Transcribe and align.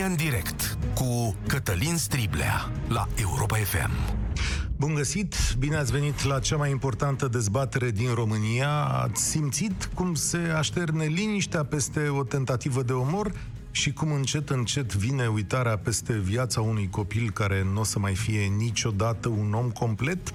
România 0.00 0.24
în 0.24 0.30
direct 0.30 0.78
cu 0.94 1.36
Cătălin 1.46 1.96
Striblea 1.96 2.70
la 2.88 3.08
Europa 3.14 3.56
FM. 3.56 3.90
Bun 4.76 4.94
găsit, 4.94 5.34
bine 5.58 5.76
ați 5.76 5.92
venit 5.92 6.24
la 6.24 6.38
cea 6.38 6.56
mai 6.56 6.70
importantă 6.70 7.28
dezbatere 7.28 7.90
din 7.90 8.14
România. 8.14 8.70
Ați 8.84 9.22
simțit 9.22 9.90
cum 9.94 10.14
se 10.14 10.38
așterne 10.56 11.04
liniștea 11.04 11.64
peste 11.64 12.08
o 12.08 12.22
tentativă 12.22 12.82
de 12.82 12.92
omor 12.92 13.32
și 13.70 13.92
cum 13.92 14.12
încet, 14.12 14.50
încet 14.50 14.94
vine 14.94 15.26
uitarea 15.26 15.78
peste 15.78 16.12
viața 16.12 16.60
unui 16.60 16.88
copil 16.90 17.30
care 17.30 17.66
nu 17.72 17.80
o 17.80 17.84
să 17.84 17.98
mai 17.98 18.14
fie 18.14 18.40
niciodată 18.40 19.28
un 19.28 19.52
om 19.52 19.70
complet? 19.70 20.34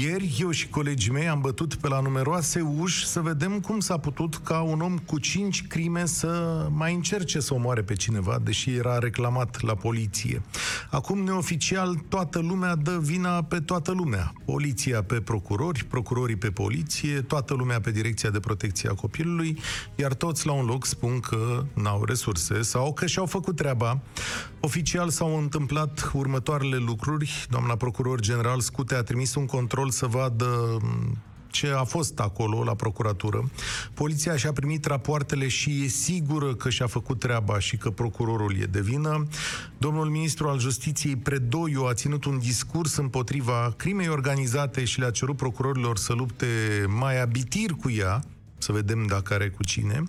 Ieri, 0.00 0.36
eu 0.40 0.50
și 0.50 0.68
colegii 0.68 1.12
mei 1.12 1.28
am 1.28 1.40
bătut 1.40 1.74
pe 1.74 1.88
la 1.88 2.00
numeroase 2.00 2.60
uși 2.60 3.06
să 3.06 3.20
vedem 3.20 3.60
cum 3.60 3.80
s-a 3.80 3.98
putut 3.98 4.36
ca 4.36 4.60
un 4.60 4.80
om 4.80 4.98
cu 4.98 5.18
cinci 5.18 5.66
crime 5.66 6.06
să 6.06 6.66
mai 6.70 6.94
încerce 6.94 7.40
să 7.40 7.54
omoare 7.54 7.82
pe 7.82 7.94
cineva, 7.94 8.38
deși 8.42 8.70
era 8.70 8.98
reclamat 8.98 9.60
la 9.60 9.74
poliție. 9.74 10.42
Acum, 10.90 11.18
neoficial, 11.18 11.94
toată 12.08 12.38
lumea 12.38 12.74
dă 12.74 12.98
vina 13.02 13.42
pe 13.42 13.60
toată 13.60 13.92
lumea. 13.92 14.32
Poliția 14.44 15.02
pe 15.02 15.20
procurori, 15.20 15.84
procurorii 15.84 16.36
pe 16.36 16.50
poliție, 16.50 17.20
toată 17.20 17.54
lumea 17.54 17.80
pe 17.80 17.90
Direcția 17.90 18.30
de 18.30 18.40
Protecție 18.40 18.88
a 18.88 18.94
Copilului, 18.94 19.58
iar 19.94 20.14
toți 20.14 20.46
la 20.46 20.52
un 20.52 20.64
loc 20.64 20.86
spun 20.86 21.20
că 21.20 21.64
n-au 21.74 22.04
resurse 22.04 22.62
sau 22.62 22.92
că 22.92 23.06
și-au 23.06 23.26
făcut 23.26 23.56
treaba. 23.56 24.00
Oficial 24.60 25.08
s-au 25.08 25.38
întâmplat 25.38 26.10
următoarele 26.14 26.76
lucruri. 26.76 27.46
Doamna 27.50 27.76
procuror 27.76 28.20
general 28.20 28.60
Scute 28.60 28.94
a 28.94 29.02
trimis 29.02 29.34
un 29.34 29.46
control 29.46 29.81
control 29.82 29.90
să 29.90 30.06
vadă 30.06 30.78
ce 31.50 31.66
a 31.66 31.84
fost 31.84 32.20
acolo 32.20 32.64
la 32.64 32.74
procuratură. 32.74 33.50
Poliția 33.94 34.36
și-a 34.36 34.52
primit 34.52 34.84
rapoartele 34.84 35.48
și 35.48 35.84
e 35.84 35.88
sigură 35.88 36.54
că 36.54 36.70
și-a 36.70 36.86
făcut 36.86 37.18
treaba 37.18 37.58
și 37.58 37.76
că 37.76 37.90
procurorul 37.90 38.56
e 38.60 38.64
de 38.64 38.80
vină. 38.80 39.26
Domnul 39.78 40.08
ministru 40.08 40.48
al 40.48 40.58
Justiției 40.58 41.16
Predoiu 41.16 41.84
a 41.84 41.94
ținut 41.94 42.24
un 42.24 42.38
discurs 42.38 42.96
împotriva 42.96 43.74
crimei 43.76 44.08
organizate 44.08 44.84
și 44.84 44.98
le-a 44.98 45.10
cerut 45.10 45.36
procurorilor 45.36 45.98
să 45.98 46.12
lupte 46.12 46.46
mai 46.88 47.20
abitir 47.20 47.70
cu 47.70 47.90
ea, 47.90 48.22
să 48.62 48.72
vedem 48.72 49.06
dacă 49.06 49.34
are 49.34 49.48
cu 49.48 49.64
cine. 49.64 50.02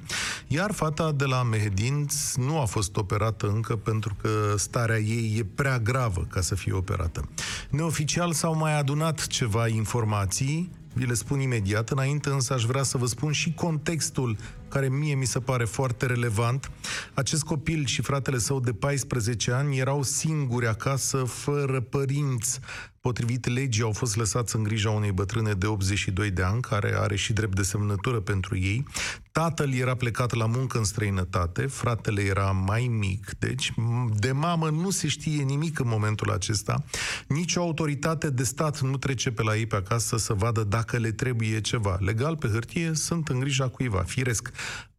Iar 0.47 0.71
fata 0.71 1.11
de 1.11 1.25
la 1.25 1.43
Mehedin 1.43 2.07
nu 2.35 2.59
a 2.59 2.65
fost 2.65 2.95
operată 2.95 3.47
încă 3.47 3.75
pentru 3.75 4.15
că 4.21 4.53
starea 4.57 4.99
ei 4.99 5.35
e 5.37 5.45
prea 5.55 5.79
gravă 5.79 6.27
ca 6.29 6.41
să 6.41 6.55
fie 6.55 6.73
operată. 6.73 7.29
Neoficial 7.69 8.33
s-au 8.33 8.55
mai 8.55 8.79
adunat 8.79 9.27
ceva 9.27 9.67
informații 9.67 10.71
vi 10.93 11.05
le 11.05 11.13
spun 11.13 11.39
imediat, 11.39 11.89
înainte 11.89 12.29
însă 12.29 12.53
aș 12.53 12.63
vrea 12.63 12.83
să 12.83 12.97
vă 12.97 13.05
spun 13.05 13.31
și 13.31 13.53
contextul 13.53 14.37
care 14.73 14.89
mie 14.89 15.15
mi 15.15 15.25
se 15.25 15.39
pare 15.39 15.65
foarte 15.65 16.05
relevant. 16.05 16.71
Acest 17.13 17.43
copil 17.43 17.85
și 17.85 18.01
fratele 18.01 18.37
său 18.37 18.59
de 18.59 18.73
14 18.73 19.51
ani 19.51 19.77
erau 19.77 20.03
singuri 20.03 20.67
acasă, 20.67 21.17
fără 21.17 21.81
părinți. 21.81 22.59
Potrivit 23.01 23.47
legii, 23.47 23.83
au 23.83 23.91
fost 23.91 24.15
lăsați 24.15 24.55
în 24.55 24.63
grija 24.63 24.89
unei 24.89 25.11
bătrâne 25.11 25.53
de 25.53 25.65
82 25.65 26.31
de 26.31 26.43
ani, 26.43 26.61
care 26.61 26.95
are 26.97 27.15
și 27.15 27.33
drept 27.33 27.55
de 27.55 27.63
semnătură 27.63 28.19
pentru 28.19 28.57
ei. 28.57 28.85
Tatăl 29.31 29.73
era 29.73 29.95
plecat 29.95 30.33
la 30.33 30.45
muncă 30.45 30.77
în 30.77 30.83
străinătate, 30.83 31.61
fratele 31.61 32.21
era 32.21 32.51
mai 32.51 32.87
mic, 32.99 33.31
deci 33.39 33.73
de 34.15 34.31
mamă 34.31 34.69
nu 34.69 34.89
se 34.89 35.07
știe 35.07 35.43
nimic 35.43 35.79
în 35.79 35.87
momentul 35.87 36.31
acesta. 36.31 36.83
Nici 37.27 37.55
o 37.55 37.61
autoritate 37.61 38.29
de 38.29 38.43
stat 38.43 38.81
nu 38.81 38.97
trece 38.97 39.31
pe 39.31 39.43
la 39.43 39.55
ei 39.55 39.65
pe 39.65 39.75
acasă 39.75 40.17
să 40.17 40.33
vadă 40.33 40.63
dacă 40.63 40.97
le 40.97 41.11
trebuie 41.11 41.61
ceva. 41.61 41.97
Legal, 41.99 42.37
pe 42.37 42.47
hârtie, 42.47 42.91
sunt 42.93 43.27
în 43.27 43.39
grija 43.39 43.67
cuiva, 43.67 44.01
firesc. 44.01 44.51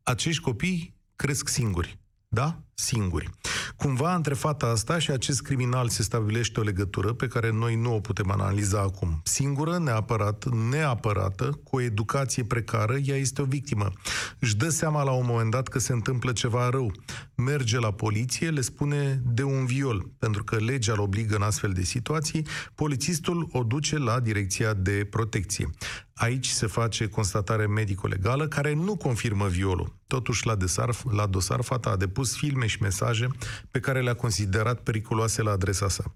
Acești 0.03 0.43
copii 0.43 0.95
cresc 1.17 1.49
singuri. 1.49 1.99
Da? 2.29 2.59
Singuri. 2.75 3.31
Cumva, 3.77 4.15
între 4.15 4.35
fata 4.35 4.67
asta 4.67 4.99
și 4.99 5.11
acest 5.11 5.43
criminal 5.43 5.89
se 5.89 6.03
stabilește 6.03 6.61
o 6.61 6.63
legătură 6.63 7.13
pe 7.13 7.27
care 7.27 7.51
noi 7.51 7.77
nu 7.77 7.95
o 7.95 8.01
putem 8.01 8.31
analiza 8.31 8.81
acum. 8.81 9.21
Singură, 9.25 9.79
neapărat, 9.79 10.45
neapărată, 10.71 11.61
cu 11.65 11.77
o 11.77 11.81
educație 11.81 12.45
precară, 12.45 12.97
ea 13.05 13.17
este 13.17 13.43
o 13.43 13.45
victimă. 13.45 13.93
Își 14.39 14.57
dă 14.57 14.69
seama 14.69 15.03
la 15.03 15.11
un 15.11 15.25
moment 15.27 15.51
dat 15.51 15.69
că 15.69 15.79
se 15.79 15.93
întâmplă 15.93 16.33
ceva 16.33 16.69
rău. 16.69 16.93
Merge 17.35 17.79
la 17.79 17.93
poliție, 17.93 18.51
le 18.51 18.61
spune 18.61 19.23
de 19.25 19.43
un 19.43 19.67
viol, 19.67 20.11
pentru 20.19 20.45
că 20.45 20.57
legea 20.57 20.93
îl 20.93 21.01
obligă 21.01 21.37
în 21.37 21.43
astfel 21.43 21.73
de 21.73 21.83
situații, 21.83 22.47
polițistul 22.75 23.49
o 23.53 23.63
duce 23.63 23.99
la 23.99 24.21
direcția 24.21 24.75
de 24.75 25.07
protecție. 25.11 25.71
Aici 26.15 26.47
se 26.47 26.67
face 26.67 27.09
constatare 27.09 27.67
medico-legală 27.67 28.49
care 28.49 28.75
nu 28.75 28.97
confirmă 28.97 29.47
violul. 29.47 29.95
Totuși, 30.07 30.47
la, 30.47 30.55
desar, 30.55 30.97
la 31.11 31.27
dosar, 31.27 31.63
fata 31.63 31.91
a 31.91 31.97
depus 31.97 32.37
filme 32.37 32.67
și 32.67 32.83
mesaje 32.83 33.29
pe 33.71 33.81
care 33.81 34.03
le-a 34.03 34.15
considerat 34.15 34.81
periculoase 34.81 35.43
la 35.43 35.51
adresa 35.51 35.89
sa. 35.89 36.15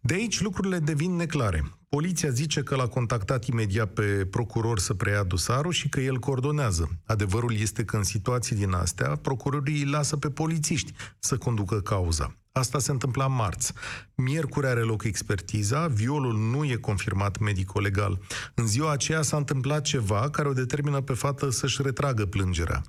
De 0.00 0.14
aici 0.14 0.40
lucrurile 0.40 0.78
devin 0.78 1.16
neclare. 1.16 1.70
Poliția 1.88 2.30
zice 2.30 2.62
că 2.62 2.76
l-a 2.76 2.86
contactat 2.86 3.44
imediat 3.44 3.92
pe 3.92 4.26
procuror 4.30 4.78
să 4.78 4.94
preia 4.94 5.22
dosarul 5.22 5.72
și 5.72 5.88
că 5.88 6.00
el 6.00 6.18
coordonează. 6.18 6.88
Adevărul 7.04 7.54
este 7.56 7.84
că 7.84 7.96
în 7.96 8.02
situații 8.02 8.56
din 8.56 8.72
astea, 8.72 9.16
procurorii 9.16 9.82
îi 9.82 9.90
lasă 9.90 10.16
pe 10.16 10.30
polițiști 10.30 10.92
să 11.18 11.36
conducă 11.36 11.80
cauza. 11.80 12.39
Asta 12.52 12.78
se 12.78 12.90
întâmpla 12.90 13.26
marți. 13.26 13.72
Miercuri 14.14 14.66
are 14.66 14.80
loc 14.80 15.04
expertiza, 15.04 15.86
violul 15.86 16.38
nu 16.38 16.64
e 16.64 16.74
confirmat 16.74 17.38
medico-legal. 17.38 18.18
În 18.54 18.66
ziua 18.66 18.92
aceea 18.92 19.22
s-a 19.22 19.36
întâmplat 19.36 19.82
ceva 19.82 20.30
care 20.30 20.48
o 20.48 20.52
determină 20.52 21.00
pe 21.00 21.12
fată 21.12 21.50
să-și 21.50 21.82
retragă 21.82 22.26
plângerea. 22.26 22.82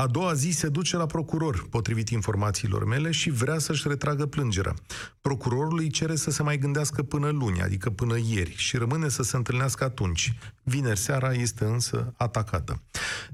A 0.00 0.06
doua 0.06 0.34
zi 0.34 0.50
se 0.50 0.68
duce 0.68 0.96
la 0.96 1.06
procuror, 1.06 1.66
potrivit 1.70 2.08
informațiilor 2.08 2.84
mele, 2.84 3.10
și 3.10 3.30
vrea 3.30 3.58
să-și 3.58 3.88
retragă 3.88 4.26
plângerea. 4.26 4.74
Procurorul 5.20 5.78
îi 5.78 5.90
cere 5.90 6.16
să 6.16 6.30
se 6.30 6.42
mai 6.42 6.58
gândească 6.58 7.02
până 7.02 7.28
luni, 7.28 7.60
adică 7.60 7.90
până 7.90 8.18
ieri, 8.18 8.54
și 8.56 8.76
rămâne 8.76 9.08
să 9.08 9.22
se 9.22 9.36
întâlnească 9.36 9.84
atunci. 9.84 10.34
Vineri 10.62 10.98
seara 10.98 11.32
este 11.32 11.64
însă 11.64 12.12
atacată. 12.16 12.82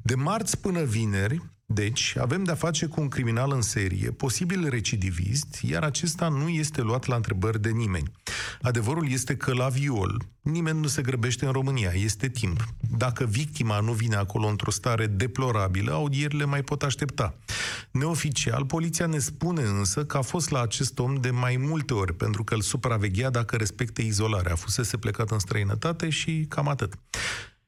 De 0.03 0.15
marți 0.15 0.61
până 0.61 0.83
vineri, 0.83 1.43
deci, 1.67 2.17
avem 2.21 2.45
de-a 2.45 2.55
face 2.55 2.87
cu 2.87 3.01
un 3.01 3.09
criminal 3.09 3.53
în 3.53 3.63
serie, 3.63 4.11
posibil 4.11 4.69
recidivist, 4.69 5.59
iar 5.63 5.83
acesta 5.83 6.29
nu 6.29 6.49
este 6.49 6.81
luat 6.83 7.07
la 7.07 7.15
întrebări 7.15 7.61
de 7.61 7.71
nimeni. 7.71 8.11
Adevărul 8.63 9.11
este 9.11 9.37
că 9.37 9.55
la 9.55 9.69
viol 9.69 10.23
nimeni 10.45 10.81
nu 10.81 10.87
se 10.87 11.03
grăbește 11.03 11.47
în 11.47 11.53
România, 11.53 11.91
este 11.95 12.29
timp. 12.29 12.65
Dacă 12.97 13.25
victima 13.25 13.81
nu 13.81 13.93
vine 13.93 14.17
acolo 14.17 14.47
într-o 14.47 14.71
stare 14.71 15.07
deplorabilă, 15.07 15.93
audierile 15.93 16.45
mai 16.55 16.63
pot 16.63 16.83
aștepta. 16.83 17.39
Neoficial, 17.91 18.65
poliția 18.65 19.07
ne 19.07 19.19
spune 19.19 19.63
însă 19.63 20.05
că 20.05 20.17
a 20.17 20.21
fost 20.21 20.51
la 20.51 20.61
acest 20.61 20.99
om 20.99 21.15
de 21.15 21.31
mai 21.31 21.57
multe 21.57 21.95
ori, 21.95 22.15
pentru 22.15 22.45
că 22.45 22.55
îl 22.55 22.61
supraveghea 22.61 23.31
dacă 23.31 23.57
respecte 23.57 24.03
izolarea. 24.03 24.55
Fusese 24.55 24.97
plecat 24.97 25.31
în 25.31 25.39
străinătate 25.39 26.09
și 26.09 26.47
cam 26.49 26.69
atât. 26.69 26.95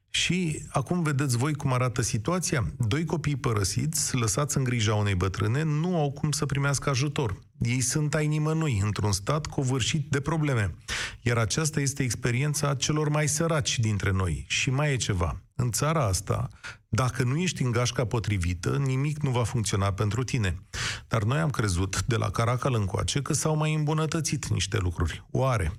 Și 0.09 0.65
acum 0.69 1.03
vedeți 1.03 1.37
voi 1.37 1.53
cum 1.53 1.73
arată 1.73 2.01
situația. 2.01 2.73
Doi 2.77 3.05
copii 3.05 3.35
părăsiți, 3.35 4.15
lăsați 4.15 4.57
în 4.57 4.63
grija 4.63 4.95
unei 4.95 5.15
bătrâne, 5.15 5.63
nu 5.63 5.99
au 5.99 6.11
cum 6.11 6.31
să 6.31 6.45
primească 6.45 6.89
ajutor. 6.89 7.39
Ei 7.59 7.81
sunt 7.81 8.13
ai 8.13 8.27
nimănui, 8.27 8.79
într-un 8.83 9.11
stat 9.11 9.45
covârșit 9.45 10.09
de 10.09 10.19
probleme. 10.19 10.75
Iar 11.21 11.37
aceasta 11.37 11.79
este 11.79 12.03
experiența 12.03 12.75
celor 12.75 13.09
mai 13.09 13.27
săraci 13.27 13.79
dintre 13.79 14.11
noi. 14.11 14.45
Și 14.47 14.69
mai 14.69 14.91
e 14.91 14.95
ceva. 14.95 15.41
În 15.59 15.71
țara 15.71 16.05
asta, 16.05 16.49
dacă 16.89 17.23
nu 17.23 17.37
ești 17.37 17.61
în 17.61 17.71
gașca 17.71 18.05
potrivită, 18.05 18.77
nimic 18.77 19.21
nu 19.21 19.29
va 19.29 19.43
funcționa 19.43 19.93
pentru 19.93 20.23
tine. 20.23 20.63
Dar 21.07 21.23
noi 21.23 21.39
am 21.39 21.49
crezut, 21.49 22.03
de 22.03 22.15
la 22.15 22.29
Caracal 22.29 22.73
încoace, 22.73 23.21
că 23.21 23.33
s-au 23.33 23.55
mai 23.55 23.73
îmbunătățit 23.73 24.47
niște 24.47 24.77
lucruri. 24.77 25.25
Oare? 25.31 25.71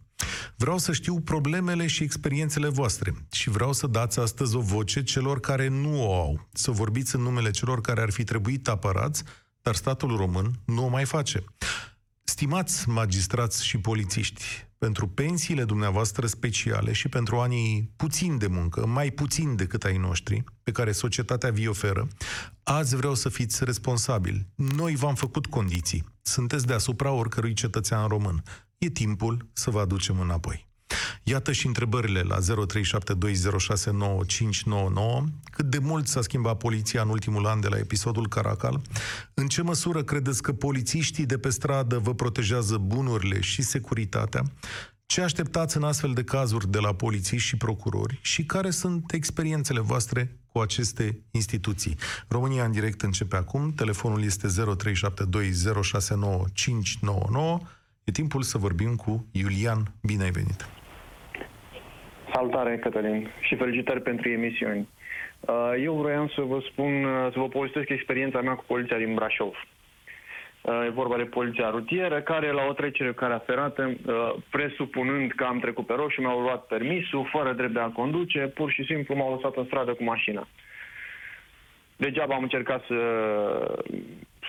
Vreau 0.57 0.79
să 0.79 0.93
știu 0.93 1.21
problemele 1.21 1.87
și 1.87 2.03
experiențele 2.03 2.69
voastre 2.69 3.15
și 3.31 3.51
vreau 3.51 3.73
să 3.73 3.87
dați 3.87 4.19
astăzi 4.19 4.57
o 4.57 4.61
voce 4.61 5.03
celor 5.03 5.41
care 5.41 5.69
nu 5.69 6.07
o 6.07 6.15
au, 6.15 6.49
să 6.53 6.71
vorbiți 6.71 7.15
în 7.15 7.23
numele 7.23 7.51
celor 7.51 7.81
care 7.81 8.01
ar 8.01 8.11
fi 8.11 8.25
trebuit 8.25 8.69
apărați, 8.69 9.23
dar 9.63 9.75
statul 9.75 10.17
român 10.17 10.61
nu 10.65 10.85
o 10.85 10.89
mai 10.89 11.05
face. 11.05 11.45
Stimați 12.23 12.89
magistrați 12.89 13.65
și 13.65 13.79
polițiști, 13.79 14.68
pentru 14.79 15.09
pensiile 15.09 15.65
dumneavoastră 15.65 16.27
speciale 16.27 16.93
și 16.93 17.09
pentru 17.09 17.37
anii 17.37 17.93
puțin 17.97 18.39
de 18.39 18.47
muncă, 18.47 18.87
mai 18.87 19.11
puțin 19.11 19.57
decât 19.57 19.85
ai 19.85 19.97
noștri, 19.97 20.45
pe 20.63 20.73
care 20.73 20.93
societatea 20.93 21.51
vi 21.51 21.69
oferă, 21.69 22.09
azi 22.63 22.97
vreau 22.97 23.15
să 23.15 23.29
fiți 23.29 23.65
responsabili. 23.65 24.47
Noi 24.55 24.95
v-am 24.95 25.15
făcut 25.15 25.47
condiții. 25.47 26.05
Sunteți 26.23 26.67
deasupra 26.67 27.11
oricărui 27.11 27.53
cetățean 27.53 28.09
român. 28.09 28.43
E 28.79 28.89
timpul 28.91 29.49
să 29.53 29.71
vă 29.71 29.81
aducem 29.81 30.21
înapoi. 30.21 30.68
Iată 31.23 31.53
și 31.53 31.67
întrebările 31.67 32.21
la 32.21 32.39
0372069599. 32.39 32.43
Cât 35.51 35.65
de 35.65 35.79
mult 35.79 36.07
s-a 36.07 36.23
schimbat 36.23 36.57
poliția 36.57 37.03
în 37.03 37.09
ultimul 37.09 37.47
an 37.47 37.61
de 37.61 37.69
la 37.69 37.79
episodul 37.79 38.29
Caracal? 38.29 38.81
În 39.35 39.49
ce 39.49 39.63
măsură 39.63 40.03
credeți 40.03 40.43
că 40.43 40.53
polițiștii 40.53 41.27
de 41.27 41.39
pe 41.39 41.51
stradă 41.51 41.99
vă 41.99 42.15
protejează 42.15 42.77
bunurile 42.77 43.41
și 43.41 43.63
securitatea? 43.63 44.43
Ce 45.07 45.21
așteptați 45.21 45.77
în 45.77 45.83
astfel 45.83 46.13
de 46.13 46.25
cazuri 46.25 46.71
de 46.71 46.79
la 46.79 46.95
poliții 46.95 47.39
și 47.39 47.57
procurori 47.57 48.19
și 48.23 48.45
care 48.45 48.71
sunt 48.71 49.13
experiențele 49.13 49.81
voastre 49.81 50.39
cu 50.53 50.59
aceste 50.59 51.21
instituții? 51.31 51.97
România 52.29 52.65
în 52.65 52.73
direct 52.73 53.03
începe 53.03 53.37
acum, 53.37 53.73
telefonul 53.73 54.23
este 54.23 54.49
0372069599. 54.49 54.53
E 58.05 58.13
timpul 58.13 58.43
să 58.43 58.59
vorbim 58.59 58.97
cu 58.97 59.27
Iulian. 59.31 59.95
Bine 60.01 60.23
ai 60.23 60.31
venit! 60.31 60.78
Salutare, 62.39 62.79
Cătălin, 62.79 63.31
și 63.41 63.57
felicitări 63.57 64.01
pentru 64.01 64.29
emisiuni. 64.29 64.89
Uh, 65.41 65.73
eu 65.83 65.95
vroiam 65.95 66.29
să 66.35 66.41
vă 66.41 66.59
spun, 66.71 67.05
uh, 67.05 67.33
să 67.33 67.39
vă 67.39 67.49
povestesc 67.49 67.89
experiența 67.89 68.41
mea 68.41 68.55
cu 68.55 68.65
poliția 68.67 68.97
din 68.97 69.15
Brașov. 69.15 69.55
Uh, 70.61 70.85
e 70.87 70.89
vorba 70.89 71.17
de 71.17 71.23
poliția 71.23 71.71
rutieră, 71.71 72.21
care 72.21 72.51
la 72.51 72.63
o 72.69 72.73
trecere 72.73 73.13
care 73.13 73.43
ferată, 73.47 73.97
presupunând 74.51 75.33
că 75.33 75.45
am 75.45 75.59
trecut 75.59 75.87
pe 75.87 75.95
roșu, 75.95 76.21
mi-au 76.21 76.41
luat 76.41 76.67
permisul, 76.67 77.29
fără 77.33 77.53
drept 77.53 77.73
de 77.73 77.81
a 77.81 77.97
conduce, 78.01 78.41
pur 78.55 78.71
și 78.71 78.85
simplu 78.85 79.15
m-au 79.15 79.35
lăsat 79.35 79.57
în 79.57 79.65
stradă 79.65 79.95
cu 79.95 80.05
mașina. 80.05 80.49
Degeaba 81.97 82.35
am 82.35 82.43
încercat 82.43 82.85
să, 82.87 83.01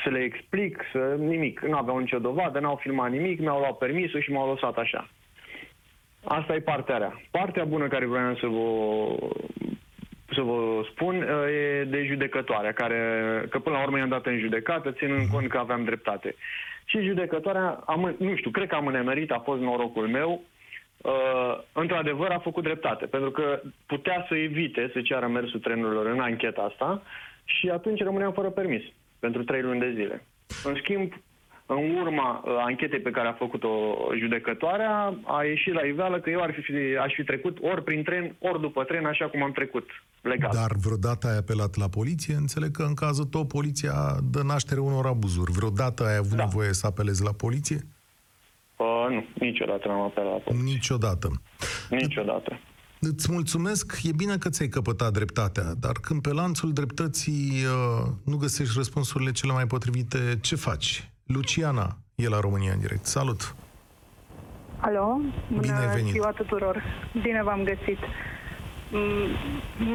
să 0.03 0.09
le 0.09 0.19
explic, 0.19 0.83
să 0.91 1.15
nimic. 1.17 1.59
Nu 1.59 1.77
aveau 1.77 1.97
nicio 1.97 2.19
dovadă, 2.19 2.59
n-au 2.59 2.75
filmat 2.75 3.11
nimic, 3.11 3.39
mi-au 3.39 3.59
luat 3.59 3.77
permisul 3.77 4.21
și 4.21 4.31
m-au 4.31 4.49
lăsat 4.49 4.77
așa. 4.77 5.07
Asta 6.29 6.53
e 6.53 6.59
partea 6.59 6.97
rea. 6.97 7.21
Partea 7.31 7.63
bună 7.63 7.87
care 7.87 8.05
vreau 8.05 8.35
să 8.35 8.47
vă, 8.47 8.67
să 10.33 10.41
vă 10.41 10.85
spun 10.91 11.15
e 11.49 11.83
de 11.83 12.05
judecătoarea, 12.05 12.71
care, 12.71 12.99
că 13.49 13.59
până 13.59 13.75
la 13.75 13.83
urmă 13.83 13.97
i-am 13.97 14.09
dat 14.09 14.25
în 14.25 14.39
judecată, 14.39 14.91
ținând 14.91 15.27
cont 15.31 15.47
că 15.49 15.57
aveam 15.57 15.83
dreptate. 15.83 16.35
Și 16.85 17.01
judecătoarea, 17.01 17.83
am, 17.85 18.15
nu 18.19 18.35
știu, 18.35 18.51
cred 18.51 18.67
că 18.67 18.75
am 18.75 18.87
înemerit, 18.87 19.31
a 19.31 19.41
fost 19.43 19.61
norocul 19.61 20.07
meu, 20.07 20.41
uh, 20.97 21.59
într-adevăr 21.73 22.29
a 22.31 22.39
făcut 22.39 22.63
dreptate, 22.63 23.05
pentru 23.05 23.31
că 23.31 23.61
putea 23.85 24.25
să 24.27 24.35
evite 24.35 24.89
să 24.93 25.01
ceară 25.01 25.27
mersul 25.27 25.59
trenurilor 25.59 26.05
în 26.05 26.19
ancheta 26.19 26.61
asta 26.61 27.01
și 27.43 27.69
atunci 27.69 28.03
rămâneam 28.03 28.31
fără 28.31 28.49
permis 28.49 28.83
pentru 29.19 29.43
trei 29.43 29.61
luni 29.61 29.79
de 29.79 29.91
zile. 29.95 30.25
În 30.63 30.75
schimb, 30.75 31.13
în 31.75 31.95
urma 31.95 32.43
uh, 32.45 32.51
anchetei 32.65 32.99
pe 32.99 33.09
care 33.11 33.27
a 33.27 33.33
făcut-o 33.33 33.69
judecătoarea, 34.17 35.19
a 35.23 35.43
ieșit 35.43 35.73
la 35.73 35.81
iveală 35.81 36.19
că 36.19 36.29
eu 36.29 36.41
ar 36.41 36.51
fi, 36.53 36.73
aș 37.05 37.13
fi 37.13 37.23
trecut 37.23 37.57
ori 37.61 37.83
prin 37.83 38.03
tren, 38.03 38.35
ori 38.39 38.61
după 38.61 38.83
tren, 38.83 39.05
așa 39.05 39.25
cum 39.29 39.43
am 39.43 39.51
trecut 39.51 39.87
legal. 40.21 40.51
Dar 40.53 40.71
vreodată 40.85 41.27
ai 41.27 41.37
apelat 41.37 41.75
la 41.75 41.89
poliție? 41.89 42.35
Înțeleg 42.35 42.71
că 42.71 42.83
în 42.83 42.93
cazul 42.93 43.25
tău 43.25 43.45
poliția 43.45 43.93
dă 44.31 44.41
naștere 44.43 44.79
unor 44.79 45.05
abuzuri. 45.05 45.51
Vreodată 45.51 46.03
ai 46.03 46.15
avut 46.15 46.37
da. 46.37 46.43
nevoie 46.43 46.73
să 46.73 46.85
apelezi 46.87 47.23
la 47.23 47.31
poliție? 47.31 47.79
Uh, 48.75 49.05
nu, 49.09 49.25
niciodată 49.33 49.87
n-am 49.87 50.01
apelat 50.01 50.31
la 50.31 50.37
poliție. 50.37 50.73
Niciodată. 50.73 51.41
Niciodată. 51.89 52.59
Îți 52.99 53.31
mulțumesc, 53.31 53.99
e 54.03 54.11
bine 54.15 54.37
că 54.37 54.49
ți-ai 54.49 54.67
căpătat 54.67 55.11
dreptatea, 55.11 55.73
dar 55.79 55.91
când 56.01 56.21
pe 56.21 56.33
lanțul 56.33 56.73
dreptății 56.73 57.51
uh, 57.65 58.11
nu 58.25 58.37
găsești 58.37 58.73
răspunsurile 58.75 59.31
cele 59.31 59.53
mai 59.53 59.67
potrivite, 59.67 60.37
ce 60.41 60.55
faci? 60.55 61.09
Luciana 61.33 61.87
e 62.15 62.27
la 62.27 62.39
România 62.39 62.71
în 62.73 62.79
direct. 62.79 63.05
Salut! 63.05 63.55
Alo, 64.79 65.19
bună 65.47 65.61
Bine 65.61 65.73
ai 65.73 65.95
venit. 65.95 66.11
ziua 66.11 66.31
tuturor. 66.31 66.83
Bine 67.21 67.43
v-am 67.43 67.63
găsit. 67.63 67.99
Mm, 68.91 69.27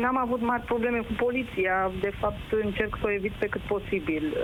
n-am 0.00 0.16
avut 0.19 0.40
mari 0.40 0.62
probleme 0.62 0.98
cu 0.98 1.12
poliția, 1.16 1.90
de 2.00 2.12
fapt 2.20 2.52
încerc 2.64 2.96
să 3.00 3.06
o 3.06 3.10
evit 3.10 3.32
pe 3.32 3.46
cât 3.46 3.60
posibil. 3.60 4.36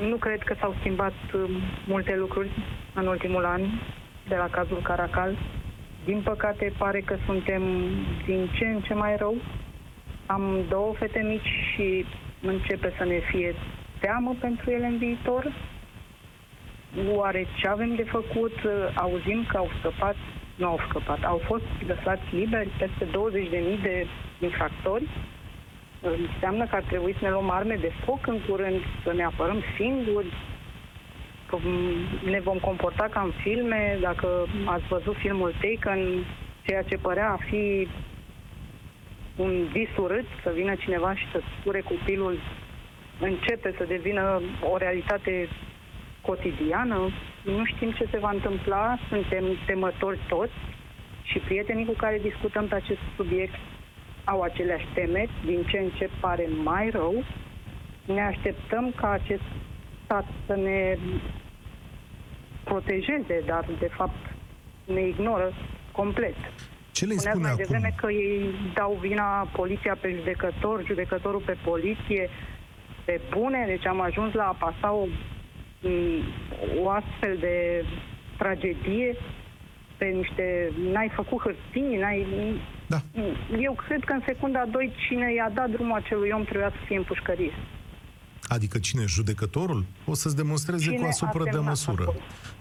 Nu 0.00 0.16
cred 0.16 0.42
că 0.42 0.54
s-au 0.60 0.74
schimbat 0.78 1.14
um, 1.34 1.50
multe 1.86 2.16
lucruri 2.16 2.50
în 2.94 3.06
ultimul 3.06 3.44
an 3.44 3.62
de 4.28 4.36
la 4.36 4.48
cazul 4.50 4.80
Caracal. 4.82 5.38
Din 6.04 6.20
păcate 6.24 6.72
pare 6.78 7.00
că 7.00 7.16
suntem 7.26 7.62
din 8.26 8.50
ce 8.56 8.64
în 8.66 8.80
ce 8.80 8.94
mai 8.94 9.16
rău. 9.16 9.34
Am 10.26 10.64
două 10.68 10.94
fete 10.98 11.20
mici 11.28 11.52
și 11.72 12.04
începe 12.40 12.94
să 12.98 13.04
ne 13.04 13.18
fie 13.30 13.54
teamă 14.00 14.36
pentru 14.40 14.70
ele 14.70 14.86
în 14.86 14.98
viitor 14.98 15.52
oare 17.14 17.46
ce 17.56 17.68
avem 17.68 17.94
de 17.94 18.02
făcut? 18.02 18.52
Auzim 18.94 19.44
că 19.48 19.56
au 19.56 19.70
scăpat, 19.78 20.16
nu 20.54 20.66
au 20.66 20.80
scăpat, 20.88 21.24
au 21.24 21.40
fost 21.44 21.64
lăsați 21.86 22.22
liberi 22.30 22.68
peste 22.78 23.04
20.000 23.04 23.82
de 23.82 24.06
infractori. 24.40 25.08
Înseamnă 26.00 26.66
că 26.66 26.74
ar 26.76 26.82
trebui 26.82 27.12
să 27.12 27.24
ne 27.24 27.30
luăm 27.30 27.50
arme 27.50 27.74
de 27.74 27.92
foc 28.04 28.26
în 28.26 28.38
curând, 28.48 28.80
să 29.04 29.12
ne 29.12 29.24
apărăm 29.24 29.62
singuri, 29.76 30.32
că 31.46 31.56
ne 32.24 32.40
vom 32.40 32.58
comporta 32.58 33.08
ca 33.10 33.20
în 33.20 33.32
filme. 33.42 33.98
Dacă 34.00 34.46
ați 34.64 34.86
văzut 34.88 35.16
filmul 35.16 35.54
Taken, 35.60 36.24
ceea 36.66 36.82
ce 36.82 36.96
părea 36.96 37.30
a 37.30 37.38
fi 37.50 37.88
un 39.36 39.64
vis 39.72 39.96
urât, 39.96 40.26
să 40.42 40.52
vină 40.54 40.74
cineva 40.74 41.14
și 41.14 41.30
să 41.32 41.40
spure 41.58 41.80
copilul, 41.80 42.38
începe 43.20 43.74
să 43.78 43.84
devină 43.84 44.40
o 44.72 44.76
realitate 44.76 45.48
cotidiană, 46.22 47.10
nu 47.42 47.64
știm 47.64 47.90
ce 47.90 48.08
se 48.10 48.18
va 48.18 48.30
întâmpla, 48.30 48.98
suntem 49.08 49.44
temători 49.66 50.18
toți 50.28 50.60
și 51.22 51.38
prietenii 51.38 51.84
cu 51.84 51.92
care 51.92 52.18
discutăm 52.22 52.66
pe 52.66 52.74
acest 52.74 53.00
subiect 53.16 53.54
au 54.24 54.40
aceleași 54.40 54.86
temeri, 54.94 55.30
din 55.44 55.62
ce 55.62 55.78
în 55.78 55.88
ce 55.88 56.10
pare 56.20 56.48
mai 56.62 56.90
rău. 56.90 57.24
Ne 58.06 58.20
așteptăm 58.20 58.92
ca 58.96 59.10
acest 59.10 59.42
stat 60.04 60.26
să 60.46 60.54
ne 60.54 60.98
protejeze, 62.64 63.42
dar 63.46 63.64
de 63.78 63.90
fapt 63.96 64.34
ne 64.84 65.06
ignoră 65.06 65.52
complet. 65.92 66.34
Ce 66.92 67.06
le 67.06 67.14
spune 67.14 67.34
mai 67.34 67.50
acum? 67.50 67.64
devreme 67.64 67.94
că 67.96 68.12
ei 68.12 68.54
dau 68.74 68.98
vina 69.00 69.48
poliția 69.52 69.96
pe 70.00 70.14
judecător, 70.18 70.84
judecătorul 70.84 71.40
pe 71.40 71.56
poliție, 71.64 72.28
pe 73.04 73.20
bune, 73.30 73.64
deci 73.66 73.86
am 73.86 74.00
ajuns 74.00 74.32
la 74.32 74.44
a 74.44 74.56
pasa 74.58 74.92
o 74.92 75.06
o 76.82 76.88
astfel 76.88 77.36
de 77.40 77.84
tragedie 78.38 79.16
pe 79.96 80.04
niște... 80.04 80.72
N-ai 80.92 81.10
făcut 81.14 81.40
hârtii, 81.40 81.96
n-ai... 81.96 82.26
Da. 82.86 83.00
Eu 83.60 83.74
cred 83.86 84.04
că 84.04 84.12
în 84.12 84.22
secunda 84.26 84.64
2 84.70 84.92
cine 85.08 85.32
i-a 85.34 85.50
dat 85.54 85.70
drumul 85.70 85.96
acelui 85.96 86.30
om 86.34 86.44
trebuia 86.44 86.70
să 86.70 86.76
fie 86.86 86.96
în 86.96 87.02
pușcărie. 87.02 87.52
Adică 88.42 88.78
cine? 88.78 89.04
Judecătorul? 89.06 89.84
O 90.04 90.14
să-ți 90.14 90.36
demonstreze 90.36 90.84
Cine 90.84 90.96
cu 90.96 91.04
asupra 91.04 91.44
de 91.44 91.58
măsură. 91.58 92.02
acolo? 92.02 92.18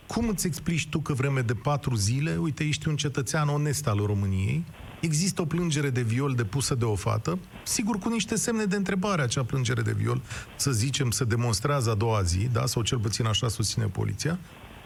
Cum 0.07 0.27
îți 0.27 0.47
explici 0.47 0.88
tu 0.88 1.00
că 1.00 1.13
vreme 1.13 1.41
de 1.41 1.53
patru 1.53 1.95
zile, 1.95 2.35
uite, 2.35 2.63
ești 2.63 2.88
un 2.88 2.95
cetățean 2.95 3.47
onest 3.47 3.88
al 3.88 3.97
României, 4.06 4.63
există 5.01 5.42
o 5.42 5.45
plângere 5.45 5.89
de 5.89 6.01
viol 6.01 6.33
depusă 6.33 6.75
de 6.75 6.86
o 6.86 6.95
fată, 6.95 7.39
sigur 7.63 7.98
cu 7.98 8.09
niște 8.09 8.36
semne 8.36 8.65
de 8.65 8.75
întrebare 8.75 9.21
acea 9.21 9.44
plângere 9.44 9.81
de 9.81 9.92
viol, 9.92 10.21
să 10.56 10.71
zicem, 10.71 11.11
se 11.11 11.23
demonstrează 11.23 11.92
a 11.92 11.95
doua 11.95 12.21
zi, 12.21 12.47
da, 12.52 12.66
sau 12.66 12.81
cel 12.81 12.97
puțin 12.97 13.26
așa 13.26 13.47
susține 13.47 13.85
poliția, 13.85 14.40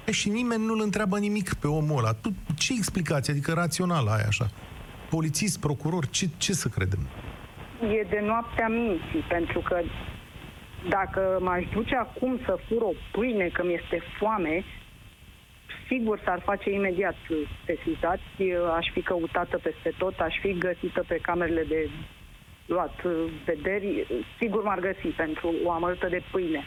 e, 0.05 0.11
și 0.11 0.29
nimeni 0.29 0.65
nu-l 0.65 0.81
întreabă 0.81 1.17
nimic 1.17 1.53
pe 1.53 1.67
omul 1.67 1.97
ăla. 1.97 2.13
Tu, 2.13 2.33
ce 2.57 2.73
explicație, 2.73 3.33
adică 3.33 3.53
rațională 3.53 4.09
ai 4.09 4.23
așa? 4.27 4.49
Polițist, 5.09 5.59
procuror, 5.59 6.07
ce, 6.07 6.29
ce 6.37 6.53
să 6.53 6.67
credem? 6.67 6.99
E 7.81 8.07
de 8.09 8.21
noaptea 8.25 8.67
minții, 8.67 9.23
pentru 9.29 9.59
că 9.59 9.81
dacă 10.89 11.37
m-aș 11.41 11.63
duce 11.73 11.95
acum 11.95 12.39
să 12.45 12.57
fur 12.67 12.81
o 12.81 12.91
pâine 13.11 13.47
că 13.53 13.63
mi-este 13.65 14.01
foame, 14.19 14.63
sigur 15.87 16.19
s-ar 16.23 16.39
face 16.39 16.71
imediat 16.71 17.15
sesizați, 17.65 18.53
aș 18.75 18.91
fi 18.91 19.01
căutată 19.01 19.57
peste 19.57 19.93
tot, 19.97 20.19
aș 20.19 20.39
fi 20.39 20.57
găsită 20.57 21.03
pe 21.07 21.17
camerele 21.21 21.63
de 21.63 21.89
luat 22.65 23.01
vederi, 23.45 24.07
sigur 24.37 24.63
m-ar 24.63 24.79
găsi 24.79 25.07
pentru 25.07 25.53
o 25.63 25.71
amărâtă 25.71 26.07
de 26.07 26.21
pâine. 26.31 26.63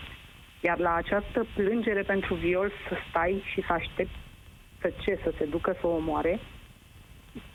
Iar 0.61 0.79
la 0.79 0.95
această 0.95 1.47
plângere 1.55 2.03
pentru 2.03 2.35
viol 2.35 2.71
să 2.89 2.97
stai 3.09 3.43
și 3.53 3.63
să 3.67 3.73
aștepți 3.73 4.17
să 4.81 4.93
ce, 5.01 5.19
să 5.23 5.33
se 5.39 5.45
ducă 5.45 5.77
să 5.81 5.87
o 5.87 5.95
omoare, 5.95 6.39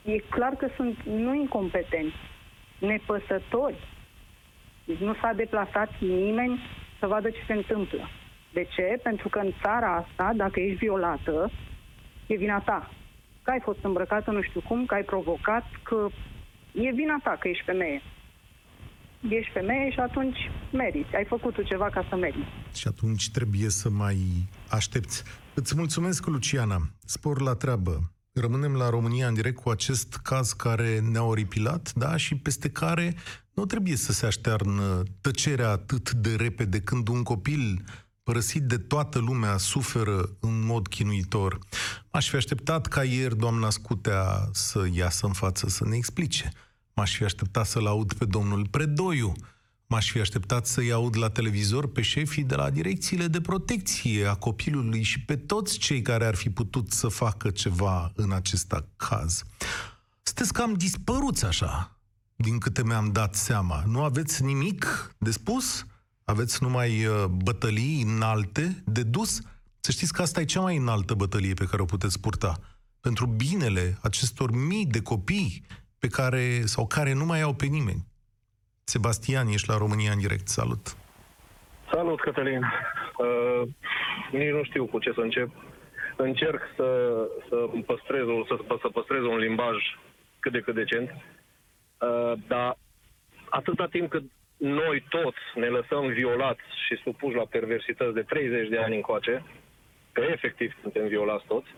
e 0.04 0.18
clar 0.18 0.52
că 0.52 0.68
sunt 0.76 1.02
nu 1.02 1.34
incompetenți, 1.34 2.16
nepăsători. 2.78 3.76
Deci 4.84 4.98
nu 4.98 5.14
s-a 5.14 5.32
deplasat 5.32 5.90
nimeni 6.00 6.60
să 6.98 7.06
vadă 7.06 7.30
ce 7.30 7.40
se 7.46 7.52
întâmplă. 7.52 8.08
De 8.56 8.66
ce? 8.74 9.00
Pentru 9.02 9.28
că 9.28 9.38
în 9.38 9.52
țara 9.62 9.90
asta, 9.96 10.32
dacă 10.36 10.60
ești 10.60 10.84
violată, 10.84 11.50
e 12.26 12.36
vina 12.36 12.60
ta. 12.60 12.90
Că 13.42 13.50
ai 13.50 13.60
fost 13.62 13.78
îmbrăcată 13.82 14.30
nu 14.30 14.42
știu 14.42 14.60
cum, 14.60 14.86
că 14.86 14.94
ai 14.94 15.02
provocat, 15.02 15.64
că 15.82 16.08
e 16.72 16.90
vina 16.90 17.16
ta 17.22 17.36
că 17.40 17.48
ești 17.48 17.64
femeie. 17.64 18.02
Ești 19.28 19.52
femeie 19.52 19.90
și 19.90 19.98
atunci 19.98 20.38
meriți. 20.72 21.14
Ai 21.14 21.24
făcut 21.24 21.54
tu 21.54 21.62
ceva 21.62 21.88
ca 21.90 22.06
să 22.08 22.16
meriți. 22.16 22.78
Și 22.78 22.88
atunci 22.88 23.30
trebuie 23.30 23.68
să 23.68 23.88
mai 23.90 24.18
aștepți. 24.70 25.24
Îți 25.54 25.76
mulțumesc, 25.76 26.26
Luciana. 26.26 26.78
Spor 27.04 27.40
la 27.40 27.54
treabă. 27.54 28.00
Rămânem 28.32 28.74
la 28.74 28.90
România 28.90 29.26
în 29.26 29.34
direct 29.34 29.56
cu 29.62 29.68
acest 29.70 30.20
caz 30.22 30.52
care 30.52 31.00
ne-a 31.00 31.24
oripilat, 31.24 31.92
da, 31.94 32.16
și 32.16 32.36
peste 32.36 32.70
care 32.70 33.14
nu 33.54 33.64
trebuie 33.66 33.96
să 33.96 34.12
se 34.12 34.26
aștearnă 34.26 35.02
tăcerea 35.20 35.70
atât 35.70 36.10
de 36.10 36.34
repede 36.36 36.80
când 36.80 37.08
un 37.08 37.22
copil 37.22 37.84
părăsit 38.24 38.62
de 38.62 38.78
toată 38.78 39.18
lumea, 39.18 39.56
suferă 39.56 40.36
în 40.40 40.64
mod 40.64 40.88
chinuitor. 40.88 41.58
M-aș 42.12 42.28
fi 42.28 42.36
așteptat 42.36 42.86
ca 42.86 43.04
ieri 43.04 43.36
doamna 43.36 43.70
Scutea 43.70 44.48
să 44.52 44.88
iasă 44.92 45.26
în 45.26 45.32
față 45.32 45.68
să 45.68 45.84
ne 45.84 45.96
explice. 45.96 46.52
M-aș 46.94 47.16
fi 47.16 47.24
așteptat 47.24 47.66
să-l 47.66 47.86
aud 47.86 48.12
pe 48.12 48.24
domnul 48.24 48.66
Predoiu. 48.68 49.32
M-aș 49.86 50.10
fi 50.10 50.18
așteptat 50.20 50.66
să-i 50.66 50.92
aud 50.92 51.16
la 51.16 51.30
televizor 51.30 51.92
pe 51.92 52.02
șefii 52.02 52.44
de 52.44 52.54
la 52.54 52.70
direcțiile 52.70 53.26
de 53.26 53.40
protecție 53.40 54.26
a 54.26 54.34
copilului 54.34 55.02
și 55.02 55.20
pe 55.20 55.36
toți 55.36 55.78
cei 55.78 56.02
care 56.02 56.26
ar 56.26 56.34
fi 56.34 56.50
putut 56.50 56.92
să 56.92 57.08
facă 57.08 57.50
ceva 57.50 58.12
în 58.14 58.32
acest 58.32 58.74
caz. 58.96 59.42
Sunteți 60.22 60.52
cam 60.52 60.74
dispăruți 60.74 61.44
așa, 61.44 61.98
din 62.36 62.58
câte 62.58 62.84
mi-am 62.84 63.12
dat 63.12 63.34
seama. 63.34 63.82
Nu 63.86 64.02
aveți 64.02 64.42
nimic 64.42 65.14
de 65.18 65.30
spus? 65.30 65.86
Aveți 66.26 66.62
numai 66.62 67.06
uh, 67.06 67.24
bătălii 67.44 68.02
înalte 68.06 68.82
de 68.86 69.02
dus? 69.02 69.40
Să 69.80 69.90
știți 69.90 70.12
că 70.12 70.22
asta 70.22 70.40
e 70.40 70.44
cea 70.44 70.60
mai 70.60 70.76
înaltă 70.76 71.14
bătălie 71.14 71.54
pe 71.54 71.64
care 71.70 71.82
o 71.82 71.84
puteți 71.84 72.20
purta. 72.20 72.54
Pentru 73.00 73.26
binele 73.26 73.98
acestor 74.02 74.50
mii 74.50 74.86
de 74.86 75.02
copii 75.02 75.62
pe 75.98 76.08
care, 76.08 76.60
sau 76.60 76.86
care 76.86 77.12
nu 77.12 77.24
mai 77.24 77.40
au 77.40 77.54
pe 77.54 77.66
nimeni. 77.66 78.04
Sebastian, 78.84 79.46
ești 79.46 79.68
la 79.68 79.76
România 79.76 80.12
în 80.12 80.18
direct. 80.18 80.48
Salut! 80.48 80.96
Salut, 81.92 82.20
Cătălin! 82.20 82.62
Uh, 82.62 83.68
nici 84.32 84.52
nu 84.52 84.64
știu 84.64 84.86
cu 84.86 84.98
ce 84.98 85.12
să 85.14 85.20
încep. 85.20 85.50
Încerc 86.16 86.60
să, 86.76 86.88
să, 87.48 87.56
păstrez, 87.86 88.26
să, 88.48 88.76
să 88.80 88.88
păstrez 88.88 89.22
un 89.22 89.36
limbaj 89.36 89.76
cât 90.40 90.52
de 90.52 90.60
cât 90.60 90.74
decent, 90.74 91.10
uh, 91.10 92.32
dar 92.46 92.78
atâta 93.50 93.86
timp 93.86 94.10
cât 94.10 94.24
noi 94.64 95.04
toți 95.08 95.38
ne 95.54 95.66
lăsăm 95.66 96.06
violați 96.06 96.62
și 96.86 97.02
supuși 97.02 97.36
la 97.36 97.44
perversități 97.44 98.14
de 98.14 98.22
30 98.22 98.68
de 98.68 98.78
ani 98.78 98.94
încoace, 98.94 99.44
că 100.12 100.20
efectiv 100.20 100.76
suntem 100.80 101.06
violați 101.06 101.46
toți, 101.46 101.68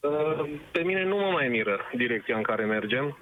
uh, 0.00 0.50
pe 0.72 0.82
mine 0.82 1.04
nu 1.04 1.16
mă 1.16 1.30
mai 1.30 1.48
miră 1.48 1.80
direcția 1.96 2.36
în 2.36 2.42
care 2.42 2.64
mergem. 2.64 3.18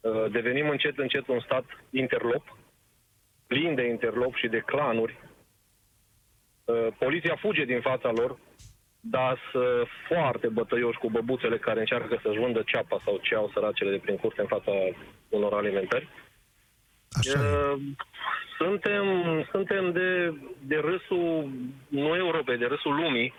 Uh, 0.00 0.30
devenim 0.30 0.68
încet, 0.68 0.98
încet 0.98 1.28
un 1.28 1.40
stat 1.40 1.64
interlop, 1.90 2.58
plin 3.46 3.74
de 3.74 3.86
interlop 3.86 4.34
și 4.34 4.48
de 4.48 4.62
clanuri. 4.66 5.18
Uh, 6.64 6.86
poliția 6.98 7.36
fuge 7.36 7.64
din 7.64 7.80
fața 7.80 8.10
lor, 8.10 8.38
dar 9.00 9.38
sunt 9.50 9.88
foarte 10.08 10.48
bătăioși 10.48 10.98
cu 10.98 11.10
băbuțele 11.10 11.58
care 11.58 11.80
încearcă 11.80 12.20
să-și 12.22 12.38
vândă 12.38 12.62
ceapa 12.66 13.00
sau 13.04 13.18
ce 13.22 13.34
au 13.34 13.50
săracele 13.54 13.90
de 13.90 13.98
prin 13.98 14.16
curte 14.16 14.40
în 14.40 14.46
fața 14.46 14.70
unor 15.28 15.52
alimentări. 15.52 16.08
Așa 17.18 17.40
Uh, 17.40 17.80
suntem, 18.58 19.04
suntem 19.50 19.92
de, 19.92 20.34
de 20.60 20.76
râsul, 20.76 21.50
nu 21.88 22.16
Europei, 22.16 22.58
de 22.58 22.66
râsul 22.66 22.94
lumii. 22.94 23.34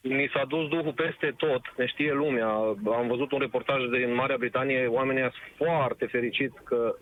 Ni 0.00 0.30
s-a 0.32 0.44
dus 0.44 0.68
duhul 0.68 0.92
peste 0.92 1.34
tot, 1.36 1.60
ne 1.76 1.86
știe 1.86 2.12
lumea. 2.12 2.48
Am 2.96 3.06
văzut 3.08 3.32
un 3.32 3.38
reportaj 3.38 3.82
din 3.90 4.14
Marea 4.14 4.36
Britanie, 4.36 4.86
oamenii 4.86 5.20
sunt 5.20 5.56
foarte 5.56 6.06
fericiți 6.06 6.56
că 6.64 6.96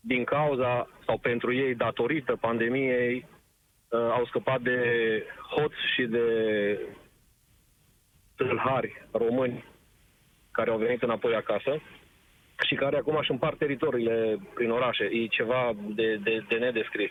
din 0.00 0.24
cauza 0.24 0.88
sau 1.06 1.18
pentru 1.18 1.54
ei, 1.54 1.74
datorită 1.74 2.36
pandemiei, 2.36 3.26
uh, 3.88 4.00
au 4.00 4.24
scăpat 4.26 4.60
de 4.60 4.78
hoți 5.50 5.92
și 5.94 6.02
de 6.02 6.26
tâlhari 8.36 9.06
români 9.12 9.64
care 10.50 10.70
au 10.70 10.78
venit 10.78 11.02
înapoi 11.02 11.34
acasă 11.34 11.80
și 12.66 12.74
care 12.74 12.96
acum 12.96 13.16
își 13.16 13.30
împart 13.30 13.58
teritoriile 13.58 14.38
prin 14.54 14.70
orașe. 14.70 15.04
E 15.04 15.26
ceva 15.26 15.72
de, 15.94 16.16
de, 16.16 16.44
de 16.48 16.54
nedescris. 16.54 17.10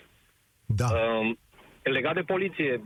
Da. 0.65 0.85
Um, 1.19 1.37
legat 1.83 2.13
de 2.13 2.21
poliție 2.21 2.81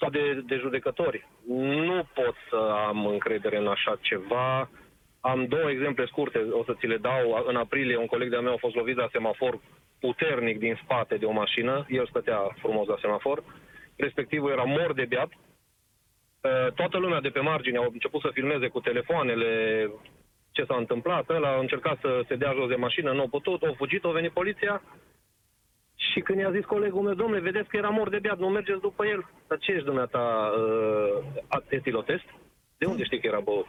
sau 0.00 0.10
de, 0.10 0.42
de 0.46 0.56
judecători, 0.56 1.28
nu 1.46 2.06
pot 2.14 2.34
să 2.50 2.56
am 2.86 3.06
încredere 3.06 3.56
în 3.56 3.66
așa 3.66 3.98
ceva. 4.00 4.70
Am 5.20 5.46
două 5.46 5.70
exemple 5.70 6.06
scurte, 6.06 6.38
o 6.38 6.64
să 6.64 6.74
ți 6.78 6.86
le 6.86 6.96
dau. 6.96 7.44
În 7.46 7.56
aprilie, 7.56 7.96
un 7.96 8.06
coleg 8.06 8.30
de-a 8.30 8.40
meu 8.40 8.52
a 8.52 8.64
fost 8.66 8.74
lovit 8.74 8.96
la 8.96 9.08
semafor 9.12 9.60
puternic 10.00 10.58
din 10.58 10.80
spate 10.82 11.16
de 11.16 11.24
o 11.24 11.32
mașină. 11.32 11.86
El 11.88 12.06
stătea 12.06 12.38
frumos 12.58 12.86
la 12.86 12.96
semafor. 13.00 13.42
Respectivul 13.96 14.50
era 14.50 14.62
mor 14.62 14.92
de 14.92 15.04
beat. 15.08 15.30
Uh, 15.30 16.72
Toată 16.72 16.98
lumea 16.98 17.20
de 17.20 17.28
pe 17.28 17.40
margine 17.40 17.76
au 17.76 17.90
început 17.92 18.20
să 18.20 18.30
filmeze 18.32 18.68
cu 18.68 18.80
telefoanele 18.80 19.50
ce 20.52 20.64
s-a 20.64 20.76
întâmplat. 20.76 21.28
Ăla 21.28 21.48
a 21.48 21.60
încercat 21.60 21.98
să 22.00 22.24
se 22.28 22.36
dea 22.36 22.52
jos 22.52 22.68
de 22.68 22.74
mașină, 22.74 23.12
nu 23.12 23.22
a 23.22 23.26
putut, 23.30 23.62
a 23.62 23.74
fugit, 23.76 24.04
a 24.04 24.10
venit 24.10 24.32
poliția. 24.32 24.82
Și 25.96 26.20
când 26.20 26.38
i-a 26.38 26.50
zis 26.50 26.64
colegul 26.64 27.02
meu, 27.02 27.14
domnule, 27.14 27.40
vedeți 27.40 27.68
că 27.68 27.76
era 27.76 27.88
mor 27.88 28.08
de 28.08 28.18
beat, 28.18 28.38
nu 28.38 28.48
mergeți 28.48 28.80
după 28.80 29.06
el. 29.06 29.30
Dar 29.48 29.58
ce 29.58 29.72
ești 29.72 29.84
dumneata 29.84 30.52
uh, 31.52 31.60
etilotest? 31.68 32.24
De 32.78 32.86
unde 32.86 33.04
știi 33.04 33.20
că 33.20 33.26
era 33.26 33.40
băut? 33.40 33.66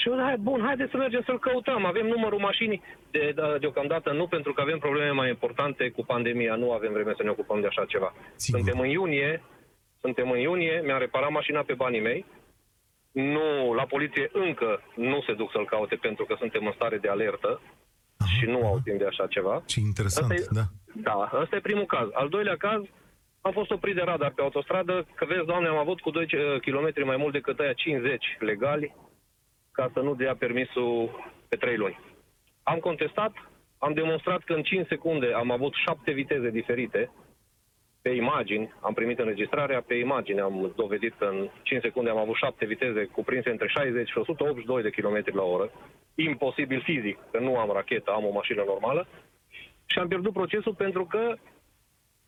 Și 0.00 0.08
eu, 0.08 0.18
hai, 0.18 0.36
bun, 0.36 0.60
haideți 0.64 0.90
să 0.90 0.96
mergem 0.96 1.22
să-l 1.26 1.38
căutăm. 1.38 1.84
Avem 1.84 2.06
numărul 2.06 2.38
mașinii 2.38 2.82
de, 3.10 3.32
de, 3.34 3.56
deocamdată, 3.60 4.12
nu 4.12 4.26
pentru 4.26 4.52
că 4.52 4.60
avem 4.60 4.78
probleme 4.78 5.10
mai 5.10 5.28
importante 5.28 5.90
cu 5.90 6.04
pandemia, 6.04 6.54
nu 6.54 6.72
avem 6.72 6.92
vreme 6.92 7.12
să 7.16 7.22
ne 7.22 7.30
ocupăm 7.30 7.60
de 7.60 7.66
așa 7.66 7.84
ceva. 7.84 8.14
Sigur. 8.34 8.60
Suntem 8.60 8.80
în 8.80 8.88
iunie, 8.88 9.42
suntem 10.00 10.30
în 10.30 10.38
iunie, 10.38 10.80
mi-am 10.84 10.98
reparat 10.98 11.30
mașina 11.30 11.60
pe 11.62 11.74
banii 11.74 12.00
mei, 12.00 12.24
nu, 13.22 13.72
la 13.74 13.84
poliție 13.84 14.28
încă 14.32 14.82
nu 14.94 15.22
se 15.26 15.32
duc 15.32 15.50
să-l 15.50 15.66
caute 15.66 15.94
pentru 15.94 16.24
că 16.24 16.34
suntem 16.38 16.66
în 16.66 16.72
stare 16.72 16.98
de 16.98 17.08
alertă 17.08 17.60
Aha, 18.18 18.30
și 18.30 18.44
nu 18.44 18.58
aha. 18.58 18.68
au 18.68 18.78
timp 18.84 18.98
de 18.98 19.06
așa 19.06 19.26
ceva. 19.26 19.62
Ce 19.66 19.80
interesant, 19.80 20.30
Asta 20.30 20.42
e- 20.42 20.54
da. 20.60 20.64
Da, 20.94 21.30
ăsta 21.42 21.56
e 21.56 21.60
primul 21.60 21.86
caz. 21.86 22.08
Al 22.12 22.28
doilea 22.28 22.56
caz, 22.56 22.82
am 23.40 23.52
fost 23.52 23.70
oprit 23.70 23.94
de 23.94 24.00
radar 24.04 24.30
pe 24.30 24.42
autostradă, 24.42 25.06
că 25.14 25.24
vezi, 25.24 25.46
doamne, 25.46 25.68
am 25.68 25.76
avut 25.76 26.00
cu 26.00 26.10
2 26.10 26.26
km 26.60 27.04
mai 27.04 27.16
mult 27.16 27.32
decât 27.32 27.58
aia 27.58 27.72
50 27.72 28.36
legali, 28.38 28.94
ca 29.72 29.90
să 29.92 30.00
nu 30.00 30.14
dea 30.14 30.34
permisul 30.36 31.10
pe 31.48 31.56
3 31.56 31.76
luni. 31.76 32.00
Am 32.62 32.78
contestat, 32.78 33.32
am 33.78 33.92
demonstrat 33.92 34.42
că 34.44 34.52
în 34.52 34.62
5 34.62 34.86
secunde 34.86 35.32
am 35.32 35.50
avut 35.50 35.74
7 35.74 36.12
viteze 36.12 36.50
diferite, 36.50 37.10
pe 38.08 38.14
imagini, 38.14 38.72
am 38.80 38.94
primit 38.94 39.18
înregistrarea, 39.18 39.80
pe 39.86 39.94
imagini 39.94 40.40
am 40.40 40.72
dovedit 40.76 41.14
că 41.18 41.24
în 41.24 41.48
5 41.62 41.82
secunde 41.82 42.10
am 42.10 42.16
avut 42.16 42.34
7 42.34 42.64
viteze 42.64 43.04
cuprinse 43.04 43.50
între 43.50 43.68
60 43.68 44.08
și 44.08 44.18
182 44.18 44.82
de 44.82 44.90
km 44.90 45.22
la 45.36 45.42
oră. 45.42 45.70
Imposibil 46.14 46.80
fizic, 46.80 47.18
că 47.30 47.38
nu 47.38 47.58
am 47.58 47.70
rachetă, 47.72 48.10
am 48.10 48.24
o 48.24 48.32
mașină 48.32 48.62
normală. 48.66 49.06
Și 49.86 49.98
am 49.98 50.08
pierdut 50.08 50.32
procesul 50.32 50.74
pentru 50.74 51.04
că 51.04 51.34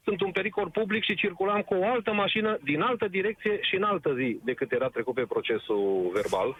sunt 0.05 0.21
un 0.21 0.31
pericol 0.31 0.71
public 0.71 1.03
și 1.05 1.15
circulam 1.15 1.61
cu 1.61 1.75
o 1.75 1.87
altă 1.87 2.13
mașină 2.13 2.59
din 2.63 2.81
altă 2.81 3.09
direcție 3.09 3.59
și 3.61 3.75
în 3.77 3.83
altă 3.83 4.15
zi 4.15 4.41
decât 4.45 4.73
era 4.73 4.89
trecut 4.89 5.15
pe 5.15 5.27
procesul 5.35 6.11
verbal. 6.15 6.57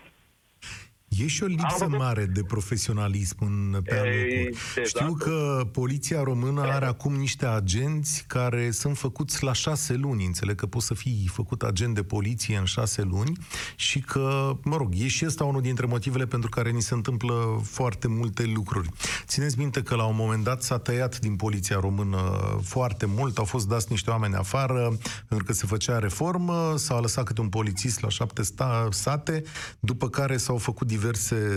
E 1.19 1.27
și 1.27 1.43
o 1.43 1.47
lipsă 1.47 1.67
văzut- 1.79 1.99
mare 1.99 2.25
de 2.27 2.43
profesionalism 2.43 3.37
în 3.41 3.81
pe 3.85 3.95
Ei, 3.95 4.01
amicuri. 4.01 4.47
exact. 4.77 4.87
Știu 4.87 5.13
că 5.15 5.67
poliția 5.73 6.23
română 6.23 6.61
are 6.61 6.87
acum 6.87 7.15
niște 7.15 7.47
agenți 7.47 8.25
care 8.27 8.71
sunt 8.71 8.99
făcuți 8.99 9.43
la 9.45 9.53
șase 9.53 9.95
luni. 9.95 10.25
Înțeleg 10.25 10.57
că 10.57 10.67
poți 10.67 10.87
să 10.87 10.95
fii 10.95 11.31
făcut 11.33 11.63
agent 11.63 11.95
de 11.95 12.03
poliție 12.03 12.57
în 12.57 12.65
șase 12.65 13.03
luni 13.03 13.33
și 13.77 14.01
că, 14.01 14.57
mă 14.63 14.77
rog, 14.77 14.93
e 14.97 15.09
și 15.09 15.25
ăsta 15.27 15.45
unul 15.45 15.61
dintre 15.61 15.87
motivele 15.87 16.27
pentru 16.27 16.49
care 16.49 16.71
ni 16.71 16.83
se 16.83 16.95
întâmplă 16.95 17.61
foarte 17.65 18.09
multe 18.09 18.45
lucruri. 18.45 18.89
Țineți 19.27 19.59
minte 19.59 19.83
că 19.83 19.95
la 19.95 20.05
un 20.05 20.17
moment 20.17 20.45
dat 20.45 20.63
s-a 20.63 20.79
tăiat 20.79 21.19
din 21.19 21.37
poliția 21.37 21.79
română 21.81 22.19
foarte 22.63 23.07
mult, 23.07 23.39
au 23.39 23.45
fost 23.45 23.69
dați 23.69 23.87
niște 23.91 24.11
oameni 24.11 24.35
afară 24.35 24.99
pentru 25.29 25.47
că 25.47 25.53
se 25.53 25.67
făcea 25.67 25.99
reformă, 25.99 26.75
s-a 26.77 27.01
lăsat 27.01 27.25
câte 27.25 27.41
un 27.41 27.49
polițist 27.49 28.01
la 28.01 28.09
șapte 28.09 28.43
sta- 28.43 28.89
sate, 28.91 29.43
după 29.81 30.09
care 30.09 30.37
s-au 30.37 30.57
făcut 30.57 30.87
diverse 30.87 30.99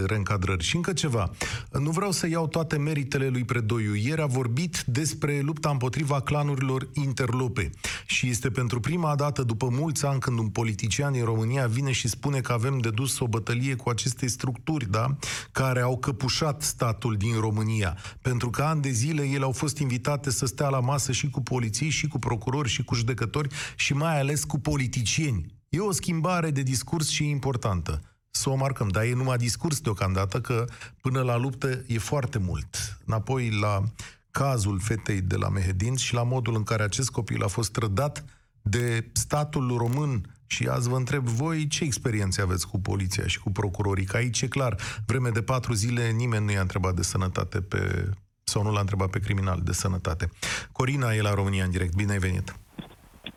reîncadrări. 0.06 0.64
Și 0.64 0.76
încă 0.76 0.94
ceva, 0.94 1.32
nu 1.72 1.90
vreau 1.90 2.12
să 2.12 2.28
iau 2.28 2.48
toate 2.48 2.78
meritele 2.78 3.28
lui 3.28 3.44
Predoiu. 3.44 3.96
Ieri 3.96 4.22
a 4.22 4.26
vorbit 4.26 4.84
despre 4.86 5.40
lupta 5.40 5.70
împotriva 5.70 6.22
clanurilor 6.22 6.90
interlope 6.94 7.70
și 8.06 8.30
este 8.30 8.50
pentru 8.50 8.80
prima 8.80 9.16
dată 9.16 9.44
după 9.44 9.68
mulți 9.72 10.06
ani 10.06 10.20
când 10.20 10.40
un 10.40 10.50
politician 10.50 11.14
în 11.16 11.24
România 11.24 11.68
vine 11.68 11.92
și 11.92 12.08
spune 12.08 12.42
că 12.42 12.52
avem 12.52 12.78
de 12.78 12.90
dus 12.90 13.20
o 13.20 13.28
bătălie 13.28 13.76
cu 13.76 13.90
aceste 13.90 14.28
structuri, 14.28 14.92
da? 14.92 15.16
care 15.52 15.82
au 15.82 15.98
căpușat 15.98 16.62
statul 16.62 17.16
din 17.18 17.40
România. 17.40 17.98
Pentru 18.22 18.50
că 18.50 18.62
ani 18.62 18.82
de 18.82 18.90
zile 18.90 19.24
ele 19.24 19.44
au 19.44 19.52
fost 19.52 19.78
invitate 19.78 20.30
să 20.30 20.46
stea 20.46 20.70
la 20.70 20.80
masă 20.80 21.12
și 21.12 21.30
cu 21.30 21.42
poliții, 21.42 21.90
și 21.90 22.08
cu 22.08 22.20
procurori, 22.20 22.70
și 22.70 22.84
cu 22.84 22.96
judecători, 22.96 23.50
și 23.76 23.94
mai 23.94 24.20
ales 24.20 24.44
cu 24.44 24.60
politicieni. 24.60 25.46
E 25.70 25.80
o 25.80 25.92
schimbare 25.92 26.52
de 26.52 26.62
discurs 26.62 27.10
și 27.10 27.24
e 27.24 27.30
importantă 27.30 28.02
să 28.36 28.50
o 28.50 28.56
marcăm. 28.56 28.88
Dar 28.88 29.04
e 29.04 29.14
numai 29.14 29.38
discurs 29.38 29.80
deocamdată, 29.80 30.42
că 30.42 30.66
până 31.02 31.22
la 31.22 31.38
luptă 31.38 31.84
e 31.88 31.98
foarte 31.98 32.38
mult. 32.38 32.98
Înapoi 33.06 33.50
la 33.50 33.84
cazul 34.32 34.80
fetei 34.80 35.22
de 35.22 35.36
la 35.36 35.50
Mehedin 35.50 35.96
și 35.96 36.14
la 36.14 36.24
modul 36.24 36.56
în 36.56 36.64
care 36.64 36.84
acest 36.84 37.10
copil 37.10 37.44
a 37.44 37.48
fost 37.48 37.72
trădat 37.72 38.26
de 38.62 39.10
statul 39.14 39.78
român 39.78 40.38
și 40.46 40.68
azi 40.68 40.90
vă 40.90 40.96
întreb 40.96 41.28
voi 41.28 41.68
ce 41.68 41.84
experiențe 41.84 42.42
aveți 42.42 42.68
cu 42.68 42.80
poliția 42.80 43.28
și 43.28 43.40
cu 43.40 43.52
procurorii, 43.52 44.06
că 44.06 44.18
aici 44.18 44.42
e 44.42 44.48
clar, 44.48 44.76
vreme 45.06 45.30
de 45.30 45.42
patru 45.42 45.74
zile 45.74 46.10
nimeni 46.10 46.46
nu 46.46 46.52
i-a 46.52 46.62
întrebat 46.62 46.96
de 46.96 47.02
sănătate 47.02 47.62
pe, 47.62 48.10
sau 48.44 48.64
nu 48.64 48.72
l-a 48.72 48.80
întrebat 48.80 49.10
pe 49.10 49.20
criminal 49.20 49.62
de 49.64 49.74
sănătate. 49.74 50.30
Corina 50.72 51.14
e 51.14 51.22
la 51.22 51.34
România 51.34 51.64
în 51.64 51.72
direct, 51.72 51.96
bine 51.96 52.12
ai 52.12 52.20
venit! 52.20 52.56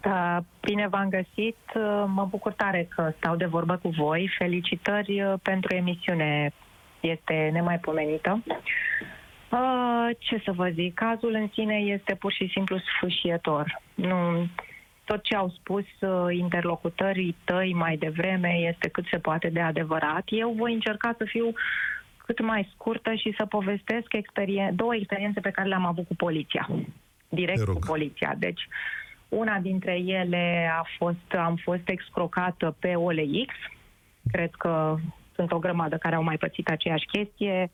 Uh, 0.07 0.37
bine 0.61 0.89
v-am 0.89 1.09
găsit. 1.09 1.57
Uh, 1.75 2.05
mă 2.07 2.27
bucur 2.31 2.53
tare 2.53 2.89
că 2.95 3.13
stau 3.17 3.37
de 3.37 3.45
vorbă 3.47 3.77
cu 3.83 3.89
voi. 3.89 4.31
Felicitări 4.39 5.23
uh, 5.23 5.35
pentru 5.43 5.75
emisiune. 5.75 6.53
Este 7.01 7.51
nemaipomenită. 7.53 8.43
Ce 10.19 10.41
să 10.45 10.53
vă 10.53 10.69
zic, 10.69 10.95
cazul 10.95 11.35
în 11.35 11.49
sine 11.53 11.75
este 11.75 12.15
pur 12.15 12.33
și 12.33 12.51
simplu 12.53 12.79
sfâșietor. 12.79 13.83
Nu, 13.95 14.47
tot 15.05 15.23
ce 15.23 15.37
au 15.37 15.49
spus 15.49 15.85
interlocutării 16.31 17.37
tăi 17.45 17.75
mai 17.75 17.97
devreme 17.97 18.49
este 18.49 18.89
cât 18.89 19.05
se 19.11 19.19
poate 19.19 19.49
de 19.49 19.61
adevărat. 19.61 20.23
Eu 20.27 20.55
voi 20.57 20.73
încerca 20.73 21.15
să 21.19 21.25
fiu 21.25 21.53
cât 22.17 22.41
mai 22.41 22.69
scurtă 22.75 23.15
și 23.15 23.35
să 23.37 23.47
povestesc 23.47 24.13
experien- 24.13 24.75
două 24.75 24.95
experiențe 24.95 25.41
pe 25.41 25.51
care 25.51 25.69
le-am 25.69 25.87
avut 25.87 26.07
cu 26.07 26.15
poliția. 26.15 26.69
Direct 27.29 27.65
cu 27.65 27.79
poliția. 27.87 28.35
Deci, 28.39 28.61
uh, 28.61 29.06
una 29.29 29.59
dintre 29.59 29.99
ele 29.99 30.71
a 30.79 30.83
fost, 30.99 31.35
am 31.39 31.57
fost 31.57 31.89
excrocată 31.89 32.77
pe 32.79 32.95
OLX. 32.95 33.55
Cred 34.31 34.51
că 34.55 34.97
sunt 35.35 35.53
o 35.53 35.59
grămadă 35.59 35.97
care 35.97 36.15
au 36.15 36.23
mai 36.23 36.37
pățit 36.37 36.69
aceeași 36.69 37.07
chestie. 37.07 37.71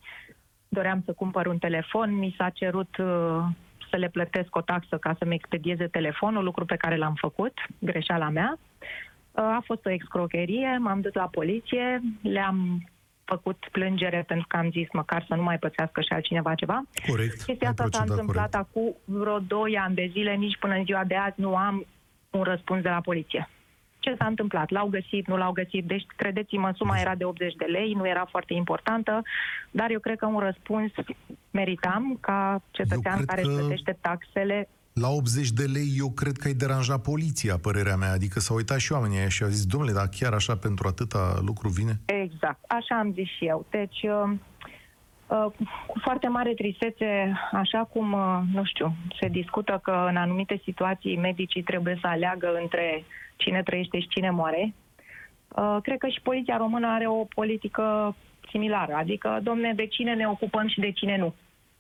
Doream 0.69 1.03
să 1.05 1.13
cumpăr 1.13 1.47
un 1.47 1.59
telefon, 1.59 2.15
mi 2.15 2.35
s-a 2.39 2.49
cerut 2.49 2.97
uh, 2.97 3.45
să 3.91 3.97
le 3.97 4.09
plătesc 4.09 4.57
o 4.57 4.61
taxă 4.61 4.97
ca 4.97 5.15
să-mi 5.19 5.35
expedieze 5.35 5.87
telefonul, 5.87 6.45
lucru 6.45 6.65
pe 6.65 6.77
care 6.77 6.97
l-am 6.97 7.15
făcut, 7.15 7.59
greșeala 7.79 8.29
mea. 8.29 8.59
Uh, 9.33 9.43
a 9.43 9.63
fost 9.65 9.87
o 9.87 9.91
excrocherie, 9.91 10.79
m-am 10.81 11.01
dus 11.01 11.13
la 11.13 11.27
poliție, 11.27 12.01
le-am 12.23 12.89
făcut 13.25 13.69
plângere 13.73 14.25
pentru 14.27 14.47
că 14.49 14.57
am 14.57 14.71
zis 14.71 14.89
măcar 14.93 15.25
să 15.29 15.35
nu 15.35 15.43
mai 15.43 15.59
pățească 15.59 16.01
și 16.01 16.13
altcineva 16.13 16.55
ceva. 16.55 16.83
Corect. 17.07 17.43
Chestia 17.43 17.69
asta 17.69 17.87
s-a 17.91 18.05
întâmplat 18.09 18.51
corect. 18.51 18.69
acum 18.69 18.95
vreo 19.05 19.39
2 19.39 19.79
ani 19.79 19.95
de 19.95 20.09
zile, 20.13 20.35
nici 20.35 20.59
până 20.59 20.75
în 20.75 20.85
ziua 20.85 21.05
de 21.05 21.15
azi 21.15 21.41
nu 21.41 21.57
am 21.57 21.87
un 22.31 22.43
răspuns 22.43 22.83
de 22.83 22.89
la 22.89 23.01
poliție. 23.01 23.49
Ce 23.99 24.15
s-a 24.19 24.27
întâmplat? 24.27 24.71
L-au 24.71 24.87
găsit, 24.87 25.27
nu 25.27 25.37
l-au 25.37 25.53
găsit? 25.53 25.85
Deci, 25.85 26.07
credeți-mă, 26.17 26.73
suma 26.77 26.99
era 26.99 27.15
de 27.15 27.25
80 27.25 27.55
de 27.55 27.65
lei, 27.65 27.93
nu 27.93 28.09
era 28.09 28.25
foarte 28.31 28.55
importantă, 28.55 29.23
dar 29.71 29.91
eu 29.91 29.99
cred 29.99 30.19
că 30.19 30.27
un 30.27 30.39
răspuns 30.39 30.93
meritam 31.51 32.19
ca 32.21 32.63
cetățean 32.71 33.25
care 33.25 33.43
că... 33.43 33.49
își 33.49 33.57
plătește 33.57 33.99
taxele 34.01 34.69
la 34.95 35.09
80 35.09 35.51
de 35.51 35.65
lei 35.65 35.89
eu 35.99 36.11
cred 36.11 36.37
că 36.37 36.47
ai 36.47 36.55
deranjat 36.55 37.03
poliția, 37.03 37.59
părerea 37.59 37.97
mea. 37.97 38.13
Adică 38.13 38.41
s-au 38.41 38.57
uitat 38.57 38.79
și 38.79 38.93
oamenii 38.93 39.19
aia 39.19 39.29
și 39.29 39.43
au 39.43 39.49
zis, 39.49 39.67
domnule, 39.67 39.93
dar 39.93 40.09
chiar 40.19 40.33
așa 40.33 40.57
pentru 40.57 40.89
atâta 40.89 41.39
lucru 41.47 41.69
vine? 41.69 42.01
Exact, 42.05 42.65
așa 42.69 42.99
am 42.99 43.13
zis 43.13 43.29
și 43.37 43.47
eu. 43.47 43.67
Deci, 43.71 44.03
uh, 44.03 44.31
uh, 45.27 45.47
cu 45.87 45.99
foarte 46.03 46.29
mare 46.29 46.55
tristețe, 46.55 47.33
așa 47.53 47.85
cum, 47.93 48.13
uh, 48.13 48.39
nu 48.53 48.65
știu, 48.65 48.95
se 49.21 49.29
discută 49.29 49.81
că 49.83 50.07
în 50.09 50.17
anumite 50.17 50.61
situații 50.65 51.17
medicii 51.17 51.63
trebuie 51.63 51.99
să 52.01 52.07
aleagă 52.07 52.59
între 52.63 53.05
cine 53.37 53.63
trăiește 53.63 54.01
și 54.01 54.09
cine 54.09 54.31
moare, 54.31 54.75
cred 55.83 55.99
că 55.99 56.09
și 56.09 56.21
poliția 56.23 56.57
română 56.57 56.87
are 56.87 57.07
o 57.09 57.25
politică 57.25 58.17
similară. 58.51 58.95
Adică, 58.95 59.41
domne, 59.43 59.73
de 59.77 59.87
cine 59.87 60.15
ne 60.15 60.29
ocupăm 60.29 60.69
și 60.69 60.81
de 60.81 60.91
cine 60.91 61.17
nu. 61.17 61.35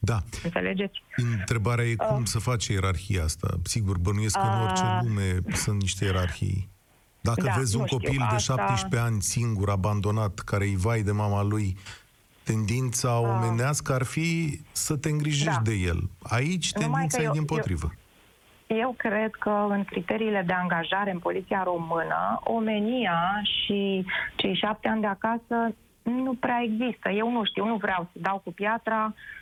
Da. 0.04 0.18
Înțelegeți? 0.44 1.02
Întrebarea 1.16 1.84
e 1.84 1.94
cum 1.94 2.20
uh, 2.20 2.26
să 2.26 2.38
faci 2.38 2.66
ierarhia 2.66 3.22
asta. 3.22 3.48
Sigur, 3.62 3.98
bănuiesc 3.98 4.38
că 4.38 4.46
uh, 4.46 4.52
în 4.54 4.62
orice 4.62 4.82
lume 5.02 5.54
sunt 5.54 5.80
niște 5.80 6.04
ierarhii. 6.04 6.68
Dacă 7.20 7.42
da, 7.42 7.52
vezi 7.56 7.76
un 7.76 7.86
copil 7.86 8.10
știu, 8.10 8.26
de 8.30 8.36
17 8.36 8.84
asta... 8.84 9.02
ani 9.02 9.22
singur, 9.22 9.70
abandonat, 9.70 10.38
care 10.38 10.64
îi 10.64 10.76
vai 10.76 11.02
de 11.02 11.12
mama 11.12 11.42
lui, 11.42 11.76
tendința 12.44 13.10
uh, 13.10 13.28
omenească 13.28 13.92
ar 13.92 14.02
fi 14.02 14.60
să 14.72 14.96
te 14.96 15.08
îngrijești 15.08 15.62
da. 15.62 15.70
de 15.70 15.74
el. 15.74 16.10
Aici 16.22 16.72
tendința 16.72 17.22
e 17.22 17.28
din 17.32 17.44
potrivă. 17.44 17.92
Eu, 18.66 18.78
eu 18.78 18.94
cred 18.98 19.30
că 19.30 19.66
în 19.68 19.84
criteriile 19.84 20.42
de 20.46 20.52
angajare 20.52 21.10
în 21.10 21.18
poliția 21.18 21.62
română, 21.62 22.40
omenia 22.44 23.42
și 23.42 24.06
cei 24.36 24.54
șapte 24.54 24.88
ani 24.88 25.00
de 25.00 25.06
acasă 25.06 25.74
nu 26.02 26.34
prea 26.34 26.60
există. 26.62 27.08
Eu 27.08 27.30
nu 27.30 27.44
știu, 27.44 27.66
nu 27.66 27.76
vreau 27.76 28.08
să 28.12 28.18
dau 28.20 28.40
cu 28.44 28.52
piatra, 28.52 29.14
Uh, 29.14 29.41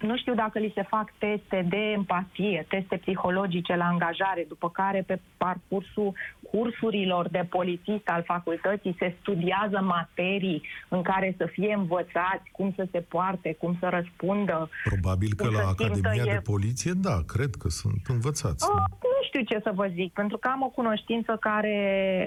nu 0.00 0.16
știu 0.16 0.34
dacă 0.34 0.58
li 0.58 0.72
se 0.74 0.82
fac 0.82 1.12
teste 1.18 1.66
de 1.68 1.76
empatie, 1.76 2.66
teste 2.68 2.96
psihologice 2.96 3.76
la 3.76 3.84
angajare, 3.84 4.44
după 4.48 4.70
care 4.70 5.04
pe 5.06 5.20
parcursul 5.36 6.12
cursurilor 6.50 7.28
de 7.28 7.46
polițist 7.50 8.08
al 8.08 8.22
facultății 8.26 8.96
se 8.98 9.16
studiază 9.20 9.80
materii 9.80 10.62
în 10.88 11.02
care 11.02 11.34
să 11.36 11.46
fie 11.52 11.74
învățați 11.74 12.50
cum 12.52 12.72
să 12.76 12.88
se 12.90 12.98
poarte, 12.98 13.56
cum 13.58 13.76
să 13.80 13.88
răspundă. 13.88 14.70
Probabil 14.84 15.30
că 15.36 15.48
la 15.50 15.68
Academia 15.68 16.24
de 16.24 16.40
Poliție, 16.44 16.92
da, 16.96 17.16
cred 17.26 17.54
că 17.54 17.68
sunt 17.68 18.02
învățați. 18.08 18.66
Uh, 18.70 18.84
nu 19.00 19.20
știu 19.26 19.42
ce 19.42 19.60
să 19.62 19.72
vă 19.74 19.86
zic, 19.94 20.12
pentru 20.12 20.38
că 20.38 20.48
am 20.48 20.62
o 20.62 20.68
cunoștință 20.68 21.36
care 21.40 21.78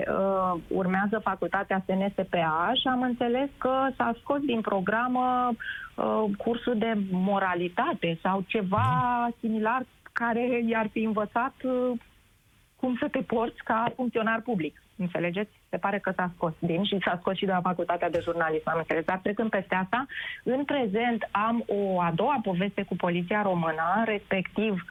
uh, 0.07 0.59
urmează 0.67 1.19
facultatea 1.23 1.83
SNSPA 1.85 2.71
și 2.73 2.87
am 2.87 3.01
înțeles 3.01 3.49
că 3.57 3.73
s-a 3.97 4.15
scos 4.21 4.39
din 4.39 4.61
programă 4.61 5.49
uh, 5.51 5.57
cursul 6.37 6.77
de 6.77 6.93
moralitate 7.11 8.17
sau 8.21 8.43
ceva 8.47 8.99
da. 9.01 9.27
similar 9.39 9.85
care 10.11 10.61
i-ar 10.67 10.87
fi 10.91 11.03
învățat 11.03 11.53
uh, 11.63 11.91
cum 12.75 12.97
să 12.99 13.07
te 13.07 13.19
porți 13.19 13.63
ca 13.63 13.91
funcționar 13.95 14.41
public. 14.41 14.81
Înțelegeți? 14.95 15.51
Se 15.69 15.77
pare 15.77 15.99
că 15.99 16.11
s-a 16.15 16.31
scos 16.35 16.53
din 16.59 16.83
și 16.83 16.97
s-a 17.05 17.17
scos 17.19 17.35
și 17.37 17.45
de 17.45 17.51
la 17.51 17.61
facultatea 17.61 18.09
de 18.09 18.19
jurnalism, 18.23 18.69
am 18.69 18.77
înțeles. 18.77 19.05
Dar 19.05 19.19
trecând 19.23 19.49
peste 19.49 19.75
asta, 19.75 20.05
în 20.43 20.63
prezent 20.63 21.27
am 21.31 21.63
o 21.67 22.01
a 22.01 22.11
doua 22.15 22.39
poveste 22.43 22.83
cu 22.83 22.95
poliția 22.95 23.41
română, 23.41 24.03
respectiv 24.05 24.85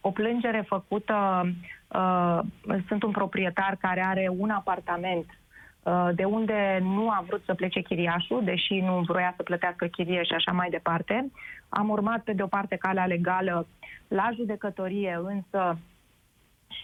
o 0.00 0.10
plângere 0.10 0.64
făcută, 0.66 1.46
uh, 1.88 2.38
sunt 2.88 3.02
un 3.02 3.10
proprietar 3.10 3.76
care 3.80 4.04
are 4.04 4.30
un 4.38 4.50
apartament 4.50 5.24
uh, 5.24 5.43
de 6.14 6.24
unde 6.24 6.78
nu 6.82 7.10
a 7.10 7.24
vrut 7.26 7.42
să 7.44 7.54
plece 7.54 7.80
chiriașul, 7.80 8.44
deși 8.44 8.74
nu 8.74 9.00
vrea 9.00 9.32
să 9.36 9.42
plătească 9.42 9.86
chirie 9.86 10.22
și 10.22 10.32
așa 10.32 10.52
mai 10.52 10.70
departe. 10.70 11.30
Am 11.68 11.88
urmat 11.88 12.20
pe 12.22 12.32
de 12.32 12.42
o 12.42 12.46
parte 12.46 12.76
calea 12.76 13.06
legală 13.06 13.66
la 14.08 14.30
judecătorie, 14.34 15.20
însă 15.22 15.78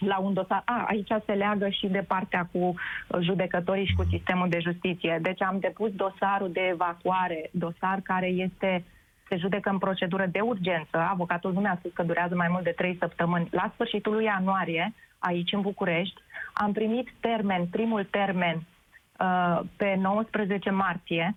la 0.00 0.18
un 0.18 0.32
dosar. 0.32 0.62
A, 0.64 0.84
aici 0.88 1.12
se 1.24 1.32
leagă 1.32 1.68
și 1.68 1.86
de 1.86 2.04
partea 2.08 2.48
cu 2.52 2.74
judecătorii 3.20 3.86
și 3.86 3.94
cu 3.94 4.04
sistemul 4.10 4.48
de 4.48 4.58
justiție. 4.60 5.18
Deci 5.22 5.42
am 5.42 5.58
depus 5.58 5.90
dosarul 5.90 6.52
de 6.52 6.68
evacuare, 6.72 7.50
dosar 7.52 8.00
care 8.02 8.26
este 8.26 8.84
se 9.28 9.36
judecă 9.36 9.70
în 9.70 9.78
procedură 9.78 10.26
de 10.26 10.40
urgență. 10.40 10.98
Avocatul 11.10 11.52
nu 11.52 11.60
mi-a 11.60 11.76
spus 11.78 11.92
că 11.92 12.02
durează 12.02 12.34
mai 12.34 12.48
mult 12.50 12.64
de 12.64 12.74
trei 12.76 12.96
săptămâni. 12.98 13.48
La 13.50 13.70
sfârșitul 13.74 14.12
lui 14.12 14.24
ianuarie, 14.24 14.92
aici 15.18 15.52
în 15.52 15.60
București, 15.60 16.20
am 16.52 16.72
primit 16.72 17.08
termen, 17.20 17.66
primul 17.66 18.04
termen, 18.04 18.62
uh, 19.20 19.60
pe 19.76 19.94
19 19.94 20.70
martie. 20.70 21.36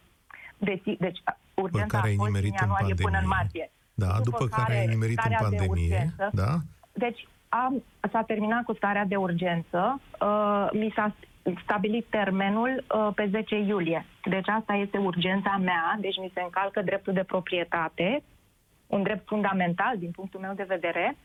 Deci, 0.58 0.84
deci 1.00 1.19
urgența 1.54 1.98
a 1.98 2.02
fost 2.15 2.41
din 2.41 2.54
ianuarie 2.54 2.93
până 2.93 3.19
în 3.22 3.28
martie. 3.28 3.72
Da, 3.93 4.06
după, 4.06 4.22
după 4.24 4.46
care, 4.46 4.63
care 4.63 4.80
ai 4.80 4.88
nimerit 4.88 5.19
în 5.26 5.36
pandemie. 5.39 5.67
Urgență, 5.69 6.30
da? 6.34 6.58
Deci 6.93 7.28
am, 7.50 7.84
s-a 8.12 8.22
terminat 8.22 8.63
cu 8.63 8.74
starea 8.74 9.06
de 9.06 9.15
urgență, 9.15 10.02
uh, 10.22 10.67
mi 10.72 10.91
s-a 10.96 11.15
stabilit 11.63 12.06
termenul 12.10 12.84
uh, 12.96 13.10
pe 13.15 13.28
10 13.32 13.56
iulie. 13.56 14.06
Deci 14.24 14.48
asta 14.48 14.74
este 14.74 14.98
urgența 14.98 15.58
mea, 15.62 15.98
deci 16.00 16.17
mi 16.17 16.32
se 16.34 16.41
încalcă 16.41 16.82
dreptul 16.82 17.13
de 17.13 17.24
proprietate, 17.24 18.24
un 18.88 19.04
drept 19.04 19.28
fundamental 19.28 19.98
din 19.98 20.12
punctul 20.12 20.39
meu 20.39 20.54
de 20.54 20.65
vedere, 20.67 21.17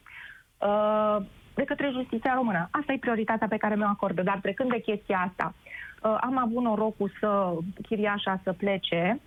uh, 0.58 1.16
de 1.54 1.64
către 1.64 1.90
justiția 1.92 2.34
română. 2.34 2.68
Asta 2.70 2.92
e 2.92 2.98
prioritatea 2.98 3.48
pe 3.48 3.56
care 3.56 3.74
mi-o 3.74 3.86
acordă, 3.86 4.22
dar 4.22 4.38
trecând 4.42 4.70
de 4.70 4.80
chestia 4.80 5.24
asta, 5.28 5.54
uh, 5.54 5.67
am 6.00 6.38
avut 6.38 6.62
norocul 6.62 7.12
să 7.20 7.54
chiriașa 7.82 8.40
să 8.42 8.52
plece, 8.52 9.20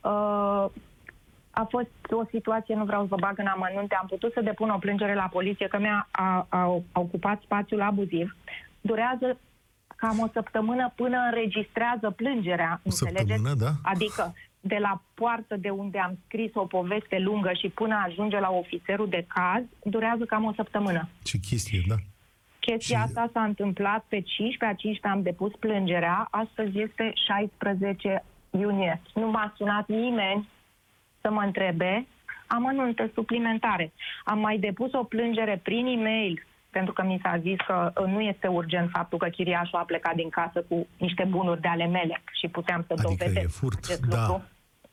uh, 0.00 0.66
a 1.50 1.66
fost 1.68 1.90
o 2.10 2.24
situație, 2.30 2.74
nu 2.74 2.84
vreau 2.84 3.00
să 3.00 3.06
vă 3.08 3.16
bag 3.20 3.38
în 3.38 3.46
amănunte, 3.46 3.96
am 4.00 4.06
putut 4.06 4.32
să 4.32 4.40
depun 4.40 4.70
o 4.70 4.78
plângere 4.78 5.14
la 5.14 5.28
poliție 5.32 5.66
că 5.66 5.78
mi-a 5.78 6.08
a, 6.10 6.46
a, 6.48 6.82
a 6.92 7.00
ocupat 7.00 7.40
spațiul 7.42 7.80
abuziv. 7.80 8.36
Durează 8.80 9.38
cam 9.96 10.18
o 10.18 10.28
săptămână 10.32 10.92
până 10.94 11.18
înregistrează 11.30 12.10
plângerea, 12.10 12.80
o 12.84 12.90
Săptămână, 12.90 13.54
da? 13.54 13.70
Adică 13.82 14.34
de 14.60 14.76
la 14.80 15.02
poartă 15.14 15.56
de 15.56 15.70
unde 15.70 15.98
am 15.98 16.18
scris 16.24 16.50
o 16.54 16.64
poveste 16.66 17.18
lungă 17.18 17.50
și 17.60 17.68
până 17.68 18.02
ajunge 18.06 18.38
la 18.38 18.50
ofițerul 18.50 19.08
de 19.08 19.26
caz, 19.28 19.62
durează 19.82 20.24
cam 20.24 20.44
o 20.44 20.52
săptămână. 20.52 21.08
Ce 21.22 21.38
chestie, 21.38 21.80
da? 21.88 21.94
Chestia 22.70 22.98
și... 22.98 23.04
asta 23.04 23.30
s-a 23.32 23.42
întâmplat 23.42 24.04
pe 24.08 24.20
15, 24.20 24.64
a 24.64 24.74
15 24.74 25.06
am 25.06 25.22
depus 25.22 25.52
plângerea, 25.58 26.28
astăzi 26.30 26.80
este 26.80 27.12
16 27.26 28.24
iunie. 28.50 29.00
Nu 29.14 29.30
m-a 29.30 29.54
sunat 29.56 29.88
nimeni 29.88 30.48
să 31.20 31.30
mă 31.30 31.42
întrebe 31.42 32.06
amănunte 32.46 33.10
suplimentare. 33.14 33.92
Am 34.24 34.38
mai 34.38 34.58
depus 34.58 34.92
o 34.92 35.04
plângere 35.04 35.60
prin 35.62 35.86
e-mail 35.86 36.46
pentru 36.70 36.92
că 36.92 37.02
mi 37.02 37.20
s-a 37.22 37.38
zis 37.38 37.56
că 37.66 37.92
uh, 38.00 38.06
nu 38.06 38.20
este 38.20 38.46
urgent 38.46 38.90
faptul 38.90 39.18
că 39.18 39.28
chiriașul 39.28 39.78
a 39.78 39.82
plecat 39.82 40.14
din 40.14 40.28
casă 40.28 40.64
cu 40.68 40.86
niște 40.96 41.24
bunuri 41.24 41.60
de 41.60 41.68
ale 41.68 41.86
mele 41.86 42.22
și 42.32 42.48
puteam 42.48 42.84
să 42.86 42.92
adică 42.92 43.08
dovedesc 43.08 43.56
furt, 43.56 43.78
acest 43.84 44.06
da. 44.06 44.16
lucru. 44.16 44.42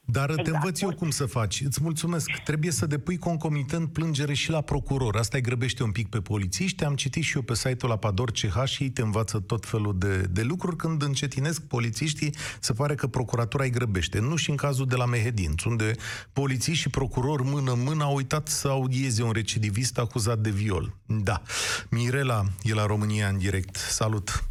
Dar 0.05 0.29
exact. 0.29 0.43
te 0.43 0.49
Exact. 0.49 0.63
învăț 0.63 0.81
eu 0.81 0.93
cum 0.93 1.09
să 1.09 1.25
faci. 1.25 1.61
Îți 1.61 1.79
mulțumesc. 1.81 2.31
Trebuie 2.43 2.71
să 2.71 2.85
depui 2.85 3.17
concomitent 3.17 3.93
plângere 3.93 4.33
și 4.33 4.49
la 4.49 4.61
procuror. 4.61 5.15
Asta 5.15 5.37
îi 5.37 5.43
grăbește 5.43 5.83
un 5.83 5.91
pic 5.91 6.09
pe 6.09 6.19
polițiști. 6.21 6.83
Am 6.83 6.95
citit 6.95 7.23
și 7.23 7.35
eu 7.35 7.41
pe 7.41 7.55
site-ul 7.55 7.91
la 7.91 7.97
Pador 7.97 8.31
CH 8.31 8.63
și 8.65 8.83
ei 8.83 8.89
te 8.89 9.01
învață 9.01 9.39
tot 9.39 9.65
felul 9.65 9.97
de, 9.97 10.17
de 10.21 10.41
lucruri. 10.41 10.75
Când 10.75 11.01
încetinesc 11.01 11.61
polițiștii, 11.61 12.35
se 12.59 12.73
pare 12.73 12.95
că 12.95 13.07
procuratura 13.07 13.63
îi 13.63 13.69
grăbește. 13.69 14.19
Nu 14.19 14.35
și 14.35 14.49
în 14.49 14.55
cazul 14.55 14.87
de 14.87 14.95
la 14.95 15.05
Mehedinț, 15.05 15.63
unde 15.63 15.95
polițiști 16.33 16.81
și 16.81 16.89
procuror 16.89 17.41
mână-mână 17.41 18.03
au 18.03 18.15
uitat 18.15 18.47
să 18.47 18.67
audieze 18.67 19.23
un 19.23 19.31
recidivist 19.31 19.97
acuzat 19.97 20.39
de 20.39 20.49
viol. 20.49 20.95
Da. 21.05 21.41
Mirela 21.89 22.43
e 22.63 22.73
la 22.73 22.85
România 22.85 23.27
în 23.27 23.37
direct. 23.37 23.75
Salut! 23.75 24.43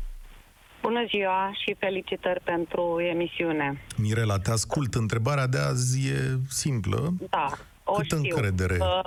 Bună 0.86 1.04
ziua 1.08 1.52
și 1.64 1.74
felicitări 1.78 2.40
pentru 2.40 3.00
emisiune. 3.00 3.80
Mirela, 3.96 4.38
te 4.38 4.50
ascult. 4.50 4.94
Întrebarea 4.94 5.46
de 5.46 5.58
azi 5.58 6.08
e 6.08 6.38
simplă. 6.48 7.12
Da, 7.30 7.46
o 7.84 7.92
Câtă 7.92 8.04
știu. 8.16 8.18
încredere? 8.36 8.76
Uh, 8.80 9.04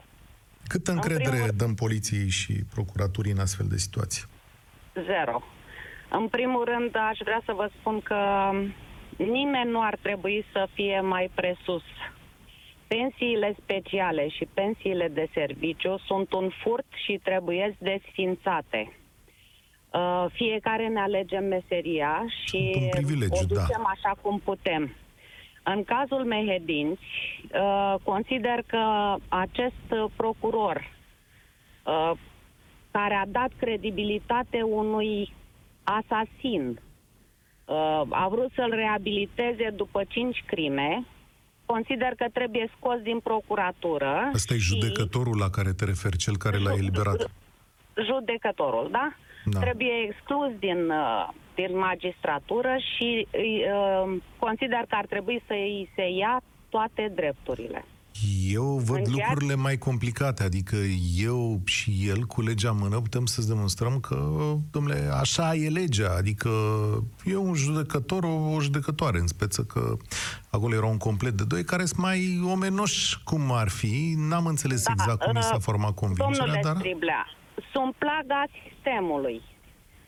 Câtă 0.67 0.91
În 0.91 0.97
încredere 0.97 1.29
primul- 1.29 1.53
dăm 1.55 1.73
poliției 1.75 2.29
și 2.29 2.53
procuraturii 2.73 3.31
în 3.31 3.39
astfel 3.39 3.65
de 3.69 3.77
situații? 3.77 4.23
zero. 4.93 5.41
În 6.09 6.27
primul 6.27 6.63
rând, 6.65 6.95
aș 6.95 7.17
vrea 7.23 7.41
să 7.45 7.53
vă 7.53 7.69
spun 7.79 8.01
că 8.01 8.17
nimeni 9.17 9.69
nu 9.71 9.81
ar 9.81 9.97
trebui 10.01 10.45
să 10.51 10.67
fie 10.73 11.01
mai 11.01 11.31
presus. 11.35 11.83
Pensiile 12.87 13.55
speciale 13.63 14.27
și 14.29 14.47
pensiile 14.53 15.07
de 15.07 15.29
serviciu 15.33 15.97
sunt 16.05 16.33
un 16.33 16.49
furt 16.63 16.85
și 17.05 17.19
trebuie 17.23 17.75
desfințate. 17.79 18.97
Uh, 19.97 20.25
Fiecare 20.33 20.87
ne 20.87 20.99
alegem 20.99 21.43
meseria 21.45 22.25
și 22.45 22.69
Sunt 22.73 22.83
un 22.83 22.89
privilegiu, 22.89 23.33
o 23.41 23.45
da. 23.45 23.61
ducem 23.61 23.83
așa 23.85 24.15
cum 24.21 24.39
putem. 24.43 24.95
În 25.63 25.83
cazul 25.83 26.23
Mehedinți, 26.25 27.01
uh, 27.53 27.93
consider 28.03 28.63
că 28.67 29.15
acest 29.27 29.85
uh, 29.91 30.05
procuror 30.15 30.77
uh, 31.85 32.11
care 32.91 33.13
a 33.13 33.25
dat 33.27 33.49
credibilitate 33.59 34.61
unui 34.61 35.33
asasin, 35.83 36.79
uh, 37.65 38.01
a 38.09 38.27
vrut 38.31 38.51
să-l 38.55 38.69
reabiliteze 38.69 39.69
după 39.75 40.03
cinci 40.07 40.43
crime, 40.45 41.05
consider 41.65 42.13
că 42.17 42.25
trebuie 42.33 42.69
scos 42.77 42.99
din 43.01 43.19
procuratură. 43.19 44.31
Ăsta 44.33 44.53
e 44.53 44.57
și- 44.57 44.63
judecătorul 44.63 45.37
la 45.37 45.49
care 45.49 45.71
te 45.73 45.85
referi, 45.85 46.17
cel 46.17 46.37
care 46.37 46.57
l-a 46.57 46.73
eliberat. 46.73 47.29
judecătorul, 48.05 48.87
da? 48.91 49.13
Da. 49.51 49.59
Trebuie 49.59 49.93
exclus 50.09 50.51
din, 50.59 50.89
uh, 50.89 51.27
din 51.55 51.77
magistratură 51.77 52.75
și 52.95 53.27
uh, 53.31 54.17
consider 54.39 54.81
că 54.89 54.95
ar 54.95 55.05
trebui 55.05 55.41
să 55.47 55.53
îi 55.53 55.89
se 55.95 56.09
ia 56.09 56.41
toate 56.69 57.11
drepturile. 57.15 57.85
Eu 58.51 58.63
văd 58.63 58.97
În 58.97 59.03
ceea- 59.03 59.25
lucrurile 59.29 59.55
mai 59.55 59.77
complicate, 59.77 60.43
adică 60.43 60.75
eu 61.17 61.59
și 61.65 61.91
el 62.07 62.23
cu 62.23 62.41
legea 62.41 62.69
în 62.69 62.77
mână 62.79 62.99
putem 63.01 63.25
să-ți 63.25 63.47
demonstrăm 63.47 63.99
că, 63.99 64.29
domnule, 64.71 65.09
așa 65.19 65.55
e 65.55 65.69
legea, 65.69 66.15
adică 66.17 66.49
e 67.25 67.35
un 67.35 67.53
judecător, 67.53 68.23
o, 68.23 68.51
o 68.55 68.61
judecătoare 68.61 69.19
în 69.19 69.27
speță, 69.27 69.63
că 69.63 69.97
acolo 70.49 70.75
era 70.75 70.85
un 70.85 70.97
complet 70.97 71.33
de 71.33 71.43
doi 71.43 71.63
care 71.63 71.85
sunt 71.85 71.99
mai 71.99 72.41
omenoși 72.51 73.23
cum 73.23 73.51
ar 73.51 73.69
fi, 73.69 74.13
n-am 74.17 74.45
înțeles 74.45 74.83
Da, 74.83 74.91
exact 74.91 75.23
cum 75.23 75.35
i 75.35 75.41
s-a 75.43 75.55
uh, 75.55 75.61
format 75.61 75.93
convingerea, 75.93 76.37
Domnule 76.37 76.59
dar... 76.63 76.75
Striblea, 76.75 77.25
sunt 77.71 77.95
plaga 77.97 78.43
sistemului. 78.87 79.41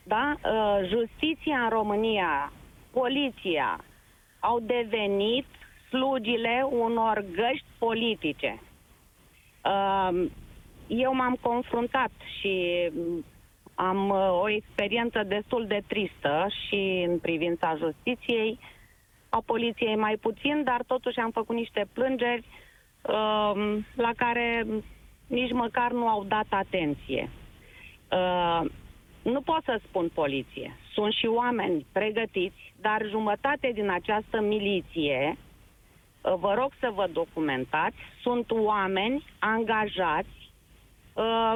Da? 0.04 0.36
Uh, 0.44 0.88
Justiția 0.88 1.58
în 1.58 1.70
România, 1.70 2.52
poliția 2.92 3.84
au 4.39 4.60
devenit 4.60 5.46
slugile 5.89 6.68
unor 6.70 7.26
găști 7.36 7.65
politice. 7.78 8.62
Uh, 9.65 10.26
Eu 10.88 11.13
m-am 11.13 11.38
confruntat 11.42 12.12
și 12.39 12.89
mm, 12.94 13.26
am 13.76 14.10
uh, 14.10 14.42
o 14.42 14.50
experiență 14.50 15.24
destul 15.24 15.65
de 15.68 15.82
tristă 15.88 16.48
și 16.68 17.06
în 17.08 17.20
privința 17.20 17.76
justiției, 17.78 18.60
a 19.30 19.42
poliției 19.46 19.96
mai 19.96 20.18
puțin, 20.18 20.63
dar 20.63 20.84
totuși 20.88 21.20
am 21.20 21.32
făcut 21.32 21.56
niște 21.56 21.88
plângeri 21.94 22.46
uh, 23.02 23.78
la 23.96 24.12
care 24.18 24.65
nici 25.28 25.52
măcar 25.52 25.92
nu 25.92 26.08
au 26.08 26.24
dat 26.24 26.46
atenție. 26.50 27.30
Uh, 28.12 28.69
nu 29.22 29.41
pot 29.41 29.63
să 29.63 29.80
spun 29.88 30.10
poliție. 30.13 30.78
Sunt 30.93 31.13
și 31.13 31.26
oameni 31.26 31.86
pregătiți, 31.91 32.74
dar 32.82 33.06
jumătate 33.10 33.72
din 33.74 33.89
această 33.89 34.41
miliție, 34.41 35.38
uh, 36.22 36.34
vă 36.39 36.54
rog 36.54 36.72
să 36.80 36.91
vă 36.93 37.10
documentați, 37.13 37.95
sunt 38.22 38.52
oameni 38.52 39.26
angajați, 39.39 40.52
uh, 41.13 41.56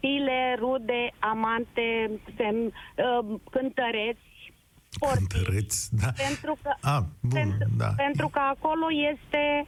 file, 0.00 0.56
rude, 0.58 1.10
amante, 1.18 2.10
sem, 2.36 2.56
uh, 2.64 3.40
cântăreți, 3.50 4.52
sportivi. 4.88 5.44
Cântăreți, 5.44 5.88
da. 6.02 6.08
Pentru 6.16 6.56
că, 6.62 6.70
A, 6.80 7.06
bun, 7.20 7.30
pentru, 7.30 7.68
da. 7.76 7.88
pentru 7.96 8.28
că 8.28 8.38
acolo 8.38 8.86
este 9.12 9.66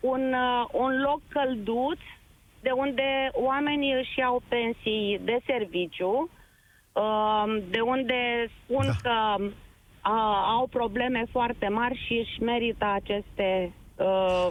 un, 0.00 0.32
uh, 0.32 0.64
un 0.72 1.00
loc 1.00 1.20
călduț 1.28 1.98
de 2.62 2.70
unde 2.70 3.30
oamenii 3.32 3.92
își 3.92 4.18
iau 4.18 4.42
pensii 4.48 5.20
de 5.24 5.38
serviciu, 5.46 6.30
uh, 6.92 7.62
de 7.70 7.80
unde 7.80 8.50
spun 8.64 8.86
Da. 8.86 8.96
că 9.02 9.44
uh, 9.44 9.50
au 10.56 10.66
probleme 10.66 11.24
foarte 11.30 11.68
mari 11.68 12.04
și 12.06 12.12
își 12.12 12.42
merită 12.42 12.84
aceste 12.84 13.72
uh, 13.96 14.48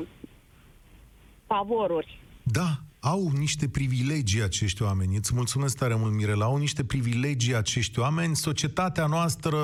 favoruri. 1.47 2.19
Da, 2.43 2.69
au 2.99 3.31
niște 3.37 3.67
privilegii 3.69 4.43
acești 4.43 4.83
oameni. 4.83 5.15
Îți 5.15 5.35
mulțumesc 5.35 5.77
tare 5.77 5.95
mult, 5.95 6.13
Mirela. 6.13 6.45
Au 6.45 6.57
niște 6.57 6.83
privilegii 6.83 7.55
acești 7.55 7.99
oameni. 7.99 8.35
Societatea 8.35 9.05
noastră, 9.05 9.57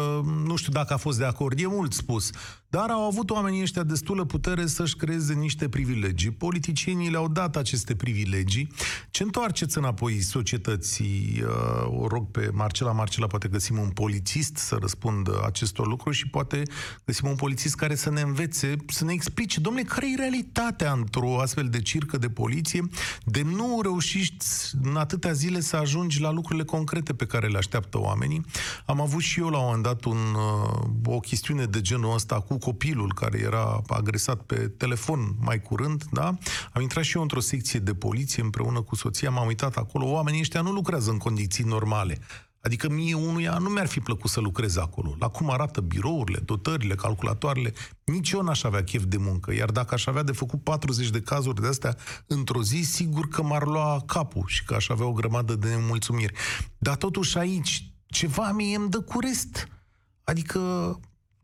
nu 0.45 0.55
știu 0.55 0.71
dacă 0.71 0.93
a 0.93 0.97
fost 0.97 1.17
de 1.17 1.25
acord, 1.25 1.59
e 1.59 1.67
mult 1.67 1.93
spus, 1.93 2.31
dar 2.69 2.89
au 2.89 3.05
avut 3.05 3.29
oamenii 3.29 3.61
ăștia 3.61 3.83
destulă 3.83 4.25
putere 4.25 4.65
să-și 4.65 4.95
creeze 4.95 5.33
niște 5.33 5.69
privilegii. 5.69 6.31
Politicienii 6.31 7.09
le-au 7.09 7.27
dat 7.27 7.55
aceste 7.55 7.95
privilegii. 7.95 8.71
Ce 9.09 9.23
întoarceți 9.23 9.77
înapoi 9.77 10.21
societății? 10.21 11.43
Uh, 11.43 11.99
O 11.99 12.07
rog 12.07 12.31
pe 12.31 12.49
Marcela. 12.53 12.91
Marcela, 12.91 13.27
poate 13.27 13.47
găsim 13.47 13.77
un 13.77 13.89
polițist 13.89 14.57
să 14.57 14.77
răspundă 14.79 15.41
acestor 15.45 15.87
lucruri 15.87 16.15
și 16.15 16.27
poate 16.27 16.61
găsim 17.05 17.29
un 17.29 17.35
polițist 17.35 17.75
care 17.75 17.95
să 17.95 18.09
ne 18.09 18.21
învețe, 18.21 18.75
să 18.87 19.05
ne 19.05 19.13
explice, 19.13 19.59
domnule, 19.59 19.85
care 19.85 20.11
e 20.11 20.15
realitatea 20.15 20.91
într-o 20.91 21.39
astfel 21.39 21.67
de 21.69 21.81
circă 21.81 22.17
de 22.17 22.29
poliție, 22.29 22.87
de 23.25 23.41
nu 23.41 23.79
reușiști 23.81 24.45
în 24.83 24.95
atâtea 24.95 25.31
zile 25.31 25.59
să 25.59 25.75
ajungi 25.75 26.21
la 26.21 26.31
lucrurile 26.31 26.65
concrete 26.65 27.13
pe 27.13 27.25
care 27.25 27.47
le 27.47 27.57
așteaptă 27.57 27.99
oamenii. 27.99 28.45
Am 28.85 29.01
avut 29.01 29.21
și 29.21 29.39
eu 29.39 29.49
la 29.49 29.57
un 29.57 29.65
moment 29.65 29.83
dat 29.83 30.03
un, 30.03 30.17
uh, 30.17 31.15
o 31.15 31.19
chestiune 31.19 31.65
de 31.65 31.81
genul 31.81 32.13
ăsta 32.13 32.39
cu 32.39 32.56
copilul 32.57 33.13
care 33.13 33.39
era 33.39 33.81
agresat 33.87 34.41
pe 34.41 34.55
telefon 34.55 35.35
mai 35.39 35.61
curând, 35.61 36.03
da? 36.11 36.37
Am 36.73 36.81
intrat 36.81 37.03
și 37.03 37.15
eu 37.15 37.21
într-o 37.21 37.39
secție 37.39 37.79
de 37.79 37.93
poliție 37.93 38.43
împreună 38.43 38.81
cu 38.81 38.95
soția, 38.95 39.29
m-am 39.29 39.47
uitat 39.47 39.75
acolo, 39.75 40.05
oamenii 40.05 40.39
ăștia 40.39 40.61
nu 40.61 40.71
lucrează 40.71 41.11
în 41.11 41.17
condiții 41.17 41.63
normale. 41.63 42.19
Adică 42.61 42.89
mie 42.89 43.13
unuia 43.13 43.57
nu 43.57 43.69
mi-ar 43.69 43.87
fi 43.87 43.99
plăcut 43.99 44.29
să 44.29 44.39
lucrez 44.39 44.77
acolo. 44.77 45.15
La 45.19 45.27
cum 45.27 45.49
arată 45.49 45.81
birourile, 45.81 46.39
dotările, 46.39 46.95
calculatoarele, 46.95 47.73
nici 48.03 48.31
eu 48.31 48.41
n-aș 48.41 48.63
avea 48.63 48.83
chef 48.83 49.03
de 49.03 49.17
muncă. 49.17 49.53
Iar 49.53 49.71
dacă 49.71 49.93
aș 49.93 50.05
avea 50.05 50.23
de 50.23 50.31
făcut 50.31 50.63
40 50.63 51.09
de 51.09 51.21
cazuri 51.21 51.61
de 51.61 51.67
astea 51.67 51.95
într-o 52.27 52.63
zi, 52.63 52.81
sigur 52.81 53.27
că 53.27 53.43
m-ar 53.43 53.65
lua 53.65 54.03
capul 54.05 54.43
și 54.47 54.63
că 54.63 54.73
aș 54.73 54.89
avea 54.89 55.05
o 55.05 55.11
grămadă 55.11 55.55
de 55.55 55.69
nemulțumiri. 55.69 56.33
Dar 56.77 56.95
totuși 56.95 57.37
aici, 57.37 57.91
ceva 58.05 58.51
mie 58.51 58.75
îmi 58.75 58.89
dă 58.89 58.99
cu 58.99 59.19
rest. 59.19 59.67
Adică 60.23 60.59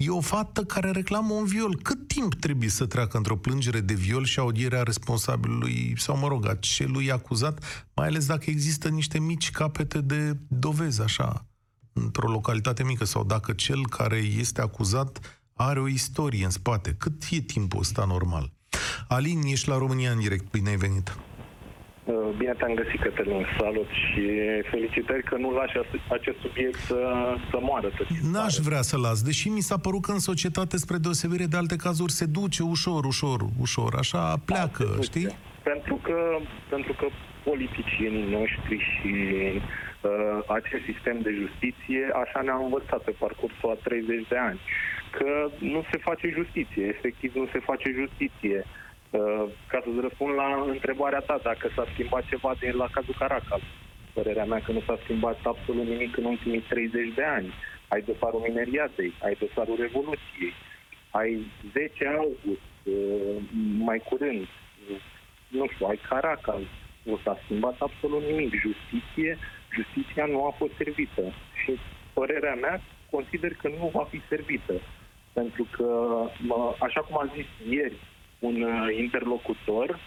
e 0.04 0.10
o 0.10 0.20
fată 0.22 0.64
care 0.64 0.92
reclamă 0.92 1.34
un 1.34 1.46
viol. 1.46 1.80
Cât 1.82 2.08
timp 2.08 2.34
trebuie 2.34 2.70
să 2.70 2.86
treacă 2.86 3.18
într-o 3.18 3.38
plângere 3.38 3.80
de 3.80 3.94
viol 3.94 4.26
și 4.26 4.40
audierea 4.40 4.84
responsabilului, 4.84 5.94
sau 5.98 6.18
mă 6.18 6.28
rog, 6.28 6.48
a 6.48 6.56
celui 6.56 7.12
acuzat, 7.12 7.88
mai 7.94 8.08
ales 8.08 8.26
dacă 8.26 8.50
există 8.50 8.88
niște 8.88 9.20
mici 9.20 9.52
capete 9.52 10.02
de 10.02 10.38
dovezi, 10.48 11.02
așa, 11.02 11.46
într-o 11.94 12.30
localitate 12.30 12.84
mică, 12.84 13.06
sau 13.06 13.24
dacă 13.24 13.54
cel 13.54 13.88
care 13.88 14.18
este 14.18 14.62
acuzat 14.62 15.42
are 15.54 15.80
o 15.80 15.88
istorie 15.88 16.46
în 16.46 16.52
spate. 16.52 16.96
Cât 16.98 17.24
e 17.30 17.40
timpul 17.40 17.80
ăsta 17.80 18.06
normal? 18.06 18.52
Alin, 19.08 19.42
ești 19.42 19.70
la 19.70 19.78
România 19.78 20.12
în 20.12 20.20
direct. 20.20 20.52
Bine 20.52 20.70
ai 20.70 20.76
venit. 20.76 21.18
Uh, 22.06 22.14
Bine 22.38 22.54
te-am 22.58 22.74
găsit, 22.74 23.00
Cătălin. 23.02 23.46
Salut 23.60 23.88
și 23.90 24.22
felicitări 24.70 25.24
că 25.24 25.36
nu 25.38 25.52
lași 25.52 25.78
as- 25.78 26.12
acest 26.12 26.38
subiect 26.40 26.80
să, 26.80 27.00
să 27.50 27.58
moară. 27.62 27.90
Să 27.98 28.04
ți 28.08 28.32
N-aș 28.32 28.54
pare. 28.56 28.68
vrea 28.70 28.82
să 28.82 28.98
las, 28.98 29.22
deși 29.22 29.50
mi 29.50 29.62
s-a 29.62 29.78
părut 29.78 30.02
că 30.02 30.12
în 30.12 30.20
societate, 30.20 30.78
spre 30.78 30.98
deosebire 30.98 31.46
de 31.46 31.58
alte 31.58 31.76
cazuri, 31.76 32.12
se 32.12 32.26
duce 32.26 32.64
ușor, 32.64 33.06
ușor, 33.06 33.40
ușor, 33.60 33.94
așa 33.98 34.36
pleacă, 34.46 34.84
Se 34.84 34.96
duce. 34.96 35.02
știi? 35.10 35.28
Pentru 35.64 35.96
că, 36.04 36.18
pentru 36.70 36.94
că 37.00 37.06
politicienii 37.44 38.30
noștri 38.38 38.78
și 38.92 39.14
uh, 40.02 40.12
acest 40.48 40.84
sistem 40.92 41.18
de 41.22 41.32
justiție 41.42 42.04
așa 42.24 42.40
ne-au 42.42 42.64
învățat 42.64 43.02
pe 43.04 43.14
parcursul 43.24 43.70
a 43.70 43.78
30 43.84 44.28
de 44.30 44.38
ani. 44.50 44.60
că 45.18 45.30
nu 45.60 45.84
se 45.92 45.98
face 45.98 46.28
justiție, 46.40 46.84
efectiv 46.96 47.32
nu 47.36 47.48
se 47.54 47.60
face 47.70 47.88
justiție. 48.02 48.58
Uh, 48.66 48.82
ca 49.68 49.82
să-ți 49.84 50.02
răspund 50.02 50.34
la 50.36 50.64
întrebarea 50.68 51.20
ta, 51.20 51.40
dacă 51.44 51.72
s-a 51.76 51.86
schimbat 51.94 52.24
ceva 52.26 52.56
de 52.60 52.72
la 52.72 52.88
cazul 52.92 53.16
Caracal. 53.20 53.62
Părerea 54.14 54.46
mea 54.46 54.62
că 54.62 54.72
nu 54.72 54.82
s-a 54.88 54.98
schimbat 55.04 55.40
absolut 55.44 55.86
nimic 55.86 56.18
în 56.18 56.26
ultimii 56.26 56.60
30 56.60 57.14
de 57.16 57.24
ani. 57.24 57.54
Ai 57.88 58.02
dosarul 58.02 58.46
mineriatei, 58.48 59.14
ai 59.22 59.38
dosarul 59.40 59.78
Revoluției, 59.80 60.54
ai 61.10 61.46
10 61.74 62.06
august, 62.18 62.70
uh, 62.84 63.38
mai 63.78 64.00
curând, 64.10 64.48
nu 65.48 65.68
știu, 65.68 65.86
ai 65.86 66.00
Caracal, 66.10 66.62
nu 67.04 67.20
s-a 67.24 67.40
schimbat 67.44 67.76
absolut 67.80 68.24
nimic. 68.24 68.54
Justiție, 68.54 69.38
justiția 69.76 70.26
nu 70.26 70.46
a 70.46 70.52
fost 70.58 70.74
servită. 70.78 71.22
Și 71.64 71.80
părerea 72.14 72.56
mea, 72.56 72.82
consider 73.10 73.54
că 73.54 73.68
nu 73.68 73.90
va 73.94 74.04
fi 74.04 74.22
servită. 74.30 74.74
Pentru 75.34 75.68
că, 75.72 75.88
așa 76.80 77.02
cum 77.02 77.18
am 77.18 77.32
zis 77.36 77.46
ieri, 77.70 77.98
un 78.48 78.62
uh, 78.62 78.98
interlocutor, 79.04 80.00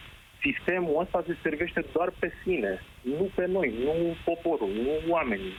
sistemul 0.47 1.01
ăsta 1.03 1.25
se 1.27 1.37
servește 1.43 1.85
doar 1.93 2.11
pe 2.19 2.33
sine, 2.43 2.83
nu 3.03 3.31
pe 3.35 3.47
noi, 3.47 3.75
nu 3.85 4.17
poporul, 4.25 4.71
nu 4.85 5.13
oamenii. 5.13 5.55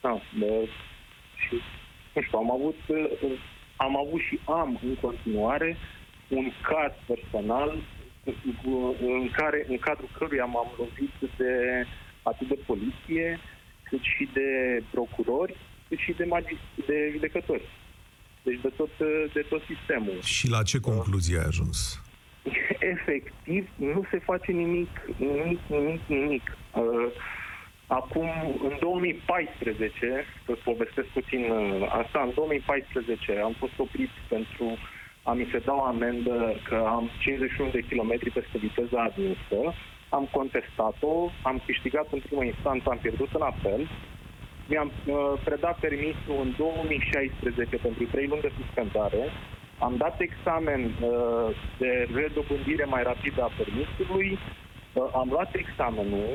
Da, 0.00 0.20
și, 1.42 1.54
nu 2.14 2.22
știu, 2.22 2.38
am 2.38 2.50
avut, 2.50 2.78
uh, 2.88 3.38
am 3.76 3.96
avut 4.04 4.20
și 4.28 4.38
am 4.44 4.80
în 4.82 4.94
continuare 4.94 5.76
un 6.28 6.52
caz 6.62 6.92
personal 7.06 7.70
în, 9.00 9.30
care, 9.30 9.64
în 9.68 9.78
cadrul 9.78 10.08
căruia 10.18 10.44
m-am 10.44 10.70
lovit 10.78 11.14
de 11.36 11.52
atât 12.22 12.48
de 12.48 12.58
poliție, 12.66 13.38
cât 13.82 14.00
și 14.02 14.28
de 14.32 14.48
procurori, 14.90 15.56
cât 15.88 15.98
și 15.98 16.12
de, 16.12 16.24
magist- 16.24 16.86
de 16.86 17.10
judecători. 17.12 17.62
Deci 18.42 18.60
de 18.60 18.68
tot, 18.76 18.90
de 19.32 19.46
tot 19.48 19.62
sistemul. 19.72 20.20
Și 20.22 20.48
la 20.48 20.62
ce 20.62 20.78
concluzie 20.80 21.38
ai 21.38 21.44
ajuns? 21.44 22.00
Efectiv, 22.78 23.68
nu 23.76 24.04
se 24.10 24.18
face 24.18 24.52
nimic, 24.52 24.90
nimic, 25.16 25.60
nimic, 25.66 26.00
nimic. 26.06 26.56
Uh, 26.74 27.12
acum, 27.86 28.28
în 28.62 28.76
2014, 28.80 30.24
să 30.46 30.52
povestesc 30.64 31.08
puțin 31.08 31.50
uh, 31.50 31.86
asta, 31.88 32.20
în 32.22 32.32
2014 32.34 33.40
am 33.44 33.52
fost 33.58 33.78
oprit 33.78 34.10
pentru 34.28 34.78
a 35.22 35.32
mi 35.32 35.48
se 35.52 35.58
da 35.58 35.72
o 35.72 35.84
amendă 35.84 36.56
că 36.68 36.84
am 36.86 37.10
51 37.20 37.70
de 37.70 37.80
kilometri 37.80 38.30
peste 38.30 38.58
viteza 38.58 39.02
admisă, 39.02 39.74
am 40.08 40.28
contestat-o, 40.32 41.30
am 41.42 41.62
câștigat 41.66 42.06
în 42.12 42.20
primă 42.20 42.44
instanță, 42.44 42.90
am 42.90 42.98
pierdut 42.98 43.28
în 43.32 43.42
apel, 43.42 43.88
mi-am 44.68 44.90
uh, 45.06 45.32
predat 45.44 45.78
permisul 45.78 46.36
în 46.44 46.54
2016 46.56 47.76
pentru 47.76 48.04
3 48.04 48.26
luni 48.26 48.40
de 48.40 48.52
suspendare, 48.56 49.22
am 49.80 49.96
dat 49.96 50.20
examen 50.20 50.80
uh, 50.84 51.56
de 51.78 52.08
redobândire 52.14 52.84
mai 52.84 53.02
rapidă 53.02 53.42
a 53.42 53.50
permisului, 53.56 54.38
uh, 54.92 55.10
am 55.14 55.28
luat 55.30 55.54
examenul, 55.54 56.28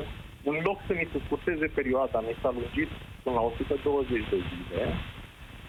în 0.44 0.56
loc 0.64 0.78
să 0.86 0.92
mi 0.92 1.08
se 1.12 1.18
scurteze 1.24 1.66
perioada, 1.74 2.20
mi 2.20 2.36
s-a 2.42 2.50
lungit 2.58 2.88
până 3.22 3.34
la 3.34 3.42
120 3.42 4.08
de 4.30 4.38
zile, 4.50 4.82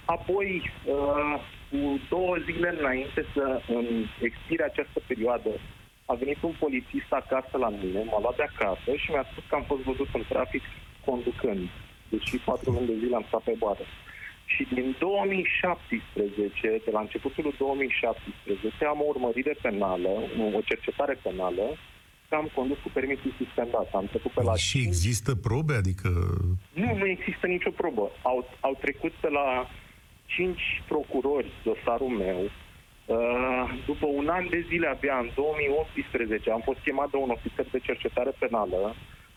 apoi 0.06 0.72
uh, 0.86 1.34
cu 1.70 2.00
două 2.10 2.36
zile 2.46 2.76
înainte 2.80 3.26
să 3.34 3.62
îmi 3.68 4.10
expire 4.22 4.64
această 4.64 5.00
perioadă, 5.08 5.50
a 6.06 6.14
venit 6.14 6.42
un 6.42 6.56
polițist 6.60 7.12
acasă 7.22 7.58
la 7.58 7.70
mine, 7.70 8.04
m-a 8.04 8.20
luat 8.20 8.36
de 8.36 8.48
acasă 8.52 8.90
și 8.96 9.12
mi-a 9.12 9.26
spus 9.32 9.44
că 9.50 9.56
am 9.56 9.64
fost 9.72 9.82
văzut 9.82 10.10
în 10.14 10.24
trafic 10.30 10.64
conducând. 11.06 11.70
Deci 12.10 12.40
patru 12.46 12.72
luni 12.72 12.86
de 12.92 12.96
zile 13.02 13.16
am 13.16 13.26
stat 13.28 13.42
pe 13.42 13.56
boară. 13.58 13.84
Și 14.54 14.68
din 14.74 14.96
2017, 15.00 16.82
de 16.86 16.92
la 16.92 17.00
începutul 17.00 17.54
2017, 17.58 18.86
am 18.86 19.00
o 19.02 19.10
urmărire 19.14 19.56
penală, 19.62 20.10
o 20.58 20.62
cercetare 20.62 21.18
penală, 21.22 21.66
că 22.30 22.36
am 22.36 22.50
condus 22.56 22.78
cu 22.84 22.90
permisul 22.94 23.34
suspendat. 23.38 23.88
Am 23.94 24.06
trecut 24.06 24.32
pe 24.32 24.44
la... 24.44 24.56
Și 24.56 24.78
există 24.78 25.36
probe? 25.36 25.74
Adică... 25.74 26.10
Nu, 26.74 26.96
nu 26.96 27.08
există 27.08 27.48
nicio 27.48 27.70
probă. 27.70 28.12
Au, 28.22 28.50
au 28.60 28.78
trecut 28.82 29.12
pe 29.12 29.30
la 29.30 29.70
cinci 30.26 30.84
procurori 30.88 31.52
dosarul 31.64 32.14
meu. 32.26 32.40
Uh, 33.06 33.64
după 33.86 34.06
un 34.06 34.28
an 34.28 34.50
de 34.50 34.66
zile, 34.68 34.88
abia 34.88 35.18
în 35.18 35.30
2018, 35.36 36.52
am 36.52 36.62
fost 36.64 36.80
chemat 36.80 37.10
de 37.10 37.18
un 37.18 37.30
ofițer 37.30 37.66
de 37.72 37.80
cercetare 37.80 38.32
penală, 38.40 38.96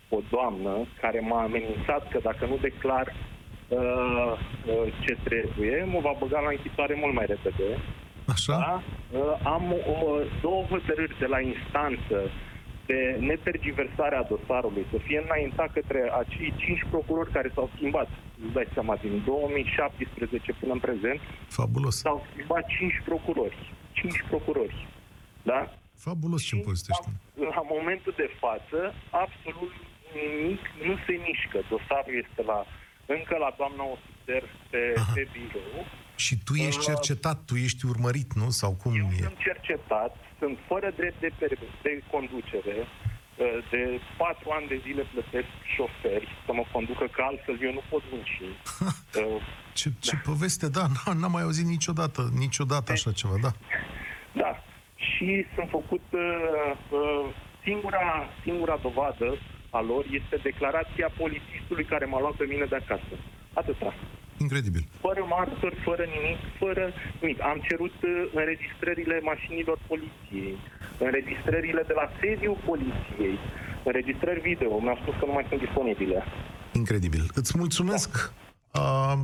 o 0.09 0.18
doamnă, 0.31 0.87
care 1.01 1.20
m-a 1.20 1.42
amenințat 1.42 2.09
că 2.09 2.18
dacă 2.23 2.46
nu 2.46 2.57
declar 2.57 3.14
uh, 3.70 4.33
uh, 4.66 4.92
ce 5.04 5.12
trebuie, 5.28 5.85
mă 5.92 6.00
va 6.00 6.14
băga 6.18 6.40
la 6.40 6.54
închisoare 6.56 6.94
mult 7.02 7.14
mai 7.14 7.26
repede. 7.26 7.68
Așa? 8.35 8.56
Da? 8.64 8.83
Am 9.50 9.64
două 10.40 10.62
hotărâri 10.62 11.18
de 11.18 11.26
la 11.26 11.40
instanță 11.40 12.16
de 12.90 13.00
netergiversare 13.30 14.16
a 14.16 14.28
dosarului, 14.33 14.85
să 14.92 14.98
fie 15.06 15.18
înaintat 15.26 15.72
către 15.72 16.00
acei 16.22 16.54
cinci 16.62 16.85
procurori 16.90 17.33
care 17.37 17.48
s-au 17.54 17.70
schimbat, 17.74 18.09
îți 18.44 18.52
dai 18.56 18.68
seama, 18.72 18.94
din 19.04 19.22
2017 19.24 20.52
până 20.61 20.72
în 20.72 20.83
prezent, 20.87 21.20
Fabulos. 21.48 21.96
s-au 22.06 22.26
schimbat 22.30 22.64
cinci 22.76 22.98
procurori. 23.04 23.59
Cinci 23.92 24.20
procurori. 24.30 24.76
Da? 25.42 25.61
Fabulos 26.04 26.42
ce 26.48 26.56
povestește. 26.56 27.09
La, 27.42 27.48
la 27.59 27.62
momentul 27.76 28.14
de 28.22 28.28
față, 28.42 28.78
absolut 29.24 29.74
nimic 30.18 30.62
nu 30.87 30.94
se 31.04 31.12
mișcă. 31.26 31.59
Dosarul 31.72 32.14
este 32.24 32.40
la 32.52 32.59
încă 33.16 33.35
la 33.44 33.51
doamna 33.61 33.85
ofițer 33.94 34.42
pe, 34.70 34.83
pe 35.14 35.23
birou. 35.33 35.77
Și 36.25 36.35
tu 36.46 36.55
ești 36.68 36.85
uh, 36.85 36.87
cercetat, 36.87 37.38
tu 37.49 37.55
ești 37.66 37.83
urmărit, 37.92 38.31
nu? 38.40 38.49
Sau 38.61 38.70
cum 38.83 38.92
eu 39.03 39.09
e? 39.18 39.23
sunt 39.29 39.38
cercetat, 39.49 40.12
sunt 40.38 40.57
fără 40.70 40.88
drept 40.96 41.20
de, 41.20 41.31
de 41.83 41.92
conducere, 42.11 42.77
uh, 42.81 43.59
de 43.70 43.83
patru 44.23 44.49
ani 44.57 44.66
de 44.73 44.79
zile 44.87 45.03
plătesc 45.12 45.51
șoferi 45.75 46.29
să 46.46 46.53
mă 46.53 46.64
conducă, 46.73 47.05
că 47.14 47.20
altfel 47.31 47.57
eu 47.66 47.73
nu 47.73 47.83
pot 47.92 48.03
munci. 48.12 48.38
Uh, 49.14 49.42
ce, 49.73 49.88
ce 49.99 50.14
da. 50.14 50.20
poveste, 50.25 50.68
da, 50.68 50.87
n-am 51.20 51.31
mai 51.31 51.42
auzit 51.42 51.66
niciodată, 51.66 52.31
niciodată 52.38 52.92
așa 52.92 53.12
ceva, 53.12 53.35
da. 53.42 53.51
Da, 54.33 54.62
și 54.94 55.46
sunt 55.55 55.68
făcut 55.70 56.03
uh, 56.11 56.20
uh, 56.90 57.35
singura, 57.62 58.29
singura 58.42 58.77
dovadă 58.83 59.38
a 59.78 59.80
lor 59.90 60.04
este 60.20 60.37
declarația 60.48 61.09
polițistului 61.22 61.85
care 61.92 62.04
m-a 62.04 62.20
luat 62.20 62.37
pe 62.40 62.50
mine 62.52 62.66
de 62.72 62.78
acasă. 62.83 63.14
Atâta. 63.61 63.94
Incredibil. 64.44 64.85
Fără 65.06 65.22
martori, 65.37 65.76
fără 65.88 66.04
nimic, 66.16 66.38
fără 66.62 66.85
nimic. 67.20 67.38
Am 67.50 67.59
cerut 67.68 67.96
uh, 68.02 68.30
înregistrările 68.40 69.16
mașinilor 69.30 69.78
poliției, 69.90 70.54
înregistrările 70.98 71.83
de 71.90 71.94
la 72.00 72.06
sediul 72.20 72.59
poliției, 72.70 73.37
înregistrări 73.85 74.40
video. 74.40 74.80
Mi-au 74.80 74.98
spus 75.02 75.14
că 75.18 75.24
nu 75.26 75.33
mai 75.33 75.46
sunt 75.48 75.61
disponibile. 75.61 76.24
Incredibil. 76.72 77.24
Îți 77.35 77.59
mulțumesc. 77.59 78.11
Da. 78.72 78.80
Uh, 78.80 79.18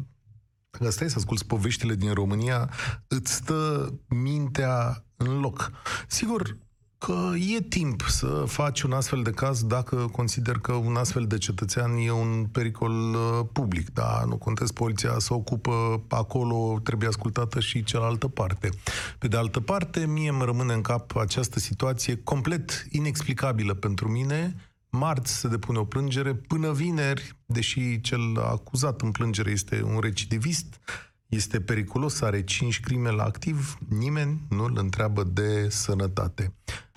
dacă 0.79 0.91
stai 0.91 1.09
să 1.09 1.19
asculti 1.19 1.47
poveștile 1.47 1.95
din 1.95 2.13
România, 2.13 2.71
îți 3.09 3.33
stă 3.33 3.91
mintea 4.09 5.05
în 5.17 5.41
loc. 5.41 5.71
Sigur, 6.07 6.57
că 6.99 7.33
e 7.57 7.61
timp 7.61 8.03
să 8.09 8.45
faci 8.47 8.83
un 8.83 8.93
astfel 8.93 9.23
de 9.23 9.31
caz 9.31 9.65
dacă 9.65 9.97
consider 10.13 10.59
că 10.59 10.73
un 10.73 10.97
astfel 10.97 11.27
de 11.27 11.39
cetățean 11.39 11.97
e 11.97 12.11
un 12.11 12.47
pericol 12.53 13.15
uh, 13.15 13.47
public. 13.53 13.93
Da, 13.93 14.25
nu 14.27 14.37
contest, 14.37 14.73
poliția 14.73 15.19
să 15.19 15.35
ocupă 15.35 16.03
acolo, 16.09 16.81
trebuie 16.83 17.09
ascultată 17.09 17.61
și 17.61 17.85
cealaltă 17.85 18.29
parte. 18.29 18.71
Pe 19.19 19.29
de 19.29 19.37
altă 19.37 19.61
parte, 19.61 20.07
mie 20.07 20.29
îmi 20.29 20.45
rămâne 20.45 20.73
în 20.73 20.81
cap 20.81 21.17
această 21.17 21.59
situație 21.59 22.21
complet 22.25 22.87
inexplicabilă 22.91 23.75
pentru 23.75 24.09
mine. 24.09 24.55
Marți 24.91 25.33
se 25.33 25.49
depune 25.49 25.79
o 25.79 25.85
plângere, 25.85 26.35
până 26.35 26.73
vineri, 26.73 27.37
deși 27.47 28.01
cel 28.01 28.39
acuzat 28.39 29.01
în 29.01 29.11
plângere 29.11 29.51
este 29.51 29.83
un 29.83 29.99
recidivist, 30.01 30.81
este 31.29 31.61
periculos, 31.61 32.23
are 32.23 32.43
5 32.45 32.81
crime 32.81 33.11
la 33.11 33.23
activ, 33.23 33.79
nimeni 33.89 34.39
nu 34.51 34.65
îl 34.65 34.73
întreabă 34.77 35.23
de 35.25 35.69
sănătate. 35.69 36.53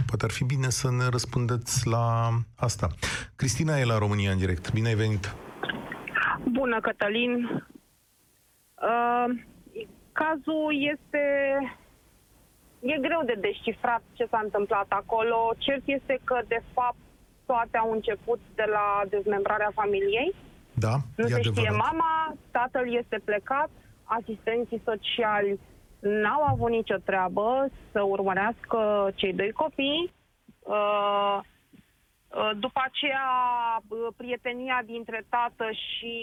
Poate 0.06 0.26
ar 0.26 0.32
fi 0.32 0.44
bine 0.44 0.70
să 0.70 0.92
ne 0.92 1.08
răspundeți 1.10 1.88
la 1.88 2.30
asta. 2.56 2.88
Cristina 3.36 3.80
e 3.80 3.86
la 3.86 3.98
România 3.98 4.32
în 4.32 4.38
direct. 4.38 4.72
Bine 4.74 4.88
ai 4.88 4.96
venit! 4.96 5.36
Bună, 6.52 6.80
Cătălin! 6.80 7.44
Uh, 8.90 9.26
cazul 10.12 10.70
este... 10.94 11.24
E 12.80 12.98
greu 13.08 13.22
de 13.26 13.38
descifrat 13.48 14.02
ce 14.14 14.28
s-a 14.30 14.42
întâmplat 14.44 14.86
acolo. 14.90 15.54
Cert 15.58 15.84
este 15.86 16.20
că, 16.24 16.42
de 16.48 16.62
fapt, 16.74 16.98
toate 17.46 17.78
au 17.78 17.92
început 17.92 18.40
de 18.56 18.66
la 18.76 18.86
dezmembrarea 19.10 19.72
familiei. 19.74 20.36
Da, 20.74 20.96
Nu 21.16 21.28
se 21.28 21.34
adevărat. 21.34 21.56
știe 21.56 21.70
mama, 21.70 22.36
tatăl 22.52 22.96
este 23.02 23.22
plecat, 23.24 23.70
asistenții 24.10 24.82
sociali 24.86 25.60
n-au 26.00 26.44
avut 26.44 26.70
nicio 26.70 26.98
treabă 26.98 27.70
să 27.92 28.02
urmărească 28.02 29.12
cei 29.16 29.34
doi 29.34 29.52
copii. 29.52 30.14
Uh, 30.60 31.40
uh, 32.30 32.52
după 32.60 32.82
aceea, 32.84 33.30
uh, 33.88 34.08
prietenia 34.18 34.82
dintre 34.86 35.26
tată 35.30 35.72
și 35.72 36.16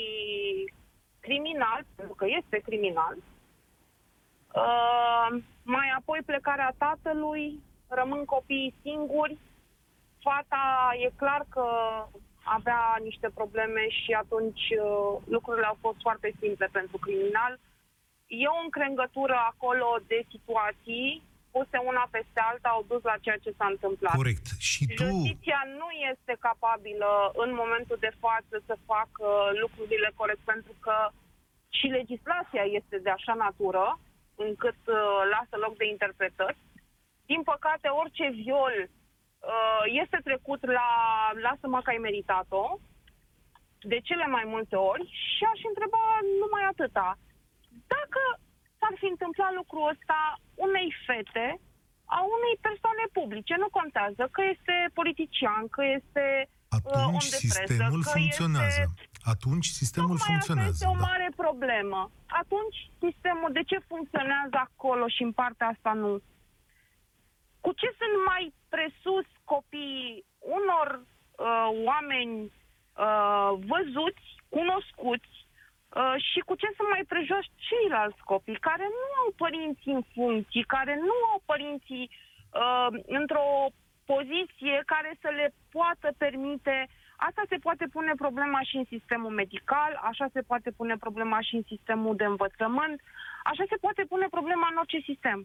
criminal, 1.20 1.84
pentru 1.96 2.14
că 2.14 2.26
este 2.28 2.56
criminal, 2.58 3.16
Uh, 4.56 5.42
mai 5.62 5.88
apoi 5.98 6.20
plecarea 6.26 6.74
tatălui, 6.78 7.60
rămân 7.88 8.24
copiii 8.24 8.74
singuri. 8.82 9.38
Fata 10.22 10.90
e 11.04 11.10
clar 11.16 11.44
că 11.48 11.66
avea 12.44 12.96
niște 13.02 13.30
probleme 13.34 13.88
și 13.88 14.12
atunci 14.12 14.64
uh, 14.82 15.22
lucrurile 15.24 15.66
au 15.66 15.76
fost 15.80 16.00
foarte 16.00 16.34
simple 16.40 16.68
pentru 16.72 16.96
criminal. 16.98 17.58
E 18.26 18.46
o 18.46 18.62
încrengătură 18.64 19.36
acolo 19.50 19.88
de 20.06 20.18
situații 20.32 21.22
puse 21.56 21.78
una 21.90 22.04
peste 22.10 22.40
alta 22.50 22.68
au 22.68 22.82
dus 22.92 23.02
la 23.10 23.16
ceea 23.24 23.38
ce 23.44 23.56
s-a 23.58 23.68
întâmplat. 23.74 24.14
Corect. 24.22 24.46
Și 24.68 24.82
tu... 24.86 25.04
Justiția 25.04 25.60
nu 25.80 25.88
este 26.12 26.32
capabilă 26.48 27.10
în 27.44 27.50
momentul 27.60 27.98
de 28.06 28.12
față 28.24 28.54
să 28.68 28.84
facă 28.92 29.28
lucrurile 29.62 30.10
corect 30.20 30.42
pentru 30.52 30.74
că 30.84 30.96
și 31.76 31.86
legislația 31.98 32.64
este 32.78 32.96
de 32.98 33.10
așa 33.10 33.34
natură 33.34 33.86
încât 34.46 34.80
uh, 34.86 35.20
lasă 35.34 35.56
loc 35.64 35.76
de 35.76 35.86
interpretări. 35.94 36.58
Din 37.30 37.42
păcate, 37.42 37.88
orice 37.88 38.26
viol 38.42 38.74
uh, 38.86 39.82
este 40.02 40.18
trecut 40.28 40.60
la 40.78 40.90
lasă-mă 41.46 41.80
că 41.80 41.90
ai 41.90 42.06
meritat-o, 42.06 42.78
de 43.92 43.98
cele 44.08 44.26
mai 44.26 44.44
multe 44.46 44.76
ori, 44.76 45.04
și 45.34 45.42
aș 45.52 45.60
întreba 45.70 46.02
numai 46.42 46.64
atâta. 46.72 47.18
Dacă 47.94 48.20
s-ar 48.78 48.94
fi 49.00 49.08
întâmplat 49.14 49.52
lucrul 49.60 49.84
ăsta 49.92 50.18
unei 50.66 50.88
fete, 51.06 51.48
a 52.16 52.20
unei 52.36 52.56
persoane 52.66 53.04
publice, 53.18 53.54
nu 53.62 53.68
contează 53.78 54.22
că 54.34 54.42
este 54.54 54.74
politician, 54.98 55.62
că 55.76 55.82
este 55.98 56.24
uh, 56.44 56.76
Atunci 56.78 57.06
om 57.20 57.26
de 57.34 57.40
sistemul 57.46 58.02
presă, 58.02 58.12
că 58.12 58.18
funcționează. 58.18 58.82
Este... 58.86 59.02
Atunci 59.34 59.66
sistemul 59.82 60.16
Tocmai 60.16 60.28
funcționează. 60.30 60.70
Asta 60.70 60.84
este 60.84 60.94
o 60.94 61.00
da. 61.00 61.06
mare 61.08 61.28
problemă. 61.44 62.00
Atunci 62.42 62.78
sistemul, 63.04 63.50
de 63.58 63.62
ce 63.70 63.78
funcționează 63.90 64.56
acolo 64.66 65.04
și 65.14 65.22
în 65.28 65.32
partea 65.40 65.66
asta 65.74 65.92
nu? 66.02 66.12
Cu 67.64 67.70
ce 67.80 67.88
sunt 68.00 68.16
mai 68.30 68.44
presus 68.74 69.26
copiii 69.54 70.24
unor 70.58 70.88
uh, 71.00 71.68
oameni 71.90 72.36
uh, 72.44 73.50
văzuți, 73.70 74.26
cunoscuți 74.56 75.34
uh, 76.00 76.14
și 76.28 76.40
cu 76.48 76.54
ce 76.60 76.68
sunt 76.76 76.88
mai 76.94 77.04
prejos 77.12 77.44
ceilalți 77.66 78.22
copii 78.32 78.64
care 78.68 78.86
nu 79.00 79.08
au 79.22 79.28
părinții 79.44 79.92
în 79.98 80.04
funcții, 80.14 80.70
care 80.76 80.94
nu 81.08 81.16
au 81.32 81.38
părinții 81.52 82.04
uh, 82.10 82.90
într-o 83.18 83.48
poziție 84.12 84.76
care 84.92 85.10
să 85.22 85.28
le 85.38 85.46
poată 85.76 86.08
permite 86.24 86.76
Asta 87.16 87.42
se 87.48 87.56
poate 87.56 87.86
pune 87.96 88.12
problema 88.24 88.60
și 88.68 88.76
în 88.76 88.86
sistemul 88.94 89.30
medical, 89.30 89.92
așa 90.10 90.26
se 90.32 90.40
poate 90.40 90.70
pune 90.70 90.96
problema 90.96 91.40
și 91.40 91.54
în 91.54 91.64
sistemul 91.66 92.16
de 92.16 92.24
învățământ, 92.24 93.00
așa 93.44 93.64
se 93.68 93.76
poate 93.84 94.02
pune 94.12 94.26
problema 94.30 94.66
în 94.70 94.76
orice 94.76 95.00
sistem. 95.10 95.38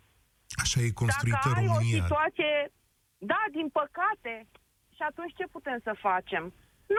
Așa 0.63 0.79
e 0.81 0.99
construită 1.03 1.39
Dacă 1.43 1.59
ai 1.59 1.65
România. 1.65 1.97
o 1.97 1.99
situație, 1.99 2.71
da, 3.17 3.41
din 3.51 3.67
păcate, 3.79 4.33
și 4.95 5.01
atunci 5.09 5.37
ce 5.39 5.45
putem 5.55 5.79
să 5.83 5.93
facem? 6.07 6.43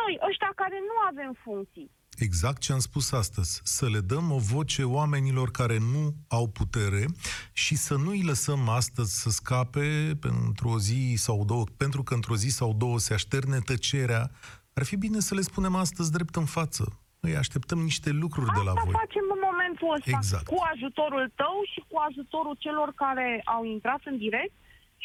Noi, 0.01 0.13
ăștia 0.29 0.53
care 0.63 0.79
nu 0.91 0.97
avem 1.11 1.33
funcții, 1.47 1.91
Exact 2.23 2.61
ce 2.61 2.73
am 2.73 2.79
spus 2.79 3.13
astăzi. 3.13 3.61
Să 3.65 3.87
le 3.89 4.01
dăm 4.01 4.31
o 4.31 4.39
voce 4.39 4.83
oamenilor 4.85 5.51
care 5.51 5.79
nu 5.79 6.15
au 6.29 6.49
putere 6.49 7.05
și 7.53 7.75
să 7.77 7.95
nu 7.97 8.11
îi 8.11 8.23
lăsăm 8.23 8.69
astăzi 8.69 9.21
să 9.23 9.31
scape 9.31 9.89
pentru 10.21 10.69
o 10.69 10.79
zi 10.79 11.15
sau 11.17 11.45
două, 11.45 11.65
pentru 11.77 12.03
că 12.03 12.15
într-o 12.15 12.37
zi 12.37 12.49
sau 12.49 12.75
două 12.83 12.99
se 12.99 13.15
așterne 13.15 13.59
tăcerea. 13.59 14.31
Ar 14.75 14.85
fi 14.85 14.97
bine 14.97 15.19
să 15.21 15.35
le 15.35 15.41
spunem 15.41 15.75
astăzi 15.75 16.13
drept 16.13 16.35
în 16.43 16.45
față. 16.45 16.85
Noi 17.21 17.35
așteptăm 17.37 17.79
niște 17.91 18.11
lucruri 18.11 18.51
de 18.59 18.63
la 18.69 18.71
Asta 18.73 18.83
voi. 18.85 18.95
facem 19.03 19.25
în 19.37 19.41
momentul 19.49 19.89
ăsta, 19.97 20.11
Exact. 20.19 20.47
cu 20.53 20.59
ajutorul 20.75 21.25
tău 21.43 21.57
și 21.73 21.81
cu 21.89 21.97
ajutorul 22.09 22.57
celor 22.65 22.89
care 23.03 23.29
au 23.57 23.63
intrat 23.75 24.01
în 24.11 24.17
direct 24.27 24.55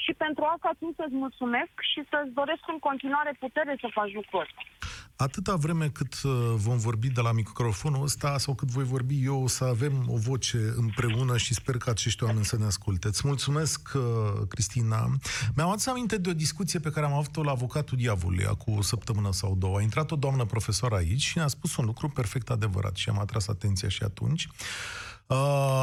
și 0.04 0.12
pentru 0.24 0.44
asta 0.54 0.70
țin 0.80 0.92
să-ți 1.00 1.20
mulțumesc 1.24 1.74
și 1.92 2.00
să-ți 2.12 2.34
doresc 2.40 2.64
în 2.74 2.80
continuare 2.88 3.32
putere 3.44 3.74
să 3.84 3.88
faci 3.98 4.14
lucrul 4.20 4.42
ăsta. 4.46 4.62
Atâta 5.18 5.56
vreme 5.56 5.90
cât 5.90 6.22
uh, 6.24 6.32
vom 6.56 6.78
vorbi 6.78 7.10
de 7.10 7.22
la 7.22 7.32
microfonul 7.32 8.04
ăsta 8.04 8.38
sau 8.38 8.56
cât 8.56 8.68
voi 8.68 8.84
vorbi 8.84 9.24
eu, 9.24 9.44
o 9.44 9.48
să 9.48 9.64
avem 9.64 10.06
o 10.08 10.18
voce 10.18 10.74
împreună 10.76 11.38
și 11.38 11.54
sper 11.54 11.78
că 11.78 11.90
acești 11.90 12.24
oameni 12.24 12.46
să 12.46 12.58
ne 12.58 12.66
asculte. 12.66 13.08
Îți 13.08 13.22
mulțumesc, 13.26 13.90
uh, 13.96 14.02
Cristina. 14.48 15.10
Mi-am 15.56 15.70
adus 15.70 15.86
aminte 15.86 16.18
de 16.18 16.30
o 16.30 16.34
discuție 16.34 16.80
pe 16.80 16.90
care 16.90 17.06
am 17.06 17.14
avut-o 17.14 17.44
la 17.44 17.52
avocatul 17.52 17.98
diavolului 17.98 18.46
acum 18.46 18.78
o 18.78 18.82
săptămână 18.82 19.32
sau 19.32 19.56
două. 19.56 19.78
A 19.78 19.82
intrat 19.82 20.12
o 20.12 20.16
doamnă 20.16 20.46
profesor 20.46 20.94
aici 20.94 21.22
și 21.22 21.38
ne-a 21.38 21.48
spus 21.48 21.76
un 21.76 21.86
lucru 21.86 22.10
perfect 22.10 22.50
adevărat 22.50 22.96
și 22.96 23.10
am 23.10 23.20
atras 23.20 23.48
atenția 23.48 23.90
și 23.90 24.04
atunci. 24.04 24.46
Uh, 24.46 25.07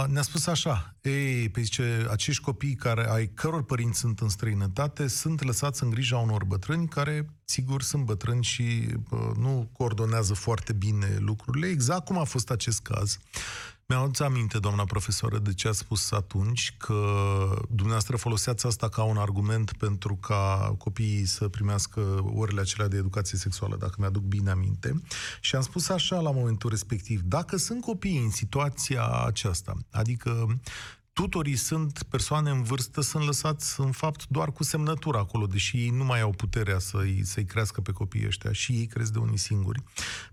ne-a 0.06 0.22
spus 0.22 0.46
așa, 0.46 0.94
ei, 1.02 1.48
pe 1.48 1.60
zice, 1.60 2.06
acești 2.10 2.42
copii 2.42 2.74
care, 2.74 3.10
ai 3.10 3.26
căror 3.34 3.64
părinți 3.64 3.98
sunt 3.98 4.20
în 4.20 4.28
străinătate 4.28 5.06
sunt 5.06 5.42
lăsați 5.42 5.82
în 5.82 5.90
grija 5.90 6.16
unor 6.16 6.44
bătrâni 6.44 6.88
care, 6.88 7.26
sigur, 7.44 7.82
sunt 7.82 8.04
bătrâni 8.04 8.42
și 8.42 8.86
uh, 9.10 9.20
nu 9.36 9.68
coordonează 9.72 10.34
foarte 10.34 10.72
bine 10.72 11.16
lucrurile, 11.18 11.66
exact 11.66 12.04
cum 12.04 12.18
a 12.18 12.24
fost 12.24 12.50
acest 12.50 12.80
caz. 12.80 13.18
Mi-am 13.94 14.06
adus 14.06 14.20
aminte, 14.20 14.58
doamna 14.58 14.84
profesoară, 14.84 15.38
de 15.38 15.54
ce 15.54 15.68
a 15.68 15.72
spus 15.72 16.12
atunci 16.12 16.74
că 16.78 16.94
dumneavoastră 17.68 18.16
foloseați 18.16 18.66
asta 18.66 18.88
ca 18.88 19.02
un 19.02 19.16
argument 19.16 19.72
pentru 19.72 20.16
ca 20.16 20.74
copiii 20.78 21.24
să 21.24 21.48
primească 21.48 22.00
orele 22.34 22.60
acelea 22.60 22.88
de 22.88 22.96
educație 22.96 23.38
sexuală, 23.38 23.76
dacă 23.76 23.94
mi-aduc 23.98 24.22
bine 24.22 24.50
aminte. 24.50 25.02
Și 25.40 25.56
am 25.56 25.62
spus 25.62 25.88
așa 25.88 26.20
la 26.20 26.30
momentul 26.30 26.70
respectiv, 26.70 27.20
dacă 27.20 27.56
sunt 27.56 27.80
copii 27.80 28.18
în 28.18 28.30
situația 28.30 29.06
aceasta, 29.26 29.74
adică 29.90 30.60
tutorii 31.14 31.56
sunt 31.56 32.02
persoane 32.02 32.50
în 32.50 32.62
vârstă, 32.62 33.00
sunt 33.00 33.24
lăsați 33.24 33.80
în 33.80 33.92
fapt 33.92 34.26
doar 34.28 34.52
cu 34.52 34.62
semnătura 34.62 35.18
acolo, 35.18 35.46
deși 35.46 35.76
ei 35.76 35.90
nu 35.90 36.04
mai 36.04 36.20
au 36.20 36.30
puterea 36.30 36.78
să-i, 36.78 37.20
să-i 37.24 37.44
crească 37.44 37.80
pe 37.80 37.92
copiii 37.92 38.26
ăștia 38.26 38.52
și 38.52 38.72
ei 38.72 38.86
cresc 38.86 39.12
de 39.12 39.18
unii 39.18 39.36
singuri. 39.38 39.82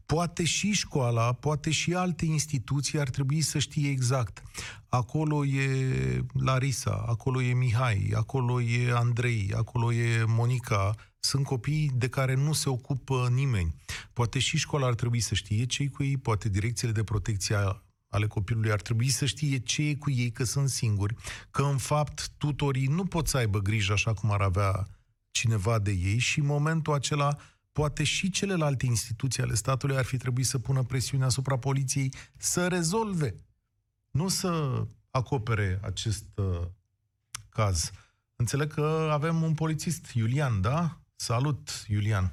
Poate 0.06 0.44
și 0.44 0.72
școala, 0.72 1.34
poate 1.34 1.72
și 1.72 1.94
alte 1.94 2.26
instituții 2.26 3.00
ar 3.00 3.10
trebui 3.10 3.42
să 3.42 3.60
știe 3.60 3.90
exact. 3.90 4.42
Acolo 4.90 5.46
e 5.46 6.26
Larisa, 6.34 7.04
acolo 7.08 7.42
e 7.42 7.54
Mihai, 7.54 8.12
acolo 8.16 8.62
e 8.62 8.92
Andrei, 8.94 9.54
acolo 9.56 9.94
e 9.94 10.24
Monica, 10.28 10.96
sunt 11.20 11.46
copii 11.46 11.92
de 11.94 12.08
care 12.08 12.36
nu 12.36 12.54
se 12.54 12.70
ocupă 12.70 13.30
nimeni. 13.32 13.76
Poate 14.14 14.40
și 14.40 14.58
școala 14.58 14.88
ar 14.88 14.96
trebui 14.96 15.20
să 15.20 15.36
știe 15.36 15.66
cei 15.66 15.90
cu 15.90 16.04
ei, 16.04 16.18
poate 16.18 16.50
direcțiile 16.50 16.94
de 16.94 17.04
protecție 17.04 17.56
a 17.56 17.82
ale 18.12 18.28
copilului 18.28 18.72
ar 18.72 18.82
trebui 18.82 19.08
să 19.08 19.26
știe 19.26 19.58
ce 19.58 19.82
e 19.82 19.96
cu 19.96 20.10
ei, 20.10 20.32
că 20.32 20.44
sunt 20.44 20.70
singuri, 20.70 21.16
că 21.52 21.62
în 21.62 21.78
fapt 21.78 22.30
tutorii 22.38 22.88
nu 22.88 23.06
pot 23.06 23.28
să 23.28 23.38
aibă 23.38 23.60
grijă 23.60 23.94
așa 23.94 24.14
cum 24.14 24.32
ar 24.32 24.42
avea 24.42 24.88
cineva 25.32 25.80
de 25.80 25.92
ei 25.92 26.18
și 26.18 26.40
în 26.40 26.46
momentul 26.46 26.94
acela 26.94 27.36
poate 27.72 28.04
și 28.04 28.30
celelalte 28.30 28.86
instituții 28.86 29.44
ale 29.44 29.54
statului 29.54 29.98
ar 29.98 30.04
fi 30.04 30.18
trebuit 30.18 30.46
să 30.46 30.60
pună 30.60 30.84
presiune 30.84 31.24
asupra 31.24 31.58
poliției 31.58 32.14
să 32.38 32.68
rezolve, 32.68 33.36
nu 34.12 34.28
să 34.28 34.82
acopere 35.12 35.80
acest 35.84 36.26
uh, 36.36 36.68
caz. 37.50 37.92
Înțeleg 38.36 38.74
că 38.74 39.10
avem 39.12 39.42
un 39.42 39.54
polițist, 39.54 40.14
Iulian, 40.14 40.62
da? 40.62 40.98
Salut, 41.16 41.86
Iulian! 41.88 42.30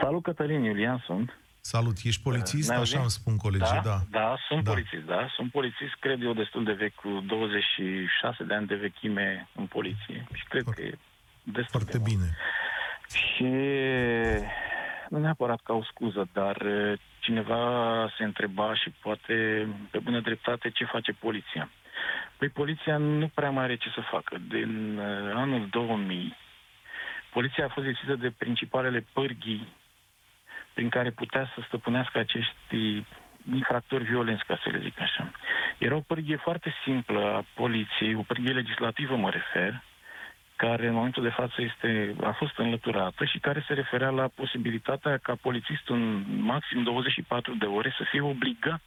Salut, 0.00 0.22
Cătălin, 0.22 0.62
Iulian 0.62 1.02
sunt. 1.06 1.30
Salut, 1.66 1.96
ești 2.02 2.22
polițist? 2.22 2.68
Ne 2.68 2.74
Așa 2.74 2.78
auzim? 2.78 3.00
îmi 3.00 3.10
spun 3.10 3.36
colegii, 3.36 3.80
da, 3.84 3.90
da. 3.90 3.98
da, 4.10 4.36
sunt 4.48 4.64
Da. 4.64 4.70
polițist, 4.70 5.02
da. 5.04 5.28
Sunt 5.36 5.50
polițist, 5.50 5.94
cred 6.00 6.22
eu, 6.22 6.32
destul 6.32 6.64
de 6.64 6.72
vechi, 6.72 6.94
cu 6.94 7.22
26 7.26 8.44
de 8.44 8.54
ani 8.54 8.66
de 8.66 8.74
vechime 8.74 9.48
în 9.54 9.66
poliție. 9.66 10.26
Și 10.34 10.44
cred 10.48 10.62
Foarte- 10.62 10.80
că 10.82 10.86
e 10.86 10.98
destul 11.42 11.80
Foarte 11.80 11.92
de 11.92 11.98
mult. 11.98 12.10
bine. 12.10 12.26
Și 13.14 13.48
nu 15.08 15.18
neapărat 15.18 15.60
ca 15.62 15.72
o 15.72 15.82
scuză, 15.84 16.28
dar 16.32 16.56
eh, 16.66 16.98
cineva 17.18 17.62
se 18.18 18.24
întreba 18.24 18.74
și 18.74 18.90
poate 18.90 19.66
pe 19.90 19.98
bună 19.98 20.20
dreptate 20.20 20.70
ce 20.70 20.84
face 20.84 21.12
poliția. 21.12 21.70
Păi 22.36 22.48
poliția 22.48 22.96
nu 22.96 23.28
prea 23.34 23.50
mai 23.50 23.64
are 23.64 23.76
ce 23.76 23.88
să 23.94 24.00
facă. 24.10 24.36
Din 24.48 24.98
eh, 24.98 25.32
anul 25.34 25.68
2000, 25.70 26.36
poliția 27.32 27.64
a 27.64 27.68
fost 27.68 27.86
lipsită 27.86 28.14
de 28.14 28.30
principalele 28.30 29.06
pârghii 29.12 29.68
prin 30.74 30.88
care 30.88 31.10
putea 31.10 31.50
să 31.54 31.62
stăpânească 31.66 32.18
acești 32.18 33.02
infractori 33.52 34.04
violenți, 34.04 34.44
ca 34.44 34.60
să 34.62 34.70
le 34.70 34.78
zic 34.78 35.00
așa. 35.00 35.30
Era 35.78 35.94
o 35.94 36.00
pârghie 36.00 36.36
foarte 36.36 36.74
simplă 36.84 37.20
a 37.34 37.44
poliției, 37.54 38.14
o 38.14 38.22
pârghie 38.22 38.52
legislativă 38.52 39.16
mă 39.16 39.30
refer, 39.30 39.82
care 40.56 40.86
în 40.86 40.94
momentul 40.94 41.22
de 41.22 41.28
față 41.28 41.62
este, 41.62 42.14
a 42.22 42.30
fost 42.30 42.58
înlăturată 42.58 43.24
și 43.24 43.38
care 43.38 43.64
se 43.66 43.74
referea 43.74 44.10
la 44.10 44.28
posibilitatea 44.34 45.16
ca 45.16 45.34
polițistul 45.40 45.94
în 45.96 46.24
maxim 46.40 46.82
24 46.82 47.54
de 47.54 47.66
ore 47.66 47.94
să 47.96 48.04
fie 48.10 48.20
obligat 48.20 48.82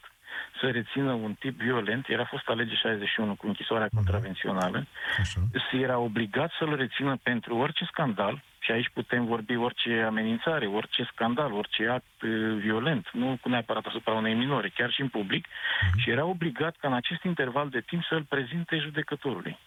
să 0.59 0.69
rețină 0.69 1.11
un 1.11 1.33
tip 1.33 1.61
violent, 1.61 2.09
era 2.09 2.25
fost 2.25 2.47
lege 2.47 2.75
61 2.75 3.35
cu 3.35 3.47
închisoarea 3.47 3.89
contravențională, 3.93 4.85
Așa. 5.19 5.41
se 5.71 5.77
era 5.77 5.97
obligat 5.97 6.51
să-l 6.59 6.75
rețină 6.75 7.17
pentru 7.23 7.57
orice 7.57 7.85
scandal, 7.85 8.43
Și 8.59 8.71
aici 8.71 8.89
putem 8.93 9.25
vorbi 9.25 9.55
orice 9.55 10.03
amenințare, 10.07 10.65
orice 10.65 11.09
scandal, 11.13 11.51
orice 11.51 11.87
act 11.87 12.21
uh, 12.21 12.29
violent, 12.59 13.09
nu 13.13 13.37
cu 13.41 13.49
neapărat 13.49 13.85
asupra 13.85 14.13
unei 14.13 14.33
minore, 14.33 14.69
chiar 14.75 14.91
și 14.91 15.01
în 15.01 15.07
public. 15.07 15.47
Mm-hmm. 15.47 16.01
Și 16.01 16.09
era 16.09 16.25
obligat 16.25 16.75
ca 16.79 16.87
în 16.87 16.93
acest 16.93 17.23
interval 17.23 17.69
de 17.69 17.81
timp 17.85 18.03
să-l 18.03 18.23
prezinte 18.29 18.77
judecătorului. 18.77 19.57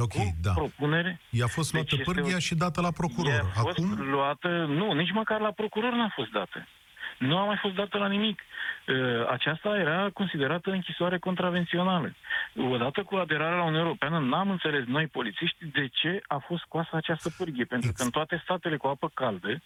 Ok, 0.00 0.12
cu 0.12 0.36
da. 0.42 0.52
propunere. 0.52 1.20
I-a 1.30 1.46
fost 1.46 1.72
luată 1.72 1.88
Deci 1.90 1.98
este 1.98 2.12
pârghia 2.12 2.36
o- 2.36 2.38
și 2.38 2.54
dată 2.54 2.80
la 2.80 2.90
procuror. 2.90 3.32
I-a 3.32 3.62
fost 3.62 3.78
Acum, 3.78 4.10
luată, 4.10 4.48
nu, 4.48 4.92
nici 4.92 5.12
măcar 5.12 5.40
la 5.40 5.50
procuror 5.50 5.92
n-a 5.92 6.12
fost 6.14 6.30
dată. 6.30 6.66
Nu 7.18 7.38
a 7.38 7.44
mai 7.44 7.58
fost 7.60 7.74
dată 7.74 7.98
la 7.98 8.08
nimic. 8.08 8.40
Uh, 8.86 9.28
Aceasta 9.30 9.76
era 9.78 10.10
considerată 10.14 10.70
închisoare 10.70 11.18
contravențională. 11.18 12.14
Odată 12.56 13.02
cu 13.02 13.14
aderarea 13.16 13.56
la 13.56 13.62
Uniunea 13.62 13.80
Europeană, 13.80 14.18
n-am 14.18 14.50
înțeles 14.50 14.84
noi, 14.86 15.06
polițiști, 15.06 15.64
de 15.66 15.88
ce 15.92 16.22
a 16.26 16.36
fost 16.46 16.62
scoasă 16.62 16.88
această 16.92 17.30
pârghie. 17.36 17.64
Pentru 17.64 17.92
că 17.92 18.02
în 18.02 18.10
toate 18.10 18.40
statele 18.44 18.76
cu 18.76 18.86
apă 18.86 19.10
caldă, 19.14 19.60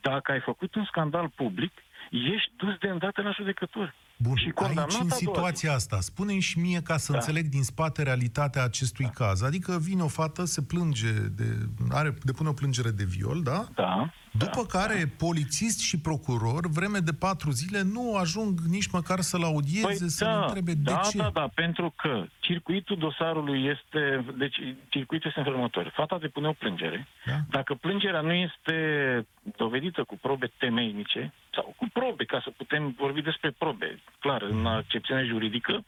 dacă 0.00 0.32
ai 0.32 0.40
făcut 0.40 0.74
un 0.74 0.84
scandal 0.84 1.28
public, 1.28 1.72
ești 2.10 2.50
dus 2.56 2.74
de 2.78 2.88
îndată 2.88 3.22
la 3.22 3.30
judecător. 3.30 3.94
Bun, 4.16 4.36
și 4.36 4.50
condamnat 4.50 4.84
aici, 4.90 4.94
a 4.94 4.98
în 5.00 5.06
doua 5.08 5.18
zi. 5.18 5.24
situația 5.24 5.72
asta, 5.72 6.00
spune 6.00 6.38
și 6.38 6.58
mie 6.58 6.80
ca 6.84 6.96
să 6.96 7.12
Da. 7.12 7.18
înțeleg 7.18 7.44
din 7.46 7.62
spate 7.62 8.02
realitatea 8.02 8.62
acestui 8.64 9.10
caz. 9.14 9.42
Adică 9.42 9.78
vine 9.80 10.02
o 10.02 10.08
fată, 10.08 10.44
se 10.44 10.62
plânge, 10.62 11.10
de, 11.36 11.44
are, 11.90 12.14
depune 12.22 12.48
o 12.48 12.52
plângere 12.52 12.90
de 12.90 13.04
viol, 13.04 13.42
da? 13.42 13.64
Da. 13.74 14.12
După 14.38 14.64
care 14.68 15.12
polițist 15.18 15.80
și 15.80 16.00
procuror, 16.00 16.68
vreme 16.68 16.98
de 16.98 17.12
patru 17.12 17.50
zile, 17.50 17.82
nu 17.82 18.16
ajung 18.16 18.60
nici 18.60 18.90
măcar 18.92 19.20
să-l 19.20 19.42
audieze, 19.42 19.86
Păi 19.86 20.08
să-l 20.08 20.28
da, 20.28 20.44
întrebe 20.44 20.72
de 20.72 20.92
da, 20.92 21.00
ce. 21.10 21.18
da, 21.18 21.30
da, 21.32 21.48
pentru 21.54 21.94
că 21.96 22.24
circuitul 22.40 22.96
dosarului 22.96 23.66
este, 23.66 24.24
deci 24.38 24.56
circuitul 24.88 25.26
este 25.28 25.38
în 25.38 25.44
felul 25.44 25.58
următor. 25.58 25.92
Fata 25.94 26.18
depune 26.18 26.48
o 26.48 26.52
plângere. 26.52 27.06
Da. 27.26 27.32
Dacă 27.50 27.74
plângerea 27.74 28.20
nu 28.20 28.32
este 28.32 28.76
dovedită 29.56 30.04
cu 30.04 30.18
probe 30.20 30.52
temeinice, 30.58 31.32
sau 31.54 31.74
cu 31.76 31.86
probe, 31.92 32.24
ca 32.24 32.40
să 32.44 32.50
putem 32.50 32.94
vorbi 32.98 33.22
despre 33.22 33.50
probe, 33.58 34.00
clar, 34.18 34.42
în 34.42 34.66
accepțiune 34.66 35.24
juridică, 35.24 35.84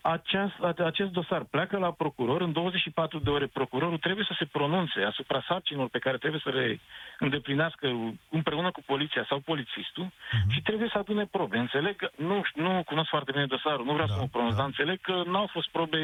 aceast, 0.00 0.54
acest 0.84 1.10
dosar 1.10 1.42
pleacă 1.42 1.76
la 1.78 1.90
procuror, 1.90 2.40
în 2.40 2.52
24 2.52 3.18
de 3.18 3.30
ore 3.30 3.46
procurorul 3.46 3.98
trebuie 3.98 4.24
să 4.28 4.34
se 4.38 4.44
pronunțe 4.44 5.00
asupra 5.00 5.44
sarcinilor 5.48 5.88
pe 5.88 5.98
care 5.98 6.16
trebuie 6.16 6.40
să 6.44 6.50
le 6.50 6.80
îndeplinească 7.18 7.85
împreună 8.28 8.70
cu 8.70 8.82
poliția 8.86 9.24
sau 9.28 9.38
polițistul 9.38 10.02
Mhm. 10.32 10.50
și 10.52 10.62
trebuie 10.62 10.88
să 10.92 10.98
adune 10.98 11.26
probe. 11.26 11.58
Înțeleg 11.58 11.96
că, 11.96 12.10
nu, 12.16 12.42
nu 12.54 12.82
cunosc 12.86 13.08
foarte 13.08 13.32
bine 13.32 13.46
dosarul, 13.46 13.84
nu 13.84 13.92
vreau 13.92 14.06
Da, 14.08 14.14
să 14.14 14.20
mă 14.20 14.26
pronunț, 14.30 14.52
da. 14.52 14.58
dar 14.58 14.66
înțeleg 14.66 15.00
că 15.00 15.22
n-au 15.26 15.46
fost 15.52 15.68
probe 15.70 15.98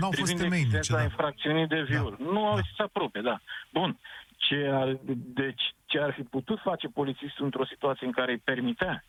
N-au 0.00 0.10
fost 0.10 0.22
privind 0.22 0.38
temeinice, 0.40 0.76
existența 0.76 0.96
da. 0.96 1.02
infracțiunii 1.02 1.66
de 1.66 1.82
viol. 1.82 2.16
Da, 2.18 2.30
Nu 2.32 2.46
au 2.46 2.52
da. 2.52 2.58
existat 2.58 2.88
probe, 2.88 3.20
da. 3.20 3.40
Bun. 3.70 3.98
Ce 4.36 4.70
ar, 4.72 4.96
deci, 5.42 5.74
ce 5.86 5.98
ar 6.00 6.12
fi 6.12 6.22
putut 6.22 6.58
face 6.60 6.86
polițistul 6.88 7.44
într-o 7.44 7.64
situație 7.64 8.06
în 8.06 8.12
care 8.12 8.30
îi 8.32 8.38
permitea 8.38 9.04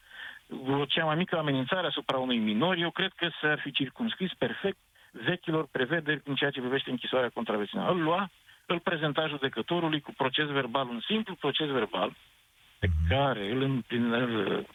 o 0.68 0.86
cea 0.86 1.06
mai 1.06 1.16
mică 1.16 1.38
amenințare 1.38 1.88
asupra 1.88 2.18
unui 2.18 2.38
minor, 2.38 2.78
eu 2.78 2.90
cred 2.92 3.12
că 3.16 3.30
s-ar 3.42 3.60
fi 3.60 3.72
circumscris 3.72 4.34
perfect 4.34 4.78
vechilor 5.12 5.68
prevederi 5.72 6.22
în 6.26 6.36
ceea 6.36 6.50
ce 6.50 6.60
privește 6.60 6.90
închisoarea 6.90 7.30
contravențională. 7.34 7.92
Îl 7.92 8.02
lua, 8.02 8.30
îl 8.74 8.80
prezenta 8.80 9.28
judecătorului 9.28 10.02
cu 10.02 10.14
proces 10.18 10.48
verbal, 10.48 10.88
un 10.88 11.00
simplu 11.00 11.36
proces 11.36 11.68
verbal, 11.68 12.14
pe 12.80 12.88
care 13.10 13.52
îl, 13.52 13.62
împline- 13.62 14.18
îl 14.18 14.66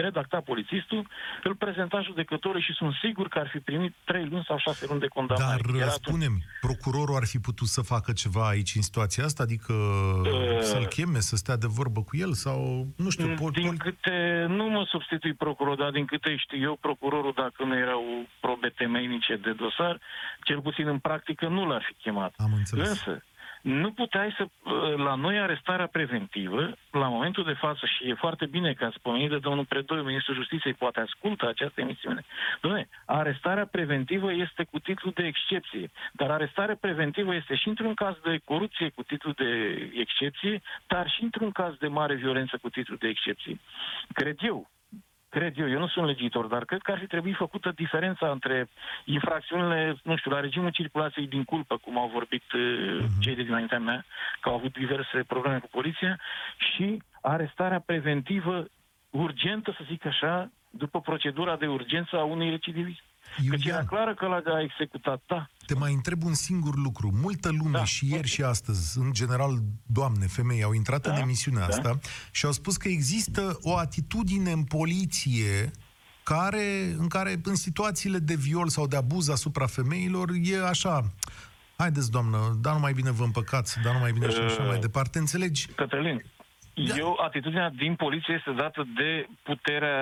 redacta 0.00 0.40
polițistul, 0.40 1.06
îl 1.42 1.54
prezenta 1.54 2.00
judecătorului 2.00 2.62
și 2.62 2.72
sunt 2.72 2.94
sigur 3.02 3.28
că 3.28 3.38
ar 3.38 3.48
fi 3.48 3.58
primit 3.58 3.94
trei 4.04 4.26
luni 4.26 4.44
sau 4.46 4.58
șase 4.58 4.86
luni 4.88 5.00
de 5.00 5.06
condamnare. 5.06 5.60
Dar 5.66 5.80
Era 5.80 5.90
spune-mi, 5.90 6.44
procurorul 6.60 7.16
ar 7.16 7.26
fi 7.26 7.38
putut 7.38 7.66
să 7.66 7.80
facă 7.82 8.12
ceva 8.12 8.48
aici 8.48 8.74
în 8.74 8.82
situația 8.82 9.24
asta? 9.24 9.42
Adică 9.42 9.72
Uh. 9.72 10.58
să-l 10.60 10.86
cheme, 10.86 11.18
să 11.18 11.36
stea 11.36 11.56
de 11.56 11.66
vorbă 11.66 12.00
cu 12.02 12.16
el? 12.16 12.32
Sau, 12.32 12.86
nu 12.96 13.10
știu, 13.10 13.34
pol- 13.34 13.50
din 13.50 13.66
pol- 13.66 13.76
câte, 13.76 14.44
nu 14.48 14.64
mă 14.64 14.84
substitui 14.88 15.34
procuror, 15.34 15.76
dar 15.76 15.90
din 15.90 16.04
câte 16.04 16.36
știu 16.36 16.58
eu, 16.62 16.76
procurorul, 16.80 17.32
dacă 17.36 17.64
nu 17.64 17.76
erau 17.76 18.02
probe 18.40 18.68
temeinice 18.68 19.36
de 19.36 19.52
dosar, 19.52 20.00
cel 20.42 20.60
puțin 20.60 20.86
în 20.88 20.98
practică 20.98 21.48
nu 21.48 21.66
l-ar 21.66 21.82
fi 21.86 21.94
chemat. 22.02 22.34
am 22.36 22.52
înțeles. 22.56 22.88
Însă, 22.88 23.24
nu 23.60 23.92
puteai 23.92 24.34
să... 24.36 24.46
La 24.96 25.14
noi 25.14 25.38
arestarea 25.38 25.86
preventivă, 25.86 26.76
la 26.90 27.08
momentul 27.08 27.44
de 27.44 27.52
față, 27.52 27.86
și 27.86 28.08
e 28.08 28.14
foarte 28.14 28.46
bine 28.46 28.72
că 28.72 28.84
ați 28.84 29.00
pomenit 29.00 29.30
de 29.30 29.38
domnul 29.38 29.64
Predoiu, 29.64 30.02
Ministrul 30.02 30.34
Justiției, 30.34 30.74
poate 30.74 31.00
ascultă 31.00 31.48
această 31.48 31.80
emisiune. 31.80 32.24
Dom'le, 32.58 32.88
arestarea 33.06 33.66
preventivă 33.66 34.32
este 34.32 34.64
cu 34.70 34.78
titlu 34.78 35.10
de 35.10 35.26
excepție, 35.26 35.90
dar 36.12 36.30
arestarea 36.30 36.76
preventivă 36.80 37.34
este 37.34 37.54
și 37.54 37.68
într-un 37.68 37.94
caz 37.94 38.16
de 38.22 38.40
corupție 38.44 38.88
cu 38.88 39.02
titlu 39.02 39.32
de 39.32 39.72
excepție, 39.94 40.60
dar 40.86 41.10
și 41.10 41.22
într-un 41.22 41.50
caz 41.50 41.74
de 41.74 41.88
mare 41.88 42.14
violență 42.14 42.58
cu 42.62 42.68
titlu 42.70 42.96
de 42.96 43.08
excepție. 43.08 43.58
Cred 44.12 44.36
eu, 44.40 44.70
cred 45.30 45.58
eu, 45.58 45.68
eu 45.68 45.78
nu 45.78 45.88
sunt 45.88 46.06
legitor, 46.06 46.46
dar 46.46 46.64
cred 46.64 46.80
că 46.82 46.92
ar 46.92 46.98
fi 46.98 47.06
trebuit 47.06 47.36
făcută 47.36 47.72
diferența 47.74 48.30
între 48.30 48.68
infracțiunile, 49.04 49.96
nu 50.02 50.16
știu, 50.16 50.30
la 50.30 50.40
regimul 50.40 50.70
circulației 50.70 51.26
din 51.26 51.44
culpă, 51.44 51.76
cum 51.76 51.98
au 51.98 52.10
vorbit 52.12 52.52
uh, 52.52 53.04
cei 53.20 53.34
de 53.34 53.42
dinaintea 53.42 53.78
mea, 53.78 54.04
că 54.40 54.48
au 54.48 54.54
avut 54.54 54.72
diverse 54.72 55.24
probleme 55.26 55.58
cu 55.58 55.68
poliția, 55.70 56.18
și 56.56 57.02
arestarea 57.20 57.80
preventivă 57.80 58.66
urgentă, 59.10 59.74
să 59.76 59.84
zic 59.86 60.06
așa, 60.06 60.50
după 60.70 61.00
procedura 61.00 61.56
de 61.56 61.66
urgență 61.66 62.16
a 62.16 62.22
unui 62.22 62.50
recidivist. 62.50 63.02
Căci 63.36 63.44
era 63.48 63.56
Iulian, 63.56 63.86
clară 63.86 64.14
că 64.14 64.26
l-a 64.26 64.60
executat, 64.62 65.22
da. 65.26 65.48
te 65.66 65.74
mai 65.74 65.92
întreb 65.92 66.24
un 66.24 66.34
singur 66.34 66.76
lucru. 66.76 67.10
Multă 67.22 67.50
lume 67.50 67.78
Da, 67.78 67.84
și 67.84 68.06
ieri 68.06 68.18
ok. 68.18 68.24
și 68.26 68.42
astăzi, 68.42 68.98
în 68.98 69.12
general, 69.12 69.50
doamne, 69.86 70.26
femei, 70.26 70.62
au 70.62 70.72
intrat 70.72 71.02
Da, 71.02 71.12
în 71.14 71.20
emisiunea 71.20 71.60
da. 71.60 71.66
asta 71.66 71.98
și 72.30 72.44
au 72.44 72.52
spus 72.52 72.76
că 72.76 72.88
există 72.88 73.58
o 73.62 73.76
atitudine 73.76 74.50
în 74.50 74.64
poliție 74.64 75.70
care, 76.22 76.94
în 76.98 77.08
care 77.08 77.40
în 77.44 77.54
situațiile 77.54 78.18
de 78.18 78.34
viol 78.34 78.68
sau 78.68 78.86
de 78.86 78.96
abuz 78.96 79.28
asupra 79.28 79.66
femeilor 79.66 80.28
e 80.42 80.66
așa, 80.66 81.00
haideți 81.76 82.10
doamnă, 82.10 82.38
dar 82.60 82.72
nu 82.72 82.78
mai 82.80 82.92
bine 82.92 83.10
vă 83.10 83.24
împăcați, 83.24 83.78
dar 83.84 83.92
nu 83.92 83.98
mai 83.98 84.12
bine 84.12 84.28
și 84.30 84.38
așa 84.38 84.62
Uh, 84.62 84.68
mai 84.68 84.78
departe, 84.78 85.18
înțelegi? 85.18 85.66
Cătălin, 85.66 86.24
Da. 86.74 86.94
eu, 86.96 87.18
atitudinea 87.24 87.70
din 87.70 87.94
poliție 87.94 88.34
este 88.38 88.52
dată 88.62 88.86
de 88.96 89.26
puterea 89.42 89.98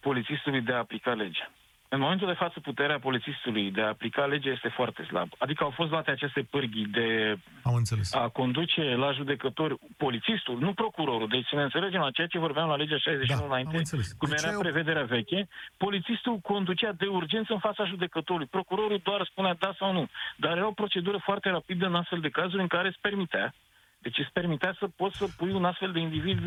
polițistului 0.00 0.60
de 0.60 0.72
a 0.72 0.78
aplica 0.78 1.10
legea. 1.12 1.50
În 1.88 2.00
momentul 2.00 2.26
de 2.26 2.32
față, 2.32 2.60
puterea 2.60 2.98
polițistului 2.98 3.70
de 3.70 3.80
a 3.82 3.88
aplica 3.88 4.24
legea 4.24 4.50
este 4.50 4.68
foarte 4.68 5.02
slabă. 5.02 5.34
Adică 5.38 5.64
au 5.64 5.70
fost 5.70 5.90
luate 5.90 6.10
aceste 6.10 6.42
pârghii 6.50 6.86
de 6.86 7.36
Am 7.62 7.74
înțeles. 7.74 8.14
a 8.14 8.28
conduce 8.28 8.82
la 8.82 9.12
judecători 9.12 9.74
polițistul, 9.96 10.58
nu 10.58 10.72
procurorul. 10.72 11.28
Deci 11.28 11.46
să 11.46 11.56
ne 11.56 11.62
înțelegem 11.62 12.00
la 12.00 12.10
ceea 12.10 12.26
ce 12.26 12.38
vorbeam 12.38 12.68
la 12.68 12.76
legea 12.76 12.98
61 12.98 13.38
Da, 13.38 13.44
am 13.44 13.50
înainte, 13.50 13.76
înțeles. 13.76 14.12
cum 14.12 14.28
Deci 14.28 14.38
era 14.38 14.48
ai 14.50 14.56
o- 14.56 14.60
prevederea 14.60 15.04
veche, 15.04 15.48
polițistul 15.76 16.38
conducea 16.38 16.92
de 16.92 17.06
urgență 17.06 17.52
în 17.52 17.58
fața 17.58 17.84
judecătorului. 17.84 18.46
Procurorul 18.46 19.00
doar 19.02 19.24
spunea 19.30 19.54
da 19.54 19.74
sau 19.78 19.92
nu. 19.92 20.08
Dar 20.36 20.56
era 20.56 20.66
o 20.66 20.70
procedură 20.82 21.18
foarte 21.22 21.48
rapidă 21.50 21.86
în 21.86 21.94
astfel 21.94 22.20
de 22.20 22.28
cazuri 22.28 22.62
în 22.62 22.68
care 22.68 22.88
îți 22.88 22.98
permitea 23.00 23.54
deci 23.98 24.18
îți 24.18 24.30
permitea 24.32 24.76
să 24.78 24.86
poți 24.96 25.16
să 25.16 25.26
pui 25.36 25.52
un 25.52 25.64
astfel 25.64 25.92
de 25.92 25.98
individ, 25.98 26.38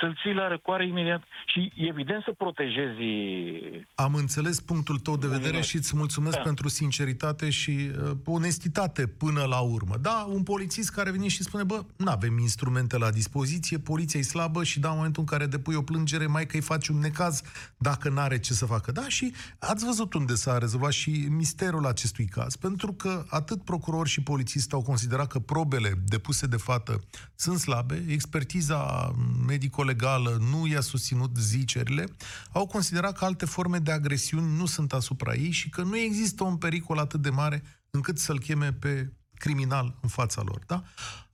să-l 0.00 0.18
ții 0.22 0.32
la 0.32 0.48
răcoare 0.48 0.86
imediat 0.86 1.22
și, 1.46 1.72
evident, 1.76 2.22
să 2.24 2.32
protejezi 2.32 3.02
Am 3.94 4.14
înțeles 4.14 4.60
punctul 4.60 4.98
tău 4.98 5.16
de 5.16 5.26
vedere 5.26 5.44
Minunat. 5.46 5.64
și 5.66 5.76
îți 5.76 5.96
mulțumesc 5.96 6.36
Da. 6.36 6.42
pentru 6.42 6.68
sinceritate 6.68 7.50
și 7.50 7.90
uh, 8.04 8.10
onestitate 8.24 9.06
până 9.06 9.44
la 9.44 9.60
urmă. 9.60 9.96
Da, 10.00 10.26
un 10.28 10.42
polițist 10.42 10.90
care 10.90 11.10
vine 11.10 11.28
și 11.28 11.42
spune, 11.42 11.64
bă, 11.64 11.84
nu 11.96 12.10
avem 12.10 12.38
instrumente 12.38 12.98
la 12.98 13.10
dispoziție, 13.10 13.78
poliția 13.78 14.20
e 14.20 14.22
slabă 14.22 14.64
și 14.64 14.80
da, 14.80 14.88
în 14.88 14.96
momentul 14.96 15.22
în 15.22 15.28
care 15.28 15.46
depui 15.46 15.74
o 15.74 15.82
plângere, 15.82 16.26
mai 16.26 16.46
că 16.46 16.56
îi 16.56 16.62
faci 16.62 16.88
un 16.88 16.98
necaz 16.98 17.42
dacă 17.76 18.08
n-are 18.08 18.38
ce 18.38 18.52
să 18.52 18.66
facă. 18.66 18.92
Da, 18.92 19.08
și 19.08 19.32
ați 19.58 19.84
văzut 19.84 20.14
unde 20.14 20.34
s-a 20.34 20.58
rezolvat 20.58 20.92
și 20.92 21.10
misterul 21.30 21.86
acestui 21.86 22.24
caz. 22.26 22.56
Pentru 22.56 22.92
că 22.92 23.24
atât 23.28 23.64
procuror 23.64 24.06
și 24.06 24.22
polițist 24.22 24.72
au 24.72 24.82
considerat 24.82 25.26
că 25.26 25.38
probele 25.38 25.92
depuse 26.06 26.46
de 26.46 26.56
fată 26.56 26.89
sunt 27.34 27.58
slabe, 27.58 28.04
expertiza 28.08 29.10
medico-legală 29.46 30.38
nu 30.50 30.66
i-a 30.66 30.80
susținut 30.80 31.36
zicerile, 31.36 32.04
au 32.52 32.66
considerat 32.66 33.18
că 33.18 33.24
alte 33.24 33.44
forme 33.44 33.78
de 33.78 33.92
agresiuni 33.92 34.56
nu 34.56 34.66
sunt 34.66 34.92
asupra 34.92 35.34
ei 35.34 35.50
și 35.50 35.68
că 35.68 35.82
nu 35.82 35.96
există 35.96 36.44
un 36.44 36.56
pericol 36.56 36.98
atât 36.98 37.22
de 37.22 37.30
mare 37.30 37.62
încât 37.90 38.18
să-l 38.18 38.38
cheme 38.38 38.72
pe 38.72 39.12
criminal 39.34 39.98
în 40.00 40.08
fața 40.08 40.42
lor. 40.42 40.62
Da? 40.66 40.82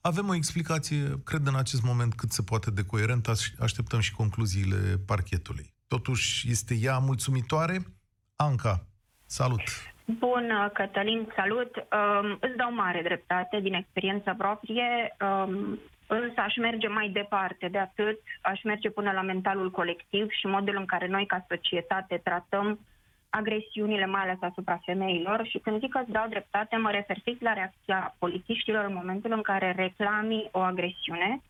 Avem 0.01 0.27
o 0.27 0.35
explicație, 0.35 1.21
cred, 1.23 1.47
în 1.47 1.55
acest 1.55 1.81
moment 1.81 2.13
cât 2.13 2.31
se 2.31 2.41
poate 2.41 2.71
de 2.71 2.83
coerentă. 2.83 3.31
Aș- 3.31 3.53
Așteptăm 3.59 3.99
și 3.99 4.13
concluziile 4.13 4.97
parchetului. 5.05 5.73
Totuși, 5.87 6.51
este 6.51 6.75
ea 6.75 6.97
mulțumitoare? 6.97 7.93
Anca, 8.35 8.87
salut! 9.25 9.61
Bun, 10.07 10.69
Cătălin, 10.73 11.31
salut. 11.35 11.75
Um, 11.75 12.37
îți 12.39 12.55
dau 12.55 12.73
mare 12.73 13.01
dreptate 13.01 13.59
din 13.59 13.73
experiență 13.73 14.35
proprie, 14.37 15.15
um, 15.21 15.79
însă 16.07 16.39
aș 16.41 16.55
merge 16.55 16.87
mai 16.87 17.09
departe 17.09 17.67
de 17.67 17.77
atât, 17.77 18.19
aș 18.41 18.63
merge 18.63 18.89
până 18.89 19.11
la 19.11 19.21
mentalul 19.21 19.71
colectiv 19.71 20.29
și 20.29 20.47
modul 20.47 20.75
în 20.75 20.85
care 20.85 21.07
noi 21.07 21.25
ca 21.25 21.45
societate 21.49 22.21
tratăm 22.23 22.79
agresiunile, 23.29 24.05
mai 24.05 24.21
ales 24.21 24.37
asupra 24.41 24.79
femeilor 24.85 25.45
și 25.47 25.57
când 25.57 25.79
zic 25.79 25.91
că 25.91 25.99
îți 25.99 26.11
dau 26.11 26.27
dreptate, 26.29 26.75
mă 26.75 26.91
refer 26.91 27.17
fix 27.23 27.41
la 27.41 27.53
reacția 27.53 28.15
polițiștilor 28.19 28.85
în 28.85 28.93
momentul 28.93 29.31
în 29.31 29.41
care 29.41 29.73
reclami 29.77 30.49
o 30.51 30.59
agresiune 30.59 31.41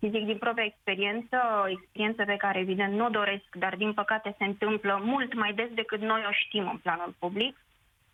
zic 0.00 0.24
din 0.24 0.38
propria 0.38 0.64
experiență, 0.64 1.36
o 1.64 1.68
experiență 1.68 2.24
pe 2.24 2.36
care 2.36 2.58
evident 2.58 2.92
nu 2.94 3.04
o 3.04 3.08
doresc, 3.08 3.48
dar 3.58 3.76
din 3.76 3.92
păcate 3.92 4.34
se 4.38 4.44
întâmplă 4.44 5.00
mult 5.04 5.34
mai 5.34 5.52
des 5.52 5.68
decât 5.74 6.00
noi 6.00 6.24
o 6.28 6.32
știm 6.32 6.68
în 6.68 6.76
planul 6.76 7.14
public. 7.18 7.56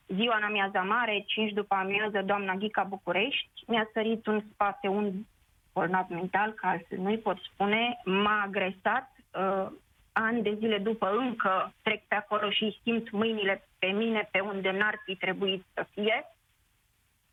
Ziua 0.06 0.36
în 0.36 0.42
amiaza 0.42 0.82
mare, 0.82 1.24
5 1.26 1.52
după 1.52 1.74
amiază, 1.74 2.22
doamna 2.22 2.54
Ghica 2.54 2.82
București, 2.82 3.64
mi-a 3.66 3.88
sărit 3.92 4.26
în 4.26 4.42
spate 4.52 4.88
un 4.88 5.12
bolnav 5.72 6.06
mental, 6.08 6.52
ca 6.52 6.68
altfel 6.68 6.98
nu-i 6.98 7.18
pot 7.18 7.38
spune, 7.38 8.00
m-a 8.04 8.42
agresat, 8.42 9.12
uh, 9.32 9.66
ani 10.12 10.42
de 10.42 10.54
zile 10.58 10.78
după 10.78 11.10
încă 11.16 11.72
trec 11.82 12.02
pe 12.08 12.14
acolo 12.14 12.50
și 12.50 12.78
simt 12.82 13.10
mâinile 13.10 13.68
pe 13.78 13.86
mine 13.86 14.28
pe 14.32 14.40
unde 14.40 14.70
n-ar 14.70 15.02
fi 15.04 15.16
trebuit 15.16 15.64
să 15.74 15.86
fie. 15.90 16.24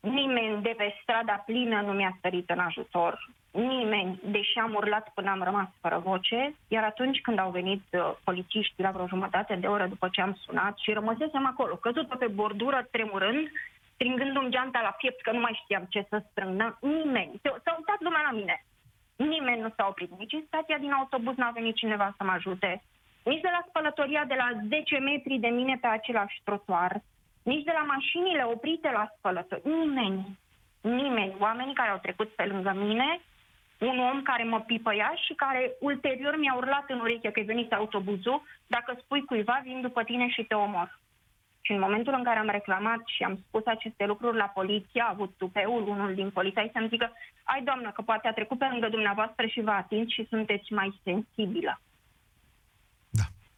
Nimeni 0.02 0.62
de 0.62 0.74
pe 0.76 0.94
strada 1.02 1.32
plină 1.32 1.80
nu 1.80 1.92
mi-a 1.92 2.18
sărit 2.20 2.50
în 2.50 2.58
ajutor, 2.58 3.30
nimeni, 3.50 4.20
deși 4.24 4.58
am 4.58 4.74
urlat 4.74 5.08
până 5.14 5.30
am 5.30 5.42
rămas 5.42 5.68
fără 5.80 5.98
voce, 5.98 6.54
iar 6.68 6.84
atunci 6.84 7.20
când 7.20 7.38
au 7.38 7.50
venit 7.50 7.82
uh, 7.90 8.12
polițiștii 8.24 8.82
la 8.82 8.90
vreo 8.90 9.06
jumătate 9.06 9.54
de 9.54 9.66
oră 9.66 9.86
după 9.86 10.08
ce 10.12 10.20
am 10.20 10.34
sunat 10.44 10.78
și 10.78 10.92
rămăsesem 10.92 11.46
acolo, 11.46 11.74
căzută 11.74 12.16
pe 12.16 12.26
bordură, 12.26 12.88
tremurând, 12.90 13.50
stringându-mi 13.94 14.50
geanta 14.50 14.80
la 14.82 14.96
piept 14.98 15.22
că 15.22 15.32
nu 15.32 15.40
mai 15.40 15.60
știam 15.62 15.86
ce 15.88 16.06
să 16.08 16.22
strâng, 16.30 16.78
nimeni, 16.80 17.40
s-a 17.42 17.74
uitat 17.78 18.00
lumea 18.00 18.22
la 18.30 18.36
mine. 18.38 18.64
Nimeni 19.16 19.60
nu 19.60 19.72
s-a 19.76 19.86
oprit, 19.88 20.10
nici 20.18 20.32
în 20.32 20.44
stația 20.46 20.78
din 20.78 20.92
autobuz 20.92 21.36
n-a 21.36 21.50
venit 21.50 21.74
cineva 21.74 22.14
să 22.16 22.24
mă 22.24 22.30
ajute, 22.30 22.82
nici 23.24 23.40
de 23.40 23.48
la 23.52 23.64
spălătoria 23.68 24.24
de 24.24 24.34
la 24.34 24.48
10 24.68 24.98
metri 24.98 25.38
de 25.38 25.48
mine 25.48 25.78
pe 25.80 25.86
același 25.86 26.40
trotuar, 26.44 27.02
nici 27.42 27.64
de 27.64 27.72
la 27.74 27.82
mașinile 27.82 28.42
oprite 28.44 28.90
la 28.90 29.12
spălătorie. 29.16 29.74
Nimeni, 29.74 30.38
nimeni, 30.80 31.34
oamenii 31.38 31.74
care 31.74 31.90
au 31.90 31.98
trecut 32.02 32.28
pe 32.28 32.44
lângă 32.44 32.72
mine, 32.76 33.20
un 33.78 33.98
om 33.98 34.22
care 34.22 34.44
mă 34.44 34.60
pipăia 34.60 35.14
și 35.26 35.34
care 35.34 35.72
ulterior 35.80 36.38
mi-a 36.38 36.54
urlat 36.54 36.84
în 36.90 37.00
ureche 37.00 37.30
că 37.30 37.40
e 37.40 37.52
venit 37.54 37.72
autobuzul, 37.72 38.42
dacă 38.66 38.96
spui 39.00 39.24
cuiva, 39.24 39.60
vin 39.64 39.80
după 39.80 40.02
tine 40.02 40.28
și 40.28 40.42
te 40.42 40.54
omor. 40.54 41.00
Și 41.60 41.72
în 41.72 41.78
momentul 41.78 42.14
în 42.16 42.22
care 42.22 42.38
am 42.38 42.48
reclamat 42.48 43.00
și 43.06 43.22
am 43.22 43.38
spus 43.46 43.66
aceste 43.66 44.06
lucruri 44.06 44.36
la 44.36 44.44
poliție, 44.54 45.02
a 45.02 45.08
avut 45.08 45.32
tupeul 45.38 45.88
unul 45.88 46.14
din 46.14 46.30
polițai 46.30 46.70
să-mi 46.72 46.88
zică 46.88 47.12
ai 47.42 47.62
doamnă, 47.62 47.90
că 47.90 48.02
poate 48.02 48.28
a 48.28 48.32
trecut 48.32 48.58
pe 48.58 48.68
lângă 48.70 48.88
dumneavoastră 48.88 49.46
și 49.46 49.60
v-a 49.60 49.76
atins 49.76 50.08
și 50.12 50.26
sunteți 50.28 50.72
mai 50.72 51.00
sensibilă. 51.02 51.80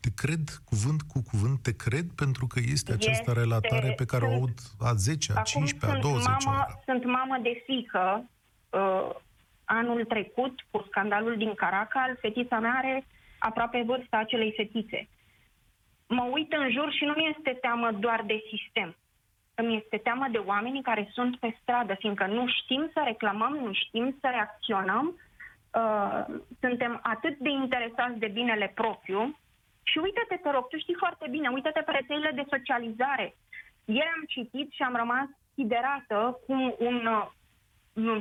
Da, 0.04 0.10
te 0.10 0.26
cred 0.26 0.44
cuvânt 0.64 1.02
cu 1.02 1.22
cuvânt, 1.30 1.62
te 1.62 1.76
cred 1.76 2.06
pentru 2.16 2.46
că 2.46 2.60
este 2.72 2.92
această 2.92 3.30
este, 3.30 3.40
relatare 3.40 3.92
pe 3.96 4.04
care 4.04 4.24
o 4.24 4.32
aud 4.32 4.58
a 4.80 4.92
10, 4.92 5.32
a 5.36 5.42
15, 5.42 5.98
a 5.98 6.02
20 6.02 6.26
mamă, 6.26 6.58
oră. 6.58 6.80
Sunt 6.84 7.04
mamă 7.04 7.38
de 7.42 7.62
fică. 7.66 8.28
Uh, 8.70 9.10
anul 9.64 10.04
trecut, 10.04 10.54
cu 10.70 10.84
scandalul 10.88 11.36
din 11.36 11.54
Caracal, 11.54 12.18
fetița 12.20 12.58
mea 12.58 12.74
are 12.76 13.06
aproape 13.38 13.82
vârsta 13.86 14.16
acelei 14.16 14.52
fetițe 14.56 15.08
mă 16.06 16.28
uit 16.32 16.52
în 16.52 16.70
jur 16.70 16.92
și 16.92 17.04
nu 17.04 17.12
mi 17.16 17.34
este 17.36 17.58
teamă 17.60 17.90
doar 17.92 18.22
de 18.26 18.42
sistem. 18.50 18.96
Îmi 19.54 19.76
este 19.82 19.96
teamă 19.96 20.26
de 20.30 20.38
oamenii 20.38 20.82
care 20.82 21.10
sunt 21.12 21.36
pe 21.36 21.56
stradă, 21.60 21.94
fiindcă 21.98 22.26
nu 22.26 22.44
știm 22.48 22.90
să 22.92 23.00
reclamăm, 23.04 23.52
nu 23.52 23.72
știm 23.72 24.16
să 24.20 24.28
reacționăm, 24.30 25.20
uh, 25.74 26.24
suntem 26.60 27.00
atât 27.02 27.38
de 27.38 27.50
interesați 27.50 28.18
de 28.18 28.26
binele 28.26 28.72
propriu 28.74 29.38
și 29.84 29.98
uite-te, 29.98 30.36
te 30.36 30.50
rog, 30.50 30.68
tu 30.68 30.78
știi 30.78 31.02
foarte 31.04 31.26
bine, 31.30 31.48
uite-te 31.48 31.80
pe 31.80 31.90
rețelele 31.90 32.30
de 32.30 32.44
socializare. 32.48 33.34
Ieri 33.84 34.12
am 34.16 34.24
citit 34.26 34.72
și 34.72 34.82
am 34.82 34.96
rămas 34.96 35.26
siderată 35.54 36.38
cum 36.46 36.74
un, 36.78 37.06
uh, 37.06 37.26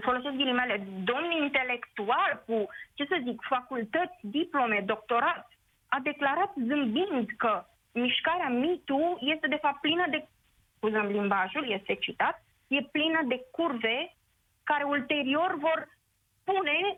folosesc 0.02 0.36
ghilimele, 0.36 0.88
domn 1.04 1.32
intelectual 1.32 2.44
cu, 2.46 2.68
ce 2.94 3.06
să 3.06 3.22
zic, 3.24 3.42
facultăți, 3.42 4.18
diplome, 4.22 4.84
doctorat, 4.86 5.48
a 5.88 6.00
declarat 6.04 6.52
zâmbind 6.68 7.30
că 7.38 7.66
mișcarea 7.92 8.50
MeToo 8.50 9.18
este 9.20 9.48
de 9.48 9.60
fapt 9.62 9.82
plină 9.82 10.06
de, 10.10 10.28
scuzăm 10.76 11.06
limbajul, 11.06 11.72
este 11.72 11.96
citat, 11.96 12.44
e 12.68 12.82
plină 12.82 13.22
de 13.28 13.46
curve 13.52 14.16
care 14.64 14.84
ulterior 14.84 15.56
vor 15.58 15.88
spune 16.40 16.98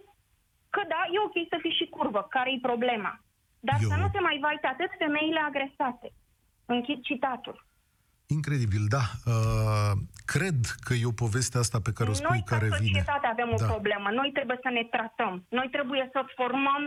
că 0.70 0.82
da, 0.88 1.02
e 1.12 1.20
ok 1.20 1.48
să 1.50 1.58
fii 1.60 1.78
și 1.80 1.90
curvă, 1.90 2.28
care 2.30 2.52
e 2.52 2.58
problema. 2.62 3.20
Dar 3.70 3.78
Eu... 3.82 3.90
să 3.90 3.96
nu 3.96 4.08
se 4.14 4.20
mai 4.20 4.38
vaite 4.42 4.68
atât 4.68 4.92
femeile 4.98 5.42
agresate. 5.50 6.08
Închid 6.66 7.00
citatul. 7.10 7.58
Incredibil, 8.38 8.84
da. 8.96 9.04
Uh, 9.34 9.94
cred 10.34 10.60
că 10.86 10.94
e 10.94 11.12
o 11.14 11.22
poveste 11.24 11.58
asta 11.58 11.80
pe 11.88 11.96
care 11.98 12.10
o 12.10 12.14
spui 12.14 12.30
Noi, 12.30 12.52
care 12.54 12.66
vine. 12.66 12.78
Noi, 12.78 12.90
ca 12.92 12.98
societate, 12.98 13.28
avem 13.28 13.50
da. 13.50 13.56
o 13.58 13.68
problemă. 13.74 14.08
Noi 14.20 14.30
trebuie 14.38 14.60
să 14.66 14.70
ne 14.78 14.84
tratăm. 14.96 15.34
Noi 15.50 15.68
trebuie 15.76 16.10
să 16.14 16.20
formăm 16.38 16.84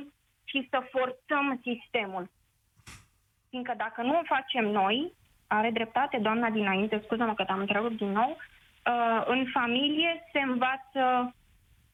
și 0.50 0.58
să 0.70 0.78
forțăm 0.94 1.46
sistemul. 1.68 2.24
Fiindcă 3.50 3.74
dacă 3.76 4.00
nu 4.02 4.14
o 4.18 4.28
facem 4.34 4.64
noi, 4.80 4.96
are 5.46 5.70
dreptate 5.70 6.18
doamna 6.26 6.50
dinainte, 6.50 7.00
scuză-mă 7.04 7.34
că 7.34 7.44
te-am 7.44 7.64
întrerupt 7.66 7.96
din 7.96 8.12
nou, 8.20 8.30
uh, 8.36 9.22
în 9.26 9.46
familie 9.52 10.12
se 10.32 10.40
învață, 10.50 11.02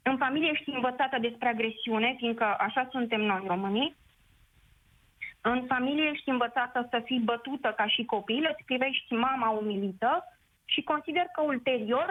în 0.03 0.17
familie 0.17 0.51
ești 0.53 0.71
învățată 0.71 1.17
despre 1.21 1.49
agresiune, 1.49 2.15
fiindcă 2.17 2.47
așa 2.59 2.89
suntem 2.91 3.21
noi 3.21 3.45
românii, 3.47 3.97
în 5.53 5.65
familie 5.73 6.11
ești 6.15 6.29
învățată 6.29 6.79
să 6.91 6.99
fii 7.05 7.27
bătută 7.31 7.69
ca 7.77 7.87
și 7.95 8.05
copil, 8.05 8.43
îți 8.53 8.65
privești 8.65 9.13
mama 9.27 9.49
umilită 9.51 10.13
și 10.65 10.81
consider 10.83 11.27
că 11.35 11.41
ulterior, 11.43 12.11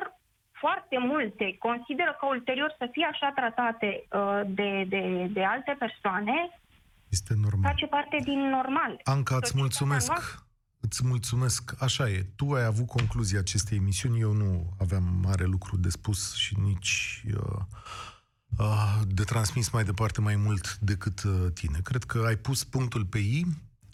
foarte 0.51 0.97
multe 1.11 1.55
consideră 1.67 2.15
că 2.19 2.25
ulterior 2.25 2.75
să 2.77 2.87
fie 2.91 3.07
așa 3.11 3.31
tratate 3.35 3.89
uh, 4.11 4.41
de, 4.59 4.85
de, 4.93 5.29
de 5.37 5.43
alte 5.43 5.75
persoane 5.79 6.37
este 7.09 7.33
normal. 7.41 7.71
Face 7.71 7.85
parte 7.85 8.17
din 8.23 8.39
normal. 8.49 8.99
Anca, 9.03 9.35
îți 9.35 9.53
mulțumesc. 9.55 10.07
Noastră. 10.07 10.45
Îți 10.79 11.05
mulțumesc. 11.05 11.75
Așa 11.79 12.09
e. 12.09 12.25
Tu 12.35 12.51
ai 12.51 12.65
avut 12.65 12.87
concluzia 12.87 13.39
acestei 13.39 13.77
emisiuni. 13.77 14.19
Eu 14.19 14.31
nu 14.31 14.69
aveam 14.79 15.03
mare 15.23 15.45
lucru 15.45 15.77
de 15.77 15.89
spus 15.89 16.35
și 16.35 16.55
nici 16.59 17.23
uh, 17.27 17.33
uh, 17.35 18.12
de 19.07 19.23
transmis 19.23 19.69
mai 19.69 19.83
departe 19.83 20.21
mai 20.21 20.35
mult 20.35 20.77
decât 20.77 21.23
uh, 21.23 21.45
tine. 21.53 21.79
Cred 21.83 22.03
că 22.03 22.23
ai 22.25 22.35
pus 22.35 22.63
punctul 22.63 23.05
pe 23.05 23.17
I. 23.17 23.45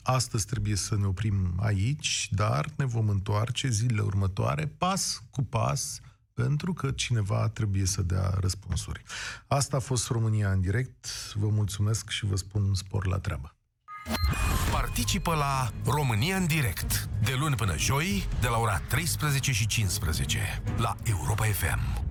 Astăzi 0.04 0.46
trebuie 0.46 0.76
să 0.76 0.96
ne 0.96 1.06
oprim 1.06 1.54
aici, 1.60 2.30
dar 2.32 2.66
ne 2.76 2.86
vom 2.86 3.10
întoarce 3.10 3.70
zilele 3.70 4.02
următoare, 4.02 4.68
pas 4.78 5.24
cu 5.32 5.44
pas, 5.44 6.00
pentru 6.34 6.74
că 6.74 6.92
cineva 6.92 7.50
trebuie 7.50 7.86
să 7.86 8.02
dea 8.02 8.34
răspunsuri. 8.40 9.04
Asta 9.48 9.78
a 9.78 9.80
fost 9.80 10.08
România 10.08 10.52
în 10.52 10.62
direct. 10.62 11.08
Vă 11.34 11.48
mulțumesc 11.48 12.10
și 12.10 12.26
vă 12.26 12.36
spun 12.36 12.74
spor 12.74 13.08
la 13.08 13.20
treabă. 13.20 13.54
Participă 14.72 15.36
la 15.36 15.72
România 15.86 16.36
în 16.36 16.48
direct, 16.48 17.10
de 17.24 17.34
luni 17.40 17.56
până 17.56 17.78
joi, 17.78 18.28
de 18.42 18.48
la 18.48 18.58
ora 18.58 18.80
13 18.80 19.52
și 19.52 19.68
15, 19.68 20.62
la 20.78 20.96
Europa 21.04 21.46
FM. 21.46 22.09